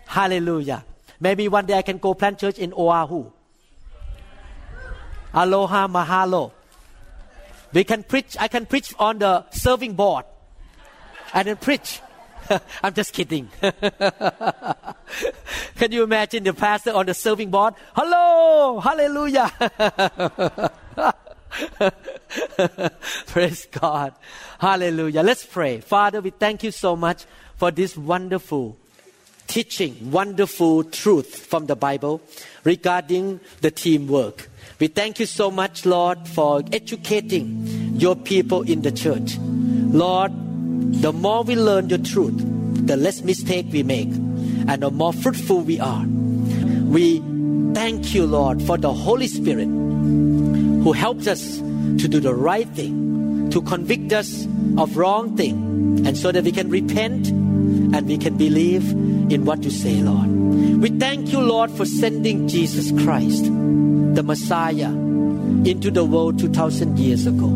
Hallelujah. 0.06 0.86
Maybe 1.20 1.48
one 1.48 1.66
day 1.66 1.78
I 1.78 1.82
can 1.82 1.98
go 1.98 2.14
plant 2.14 2.40
church 2.40 2.60
in 2.60 2.74
Oahu. 2.74 3.32
Aloha 5.34 5.88
mahalo. 5.88 6.52
We 7.74 7.86
can 7.86 8.04
preach, 8.04 8.36
I 8.38 8.50
can 8.50 8.66
preach 8.66 8.94
on 9.00 9.20
the 9.20 9.50
serving 9.52 9.94
board 9.94 10.26
and 11.34 11.48
then 11.48 11.56
preach. 11.56 12.02
I'm 12.84 12.94
just 12.94 13.14
kidding. 13.14 13.50
Can 15.76 15.92
you 15.92 16.04
imagine 16.04 16.44
the 16.44 16.54
pastor 16.54 16.92
on 16.92 17.06
the 17.06 17.14
serving 17.14 17.52
board? 17.52 17.76
Hello, 17.96 18.80
hallelujah. 18.80 19.52
Praise 23.28 23.68
God. 23.72 24.14
Hallelujah. 24.60 25.24
Let's 25.24 25.46
pray. 25.46 25.82
Father, 25.82 26.22
we 26.22 26.30
thank 26.30 26.64
you 26.64 26.72
so 26.72 26.96
much 26.96 27.26
for 27.58 27.72
this 27.72 27.98
wonderful 27.98 28.78
teaching, 29.48 30.12
wonderful 30.12 30.84
truth 30.84 31.46
from 31.46 31.66
the 31.66 31.76
Bible 31.76 32.22
regarding 32.64 33.40
the 33.62 33.72
teamwork. 33.72 34.50
We 34.80 34.88
thank 34.88 35.20
you 35.20 35.26
so 35.26 35.52
much, 35.52 35.86
Lord, 35.86 36.28
for 36.28 36.64
educating 36.72 37.96
your 37.96 38.16
people 38.16 38.62
in 38.64 38.82
the 38.82 38.92
church. 38.92 39.38
Lord, 39.40 40.32
the 40.92 41.14
more 41.14 41.44
we 41.44 41.56
learn 41.56 41.88
the 41.88 41.98
truth, 41.98 42.36
the 42.86 42.98
less 42.98 43.22
mistake 43.22 43.68
we 43.72 43.84
make, 43.84 44.10
and 44.10 44.82
the 44.82 44.92
more 44.92 45.14
fruitful 45.14 45.62
we 45.62 45.80
are. 45.80 46.06
We 46.06 47.20
thank 47.74 48.14
you, 48.14 48.26
Lord, 48.26 48.62
for 48.62 48.78
the 48.78 48.94
Holy 48.94 49.28
Spirit 49.28 49.66
who 49.66 50.92
helps 50.94 51.28
us 51.28 51.58
to 51.58 52.08
do 52.08 52.20
the 52.20 52.34
right 52.34 52.68
thing, 52.70 53.50
to 53.52 53.62
convict 53.62 54.14
us 54.14 54.46
of 54.78 54.98
wrong 54.98 55.38
thing, 55.38 56.06
and 56.06 56.18
so 56.18 56.32
that 56.32 56.44
we 56.44 56.52
can 56.52 56.70
repent 56.70 57.28
and 57.30 58.08
we 58.08 58.18
can 58.18 58.38
believe 58.38 58.92
in 59.32 59.46
what 59.46 59.64
you 59.64 59.70
say, 59.70 59.96
Lord. 60.02 60.28
We 60.82 60.90
thank 60.90 61.32
you, 61.32 61.40
Lord, 61.40 61.72
for 61.72 61.86
sending 61.86 62.48
Jesus 62.48 62.92
Christ 63.04 63.46
the 63.46 64.24
Messiah 64.24 64.90
into 64.90 65.92
the 65.92 66.04
world 66.04 66.40
2,000 66.40 66.98
years 66.98 67.28
ago. 67.28 67.48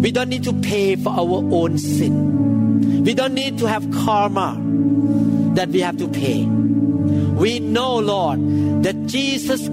We 0.00 0.10
don't 0.10 0.28
need 0.28 0.44
to 0.44 0.52
pay 0.52 0.96
for 0.96 1.10
our 1.10 1.42
own 1.52 1.78
sin. 1.78 3.04
We 3.04 3.14
don't 3.14 3.34
need 3.34 3.58
to 3.58 3.66
have 3.66 3.90
karma 3.90 4.60
that 5.54 5.68
we 5.70 5.80
have 5.80 5.96
to 5.98 6.08
pay. 6.08 6.44
We 6.44 7.60
know, 7.60 7.98
Lord, 7.98 8.82
that 8.82 9.06
Jesus 9.06 9.68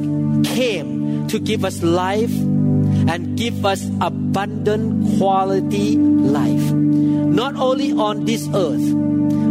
came 0.48 1.28
to 1.28 1.40
give 1.40 1.66
us 1.66 1.82
life 1.82 2.32
and 2.32 3.38
give 3.38 3.66
us 3.66 3.84
abundant 4.02 5.18
quality 5.18 5.98
life. 5.98 6.72
Not 6.74 7.56
only 7.56 7.92
on 7.92 8.26
this 8.26 8.48
earth, 8.54 8.94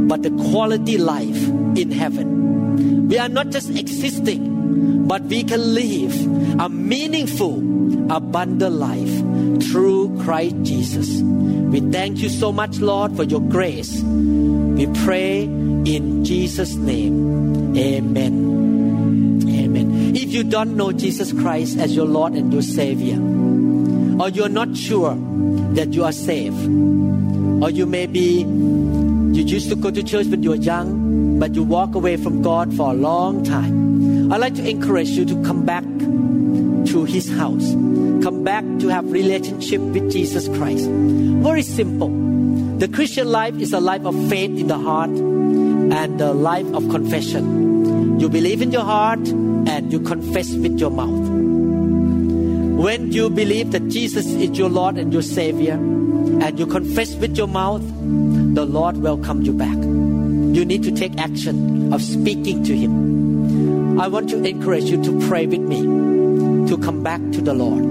but 0.09 0.23
the 0.23 0.31
quality 0.51 0.99
life 0.99 1.49
in 1.77 1.91
heaven. 1.91 3.09
We 3.09 3.19
are 3.19 3.29
not 3.29 3.51
just 3.51 3.71
existing 3.71 4.53
but 5.07 5.23
we 5.23 5.43
can 5.45 5.75
live 5.75 6.15
a 6.61 6.69
meaningful, 6.69 7.59
abundant 8.11 8.75
life 8.75 9.22
through 9.63 10.23
Christ 10.23 10.57
Jesus. 10.63 11.21
We 11.21 11.81
thank 11.81 12.19
you 12.19 12.29
so 12.29 12.53
much, 12.53 12.79
Lord, 12.81 13.17
for 13.17 13.25
your 13.25 13.41
grace. 13.41 14.01
We 14.03 14.87
pray 15.05 15.43
in 15.45 16.25
Jesus' 16.25 16.75
name. 16.75 17.77
Amen. 17.77 19.43
Amen. 19.49 20.17
If 20.17 20.33
you 20.33 20.45
don't 20.45 20.77
know 20.77 20.93
Jesus 20.93 21.33
Christ 21.33 21.79
as 21.79 21.95
your 21.97 22.07
Lord 22.07 22.35
and 22.35 22.53
your 22.53 22.63
Savior, 22.63 23.17
or 24.21 24.29
you're 24.29 24.49
not 24.49 24.77
sure 24.77 25.15
that 25.75 25.93
you 25.95 26.05
are 26.05 26.13
saved, 26.13 26.63
or 27.63 27.71
you 27.71 27.87
may 27.87 28.07
be, 28.07 28.41
you 28.43 29.43
used 29.45 29.69
to 29.71 29.77
go 29.77 29.91
to 29.91 30.03
church 30.03 30.27
when 30.27 30.43
you 30.43 30.51
were 30.51 30.57
young, 30.57 31.39
but 31.39 31.55
you 31.55 31.63
walk 31.63 31.95
away 31.95 32.17
from 32.17 32.43
God 32.43 32.75
for 32.75 32.91
a 32.91 32.95
long 32.95 33.45
time. 33.45 34.33
I'd 34.33 34.41
like 34.41 34.55
to 34.55 34.69
encourage 34.69 35.09
you 35.09 35.25
to 35.25 35.43
come 35.43 35.65
back 35.65 35.85
to 36.93 37.05
His 37.05 37.31
house. 37.31 37.73
Come 38.23 38.45
back 38.45 38.65
to 38.81 38.89
have 38.89 39.11
relationship 39.11 39.81
with 39.81 40.13
Jesus 40.13 40.47
Christ. 40.49 40.87
Very 40.89 41.63
simple. 41.63 42.11
The 42.79 42.87
Christian 42.87 43.31
life 43.33 43.57
is 43.57 43.73
a 43.73 43.81
life 43.81 44.05
of 44.05 44.15
faith 44.29 44.59
in 44.61 44.67
the 44.67 44.77
heart 44.79 45.09
and 45.09 46.21
a 46.21 46.33
life 46.33 46.67
of 46.75 46.89
confession. 46.91 48.21
You 48.21 48.29
believe 48.29 48.61
in 48.61 48.73
your 48.73 48.85
heart 48.85 49.27
and 49.27 49.91
you 49.91 50.01
confess 50.01 50.53
with 50.53 50.79
your 50.79 50.91
mouth. 50.91 51.29
When 52.85 53.11
you 53.11 53.31
believe 53.31 53.73
that 53.73 53.89
Jesus 53.89 54.27
is 54.27 54.59
your 54.59 54.69
Lord 54.69 54.99
and 54.99 55.13
your 55.13 55.23
Savior, 55.23 55.75
and 55.75 56.59
you 56.59 56.67
confess 56.67 57.15
with 57.15 57.39
your 57.39 57.47
mouth, 57.47 57.83
the 58.55 58.67
Lord 58.67 58.99
welcome 58.99 59.43
you 59.43 59.55
back. 59.55 59.77
You 59.77 60.65
need 60.65 60.83
to 60.83 60.93
take 60.93 61.19
action 61.19 61.93
of 61.95 62.03
speaking 62.03 62.65
to 62.65 62.77
Him. 62.77 63.99
I 63.99 64.09
want 64.09 64.29
to 64.31 64.45
encourage 64.45 64.85
you 64.85 65.03
to 65.05 65.29
pray 65.29 65.47
with 65.47 65.61
me 65.61 66.12
to 66.73 66.79
come 66.79 67.03
back 67.03 67.21
to 67.33 67.43
the 67.43 67.53
Lord. 67.53 67.85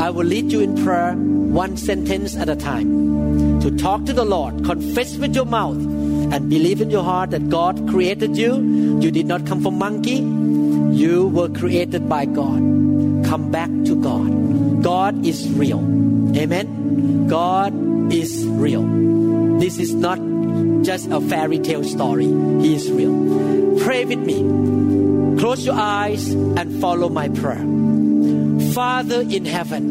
I 0.00 0.08
will 0.10 0.24
lead 0.24 0.52
you 0.52 0.60
in 0.60 0.76
prayer 0.84 1.14
one 1.14 1.76
sentence 1.76 2.36
at 2.36 2.48
a 2.48 2.54
time. 2.54 3.60
To 3.62 3.76
talk 3.76 4.04
to 4.04 4.12
the 4.12 4.24
Lord, 4.24 4.64
confess 4.64 5.16
with 5.16 5.34
your 5.34 5.46
mouth, 5.46 5.78
and 6.32 6.48
believe 6.48 6.80
in 6.80 6.90
your 6.90 7.02
heart 7.02 7.30
that 7.30 7.48
God 7.48 7.88
created 7.88 8.36
you. 8.36 8.54
You 9.00 9.10
did 9.10 9.26
not 9.26 9.46
come 9.46 9.62
from 9.62 9.78
monkey. 9.78 10.20
You 10.96 11.26
were 11.26 11.48
created 11.48 12.08
by 12.08 12.26
God. 12.26 12.60
Come 13.26 13.50
back 13.50 13.70
to 13.86 14.00
God. 14.00 14.84
God 14.84 15.26
is 15.26 15.50
real. 15.50 15.80
Amen. 16.36 17.26
God 17.26 18.12
is 18.12 18.46
real. 18.46 18.86
This 19.58 19.78
is 19.78 19.92
not 19.92 20.20
just 20.84 21.10
a 21.10 21.20
fairy 21.20 21.58
tale 21.58 21.82
story. 21.82 22.26
He 22.62 22.76
is 22.76 22.92
real. 22.92 23.80
Pray 23.80 24.04
with 24.04 24.20
me. 24.20 24.38
Close 25.40 25.66
your 25.66 25.74
eyes 25.74 26.30
and 26.30 26.80
follow 26.80 27.08
my 27.08 27.28
prayer. 27.30 27.77
Father 28.78 29.22
in 29.22 29.44
heaven, 29.44 29.82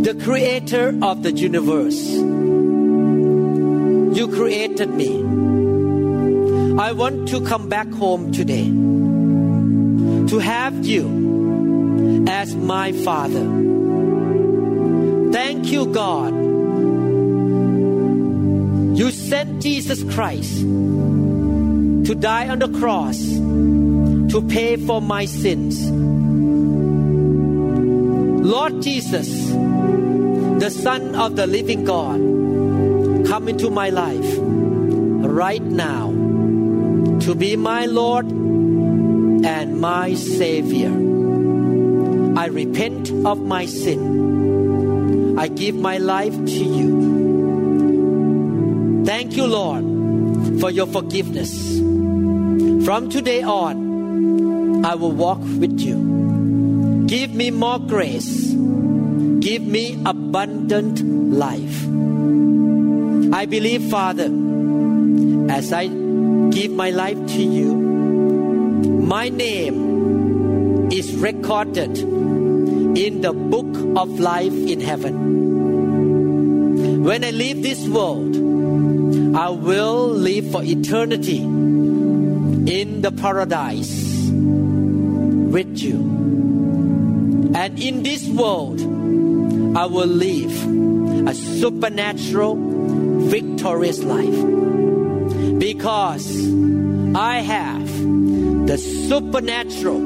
the 0.00 0.14
creator 0.14 0.98
of 1.02 1.22
the 1.22 1.30
universe, 1.30 2.08
you 4.16 4.28
created 4.34 4.88
me. 4.88 5.20
I 6.80 6.92
want 6.92 7.28
to 7.28 7.42
come 7.42 7.68
back 7.68 7.86
home 7.92 8.32
today 8.32 8.64
to 10.30 10.38
have 10.38 10.86
you 10.86 12.24
as 12.26 12.56
my 12.56 12.92
Father. 12.92 13.44
Thank 15.32 15.70
you, 15.70 15.84
God. 15.92 16.32
You 18.96 19.10
sent 19.10 19.60
Jesus 19.60 20.02
Christ 20.14 20.60
to 20.60 22.14
die 22.18 22.48
on 22.48 22.58
the 22.58 22.70
cross 22.80 23.18
to 24.32 24.40
pay 24.48 24.76
for 24.76 25.02
my 25.02 25.26
sins. 25.26 26.05
Lord 28.68 28.82
Jesus, 28.82 29.28
the 30.58 30.70
Son 30.70 31.14
of 31.14 31.36
the 31.36 31.46
living 31.46 31.84
God, 31.84 32.18
come 33.28 33.48
into 33.48 33.70
my 33.70 33.90
life 33.90 34.26
right 34.40 35.62
now 35.62 36.10
to 37.20 37.34
be 37.36 37.54
my 37.54 37.86
Lord 37.86 38.26
and 38.26 39.80
my 39.80 40.14
Savior. 40.14 40.90
I 42.36 42.46
repent 42.46 43.12
of 43.24 43.40
my 43.40 43.66
sin. 43.66 45.38
I 45.38 45.46
give 45.46 45.76
my 45.76 45.98
life 45.98 46.34
to 46.34 46.64
you. 46.78 46.90
Thank 49.06 49.36
you, 49.36 49.46
Lord, 49.46 49.84
for 50.60 50.72
your 50.72 50.88
forgiveness. 50.88 51.78
From 52.84 53.10
today 53.10 53.42
on, 53.44 54.84
I 54.84 54.96
will 54.96 55.12
walk 55.12 55.38
with 55.38 55.78
you. 55.78 57.04
Give 57.06 57.32
me 57.32 57.52
more 57.52 57.78
grace. 57.78 58.45
Give 59.46 59.62
me 59.62 60.02
abundant 60.04 60.98
life. 61.32 61.84
I 63.32 63.46
believe, 63.46 63.88
Father, 63.88 64.28
as 65.48 65.72
I 65.72 65.86
give 65.86 66.72
my 66.72 66.90
life 66.90 67.16
to 67.28 67.42
you, 67.44 67.72
my 69.06 69.28
name 69.28 70.90
is 70.90 71.14
recorded 71.14 71.96
in 71.96 73.20
the 73.20 73.32
book 73.32 73.72
of 73.96 74.18
life 74.18 74.52
in 74.52 74.80
heaven. 74.80 75.14
When 77.04 77.22
I 77.22 77.30
leave 77.30 77.62
this 77.62 77.86
world, 77.86 78.34
I 79.36 79.50
will 79.50 80.08
live 80.08 80.50
for 80.50 80.64
eternity 80.64 81.38
in 81.38 83.00
the 83.00 83.12
paradise 83.12 84.28
with 84.28 85.78
you. 85.78 86.00
And 87.54 87.78
in 87.78 88.02
this 88.02 88.26
world, 88.26 88.95
I 89.76 89.84
will 89.84 90.06
live 90.06 91.28
a 91.28 91.34
supernatural, 91.34 92.56
victorious 93.28 94.02
life. 94.02 95.58
Because 95.58 96.26
I 97.14 97.40
have 97.40 97.86
the 98.66 98.78
supernatural, 98.78 100.00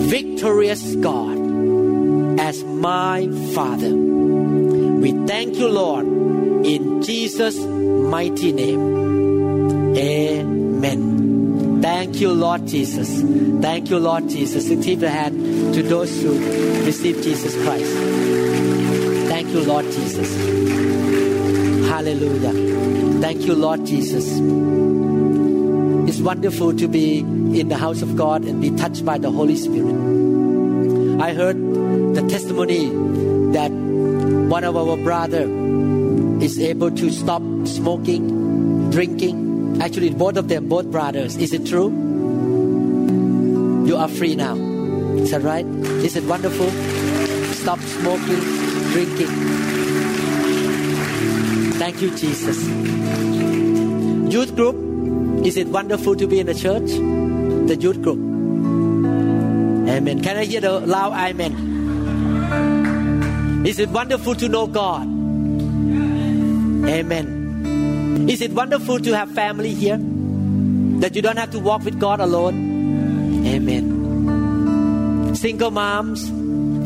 victorious 0.00 0.96
God 0.96 1.38
as 2.40 2.64
my 2.64 3.28
Father. 3.54 3.94
We 3.94 5.12
thank 5.24 5.54
you, 5.54 5.68
Lord, 5.68 6.06
in 6.66 7.00
Jesus' 7.02 7.58
mighty 7.58 8.50
name. 8.50 9.96
Amen. 9.96 11.80
Thank 11.80 12.20
you, 12.20 12.32
Lord 12.32 12.66
Jesus. 12.66 13.22
Thank 13.62 13.88
you, 13.88 14.00
Lord 14.00 14.28
Jesus. 14.28 14.68
Give 14.84 15.00
a 15.04 15.10
hand 15.10 15.74
to 15.74 15.82
those 15.84 16.10
who 16.20 16.32
receive 16.84 17.22
Jesus 17.22 17.54
Christ. 17.62 18.25
You, 19.56 19.62
Lord 19.62 19.86
Jesus. 19.86 20.36
Hallelujah. 21.88 22.52
Thank 23.22 23.46
you, 23.46 23.54
Lord 23.54 23.86
Jesus. 23.86 24.26
It's 26.10 26.20
wonderful 26.20 26.76
to 26.76 26.86
be 26.86 27.20
in 27.20 27.68
the 27.68 27.78
house 27.78 28.02
of 28.02 28.16
God 28.16 28.44
and 28.44 28.60
be 28.60 28.70
touched 28.72 29.06
by 29.06 29.16
the 29.16 29.30
Holy 29.30 29.56
Spirit. 29.56 29.94
I 31.22 31.32
heard 31.32 31.56
the 31.56 32.26
testimony 32.28 32.90
that 33.54 33.70
one 33.70 34.64
of 34.64 34.76
our 34.76 34.98
brother 34.98 35.48
is 36.44 36.58
able 36.60 36.90
to 36.90 37.10
stop 37.10 37.40
smoking, 37.64 38.90
drinking. 38.90 39.80
Actually, 39.80 40.10
both 40.10 40.36
of 40.36 40.48
them, 40.48 40.68
both 40.68 40.90
brothers. 40.90 41.34
Is 41.36 41.54
it 41.54 41.66
true? 41.66 41.88
You 43.86 43.96
are 43.96 44.08
free 44.08 44.34
now. 44.34 44.54
Is 45.16 45.30
that 45.30 45.40
right? 45.40 45.64
Is 46.04 46.14
it 46.14 46.24
wonderful? 46.24 46.70
Stop 47.54 47.80
smoking, 47.80 48.55
drinking. 48.96 49.28
Thank 51.76 52.00
you, 52.00 52.10
Jesus. 52.16 52.56
Youth 54.32 54.56
group, 54.56 54.76
is 55.44 55.58
it 55.58 55.68
wonderful 55.68 56.16
to 56.16 56.26
be 56.26 56.40
in 56.40 56.46
the 56.46 56.54
church? 56.54 56.88
The 57.68 57.76
youth 57.76 58.00
group. 58.00 58.18
Amen. 59.96 60.22
Can 60.22 60.38
I 60.38 60.46
hear 60.46 60.62
the 60.62 60.80
loud 60.80 61.12
amen? 61.12 61.52
Is 63.66 63.78
it 63.78 63.90
wonderful 63.90 64.34
to 64.34 64.48
know 64.48 64.66
God? 64.66 65.02
Amen. 66.88 68.26
Is 68.30 68.40
it 68.40 68.52
wonderful 68.52 68.98
to 69.00 69.12
have 69.14 69.30
family 69.32 69.74
here? 69.74 69.98
That 71.00 71.14
you 71.14 71.20
don't 71.20 71.36
have 71.36 71.50
to 71.50 71.60
walk 71.60 71.84
with 71.84 72.00
God 72.00 72.20
alone? 72.20 73.44
Amen. 73.46 75.34
Single 75.34 75.70
moms, 75.70 76.30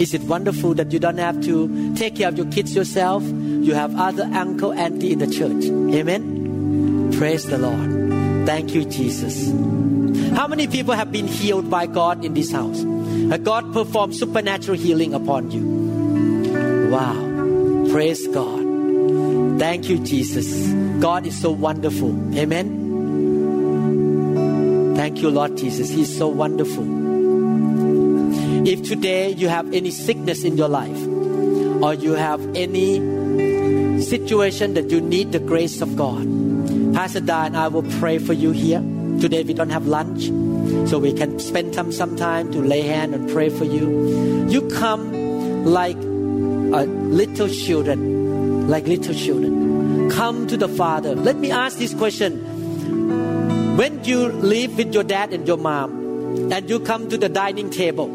is 0.01 0.15
it 0.15 0.23
wonderful 0.23 0.73
that 0.75 0.91
you 0.93 0.99
don't 0.99 1.19
have 1.19 1.43
to 1.43 1.90
take 2.01 2.17
care 2.17 2.29
of 2.29 2.37
your 2.39 2.47
kids 2.47 2.75
yourself? 2.75 3.23
You 3.23 3.75
have 3.75 3.95
other 3.95 4.25
uncle, 4.33 4.73
auntie 4.73 5.13
in 5.13 5.19
the 5.19 5.27
church. 5.27 5.65
Amen. 5.95 7.13
Praise 7.13 7.45
the 7.45 7.59
Lord. 7.59 8.47
Thank 8.47 8.75
you, 8.75 8.87
Jesus. 8.87 9.53
How 10.35 10.49
many 10.49 10.67
people 10.67 10.95
have 10.95 11.13
been 11.13 11.29
healed 11.29 11.69
by 11.69 11.85
God 11.85 12.25
in 12.25 12.33
this 12.33 12.51
house? 12.53 12.83
God 13.43 13.75
performed 13.75 14.17
supernatural 14.17 14.79
healing 14.79 15.13
upon 15.13 15.51
you. 15.51 16.89
Wow. 16.91 17.13
Praise 17.91 18.27
God. 18.29 19.61
Thank 19.61 19.91
you, 19.91 19.99
Jesus. 19.99 20.73
God 21.03 21.27
is 21.27 21.39
so 21.39 21.51
wonderful. 21.51 22.17
Amen. 22.35 22.79
Thank 24.97 25.21
you, 25.21 25.29
Lord 25.29 25.59
Jesus. 25.59 25.91
He's 25.91 26.17
so 26.17 26.29
wonderful. 26.29 26.87
If 28.67 28.85
today 28.85 29.33
you 29.33 29.49
have 29.49 29.75
any 29.75 29.91
sickness 29.91 30.45
in 30.45 30.57
your 30.57 30.69
life, 30.69 31.20
or 31.83 31.95
you 31.95 32.13
have 32.13 32.41
any 32.55 33.01
situation 34.03 34.75
that 34.75 34.91
you 34.91 35.01
need 35.01 35.33
the 35.33 35.39
grace 35.39 35.81
of 35.81 35.97
God, 35.97 36.27
Pastor 36.95 37.21
Da 37.21 37.45
and 37.45 37.57
I 37.57 37.69
will 37.69 37.85
pray 37.99 38.19
for 38.19 38.33
you 38.33 38.51
here. 38.51 38.81
Today 39.21 39.43
we 39.45 39.55
don't 39.55 39.71
have 39.71 39.87
lunch, 39.87 40.25
so 40.89 40.99
we 40.99 41.13
can 41.13 41.39
spend 41.39 41.75
some, 41.75 41.93
some 41.93 42.17
time 42.17 42.53
to 42.53 42.59
lay 42.61 42.83
hand 42.83 43.15
and 43.15 43.31
pray 43.31 43.51
for 43.51 43.65
you. 43.65 44.47
You 44.49 44.69
come 44.69 45.65
like 45.65 45.97
uh, 45.97 46.85
little 46.85 47.49
children, 47.49 48.69
like 48.69 48.87
little 48.87 49.15
children. 49.15 50.11
Come 50.11 50.47
to 50.49 50.57
the 50.57 50.69
Father. 50.69 51.15
Let 51.15 51.37
me 51.37 51.51
ask 51.51 51.79
this 51.79 51.95
question. 51.95 53.77
When 53.77 54.05
you 54.05 54.29
live 54.29 54.77
with 54.77 54.93
your 54.93 55.05
dad 55.05 55.33
and 55.33 55.47
your 55.47 55.57
mom, 55.57 56.53
and 56.53 56.69
you 56.69 56.81
come 56.81 57.09
to 57.09 57.19
the 57.19 57.29
dining 57.29 57.71
table, 57.71 58.09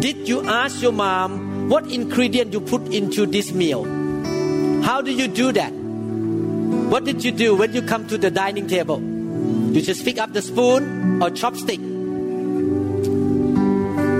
did 0.00 0.28
you 0.28 0.46
ask 0.46 0.82
your 0.82 0.92
mom 0.92 1.43
what 1.68 1.90
ingredient 1.90 2.52
you 2.52 2.60
put 2.60 2.82
into 2.92 3.26
this 3.26 3.52
meal? 3.52 3.84
How 4.82 5.00
do 5.00 5.12
you 5.12 5.28
do 5.28 5.52
that? 5.52 5.72
What 5.72 7.04
did 7.04 7.24
you 7.24 7.32
do 7.32 7.54
when 7.54 7.72
you 7.72 7.82
come 7.82 8.06
to 8.08 8.18
the 8.18 8.30
dining 8.30 8.66
table? 8.66 9.00
You 9.00 9.80
just 9.80 10.04
pick 10.04 10.18
up 10.18 10.32
the 10.32 10.42
spoon 10.42 11.22
or 11.22 11.30
chopstick. 11.30 11.80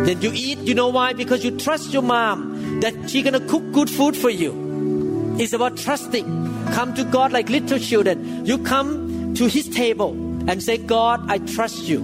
Then 0.06 0.20
you 0.20 0.32
eat. 0.34 0.58
You 0.58 0.74
know 0.74 0.88
why? 0.88 1.12
Because 1.12 1.44
you 1.44 1.56
trust 1.56 1.92
your 1.92 2.02
mom 2.02 2.80
that 2.80 3.08
she's 3.08 3.24
gonna 3.24 3.40
cook 3.40 3.72
good 3.72 3.88
food 3.88 4.16
for 4.16 4.30
you. 4.30 5.36
It's 5.38 5.52
about 5.52 5.76
trusting. 5.76 6.24
Come 6.72 6.94
to 6.94 7.04
God 7.04 7.32
like 7.32 7.48
little 7.48 7.78
children. 7.78 8.44
You 8.46 8.58
come 8.58 9.34
to 9.34 9.46
His 9.46 9.68
table 9.68 10.10
and 10.48 10.62
say, 10.62 10.78
God, 10.78 11.24
I 11.28 11.38
trust 11.38 11.84
you. 11.84 12.00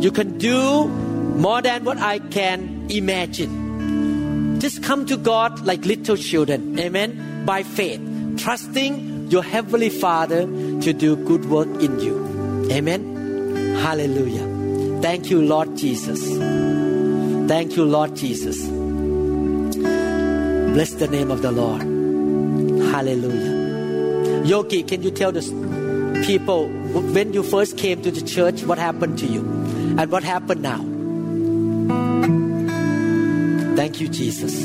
You 0.00 0.10
can 0.10 0.38
do 0.38 0.88
more 0.88 1.62
than 1.62 1.84
what 1.84 1.98
I 1.98 2.18
can 2.18 2.86
imagine. 2.90 3.61
Just 4.62 4.84
come 4.84 5.06
to 5.06 5.16
God 5.16 5.66
like 5.66 5.84
little 5.84 6.16
children. 6.16 6.78
Amen. 6.78 7.44
By 7.44 7.64
faith, 7.64 8.00
trusting 8.38 9.28
your 9.28 9.42
Heavenly 9.42 9.90
Father 9.90 10.42
to 10.42 10.92
do 10.92 11.16
good 11.16 11.46
work 11.46 11.66
in 11.82 11.98
you. 11.98 12.68
Amen. 12.70 13.74
Hallelujah. 13.78 15.00
Thank 15.02 15.30
you, 15.30 15.42
Lord 15.42 15.76
Jesus. 15.76 16.20
Thank 17.48 17.74
you, 17.74 17.84
Lord 17.84 18.14
Jesus. 18.14 18.64
Bless 20.76 20.92
the 20.92 21.08
name 21.10 21.32
of 21.32 21.42
the 21.42 21.50
Lord. 21.50 21.82
Hallelujah. 22.92 24.44
Yogi, 24.44 24.84
can 24.84 25.02
you 25.02 25.10
tell 25.10 25.32
the 25.32 25.42
people 26.24 26.68
when 26.68 27.32
you 27.32 27.42
first 27.42 27.76
came 27.76 28.00
to 28.02 28.12
the 28.12 28.22
church 28.22 28.62
what 28.62 28.78
happened 28.78 29.18
to 29.18 29.26
you 29.26 29.40
and 29.98 30.08
what 30.08 30.22
happened 30.22 30.62
now? 30.62 30.91
Thank 33.92 34.08
you, 34.08 34.08
Jesus. 34.08 34.64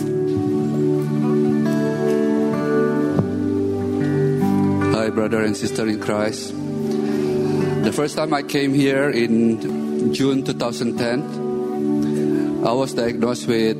Hi, 4.95 5.09
brother 5.09 5.43
and 5.43 5.51
sister 5.51 5.84
in 5.86 5.99
Christ. 5.99 6.55
The 7.84 7.91
first 7.91 8.15
time 8.15 8.34
I 8.34 8.43
came 8.43 8.73
here 8.73 9.09
in 9.09 10.13
June 10.13 10.45
2010, 10.45 12.63
I 12.65 12.71
was 12.71 12.93
diagnosed 12.93 13.49
with 13.49 13.75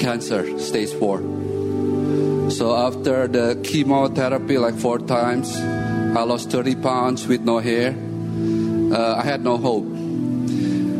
cancer, 0.00 0.58
stage 0.58 0.90
4. 0.94 2.50
So 2.50 2.74
after 2.74 3.28
the 3.28 3.60
chemotherapy, 3.62 4.58
like 4.58 4.74
four 4.74 4.98
times, 4.98 5.56
I 5.56 6.22
lost 6.22 6.50
30 6.50 6.74
pounds 6.82 7.28
with 7.28 7.42
no 7.42 7.60
hair. 7.60 7.94
Uh, 7.94 9.14
I 9.14 9.22
had 9.22 9.44
no 9.44 9.58
hope. 9.58 9.86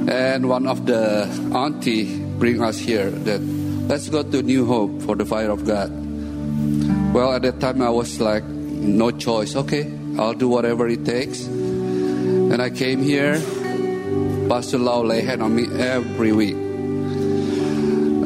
And 0.09 0.49
one 0.49 0.69
of 0.69 0.87
the 0.87 1.27
auntie 1.53 2.17
bring 2.39 2.63
us 2.63 2.79
here 2.79 3.11
that 3.11 3.56
let's 3.87 4.09
go 4.09 4.23
to 4.23 4.43
New 4.43 4.67
Hope 4.67 5.03
for 5.03 5.15
the 5.15 5.25
fire 5.25 5.51
of 5.51 5.65
God. 5.65 5.91
Well, 7.15 7.33
at 7.33 7.43
that 7.43 7.61
time 7.61 7.81
I 7.81 7.91
was 7.91 8.21
like, 8.21 8.45
no 8.45 9.11
choice. 9.11 9.57
Okay, 9.57 9.91
I'll 10.19 10.35
do 10.35 10.49
whatever 10.49 10.89
it 10.89 11.05
takes. 11.05 11.47
And 11.47 12.61
I 12.61 12.71
came 12.71 13.03
here. 13.03 13.41
Pastor 14.49 14.79
Lau 14.79 15.03
lay 15.03 15.23
hand 15.23 15.43
on 15.43 15.55
me 15.55 15.67
every 15.79 16.33
week. 16.33 16.57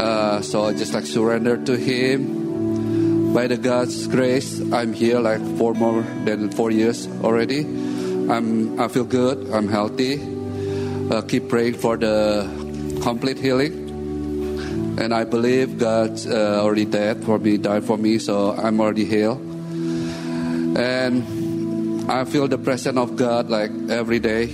Uh, 0.01 0.41
so 0.43 0.65
I 0.65 0.73
just 0.73 0.93
like 0.93 1.07
surrender 1.07 1.57
to 1.65 1.77
him. 1.77 3.33
By 3.33 3.47
the 3.47 3.57
God's 3.57 4.07
grace, 4.09 4.61
I'm 4.73 4.93
here 4.93 5.21
like 5.21 5.41
four 5.57 5.75
more 5.75 6.03
than 6.25 6.51
four 6.51 6.71
years 6.71 7.07
already. 7.23 7.61
I'm 7.61 8.81
I 8.81 8.89
feel 8.89 9.05
good. 9.05 9.51
I'm 9.53 9.69
healthy. 9.69 10.19
Uh, 11.11 11.23
keep 11.23 11.49
praying 11.49 11.75
for 11.75 11.97
the 11.97 12.49
complete 13.03 13.39
healing. 13.39 13.80
And 14.99 15.14
I 15.14 15.24
believe 15.24 15.78
God 15.78 16.18
uh, 16.26 16.62
already 16.62 16.84
died 16.84 17.22
for 17.24 17.38
me, 17.38 17.57
died 17.59 17.84
for 17.84 17.97
me, 17.97 18.18
so 18.18 18.53
I'm 18.53 18.80
already 18.80 19.05
healed. 19.05 19.41
And 20.76 22.11
I 22.11 22.24
feel 22.24 22.49
the 22.49 22.59
presence 22.59 22.99
of 22.99 23.16
God 23.16 23.49
like 23.49 23.70
every 23.88 24.18
day. 24.18 24.47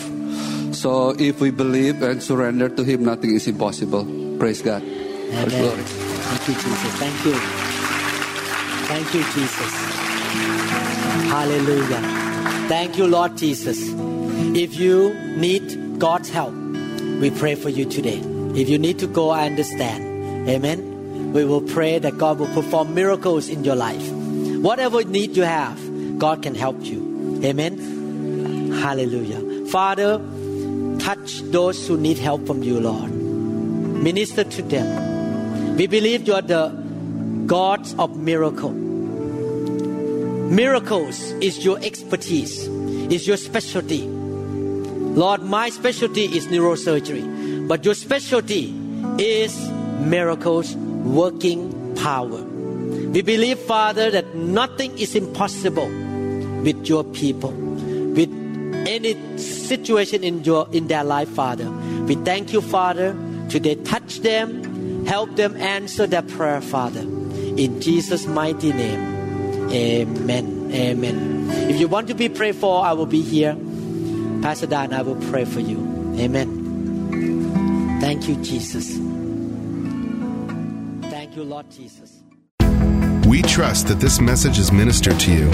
So 0.75 1.11
if 1.19 1.41
we 1.41 1.51
believe 1.51 2.03
and 2.03 2.23
surrender 2.23 2.69
to 2.69 2.83
Him, 2.83 3.05
nothing 3.05 3.35
is 3.35 3.47
impossible. 3.47 4.05
Praise 4.39 4.63
God. 4.63 4.83
Amen. 4.83 5.49
glory. 5.49 5.83
Thank 5.83 6.49
you, 6.49 6.55
Jesus. 6.55 6.93
Thank 6.99 7.25
you. 7.25 7.70
Thank 8.91 9.15
you, 9.15 9.23
Jesus. 9.23 9.73
Hallelujah. 11.31 12.01
Thank 12.67 12.99
you, 12.99 13.07
Lord 13.07 13.37
Jesus. 13.37 13.79
If 14.57 14.75
you 14.75 15.15
need 15.37 16.01
God's 16.01 16.29
help, 16.29 16.53
we 17.21 17.31
pray 17.31 17.55
for 17.55 17.69
you 17.69 17.85
today. 17.85 18.19
If 18.57 18.69
you 18.69 18.79
need 18.79 18.99
to 18.99 19.07
go, 19.07 19.31
I 19.31 19.47
understand. 19.47 20.49
Amen. 20.49 21.33
We 21.33 21.45
will 21.45 21.61
pray 21.61 22.01
that 22.01 22.19
God 22.19 22.41
will 22.41 22.53
perform 22.53 22.93
miracles 22.93 23.49
in 23.49 23.63
your 23.63 23.77
life. 23.77 24.11
Whatever 24.11 25.05
need 25.05 25.37
you 25.37 25.45
have, 25.45 25.79
God 26.19 26.43
can 26.43 26.57
help 26.57 26.83
you. 26.83 27.41
Amen. 27.45 28.73
Hallelujah. 28.73 29.67
Father, 29.67 30.19
touch 30.99 31.43
those 31.53 31.87
who 31.87 31.97
need 31.97 32.19
help 32.19 32.45
from 32.45 32.65
you, 32.65 32.81
Lord. 32.81 33.13
Minister 33.13 34.43
to 34.43 34.63
them. 34.63 35.77
We 35.77 35.87
believe 35.87 36.27
you 36.27 36.35
are 36.35 36.43
the 36.43 36.80
God 37.51 37.83
of 37.99 38.17
miracle. 38.17 38.71
Miracles 40.61 41.33
is 41.43 41.65
your 41.65 41.81
expertise, 41.81 42.69
is 43.11 43.27
your 43.27 43.37
specialty. 43.37 44.07
Lord, 44.07 45.43
my 45.43 45.69
specialty 45.71 46.27
is 46.27 46.47
neurosurgery, 46.47 47.67
but 47.67 47.85
your 47.85 47.95
specialty 47.95 48.73
is 49.19 49.69
miracles 49.99 50.77
working 50.77 51.97
power. 51.97 52.41
We 52.41 53.21
believe, 53.23 53.59
Father, 53.59 54.13
that 54.13 54.33
nothing 54.37 54.97
is 54.97 55.17
impossible 55.17 55.89
with 56.63 56.87
your 56.87 57.03
people, 57.03 57.51
with 57.51 58.31
any 58.87 59.17
situation 59.39 60.23
in 60.23 60.45
your 60.45 60.69
in 60.71 60.87
their 60.87 61.03
life, 61.03 61.31
Father. 61.31 61.69
We 62.07 62.15
thank 62.15 62.53
you, 62.53 62.61
Father. 62.61 63.17
Today, 63.49 63.75
touch 63.75 64.21
them, 64.21 65.05
help 65.05 65.35
them 65.35 65.57
answer 65.57 66.07
their 66.07 66.23
prayer, 66.23 66.61
Father. 66.61 67.05
In 67.57 67.81
Jesus' 67.81 68.27
mighty 68.27 68.73
name. 68.73 69.71
Amen. 69.71 70.71
Amen. 70.73 71.51
If 71.71 71.81
you 71.81 71.89
want 71.89 72.09
to 72.09 72.15
be 72.15 72.29
prayed 72.29 72.57
for, 72.57 72.85
I 72.85 72.93
will 72.93 73.07
be 73.07 73.23
here. 73.23 73.57
Pastor 74.43 74.67
Dan, 74.67 74.93
I 74.93 75.03
will 75.03 75.21
pray 75.31 75.45
for 75.45 75.61
you. 75.61 75.79
Amen. 76.17 77.99
Thank 78.01 78.29
you, 78.29 78.37
Jesus. 78.37 78.97
Thank 81.11 81.37
you, 81.37 81.45
Lord 81.45 81.71
Jesus. 81.71 82.23
We 83.27 83.43
trust 83.43 83.87
that 83.89 84.01
this 84.01 84.21
message 84.21 84.59
is 84.59 84.73
ministered 84.73 85.21
to 85.21 85.33
you. 85.33 85.51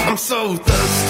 I'm 0.08 0.16
so 0.16 0.56
thirsty. 0.56 1.03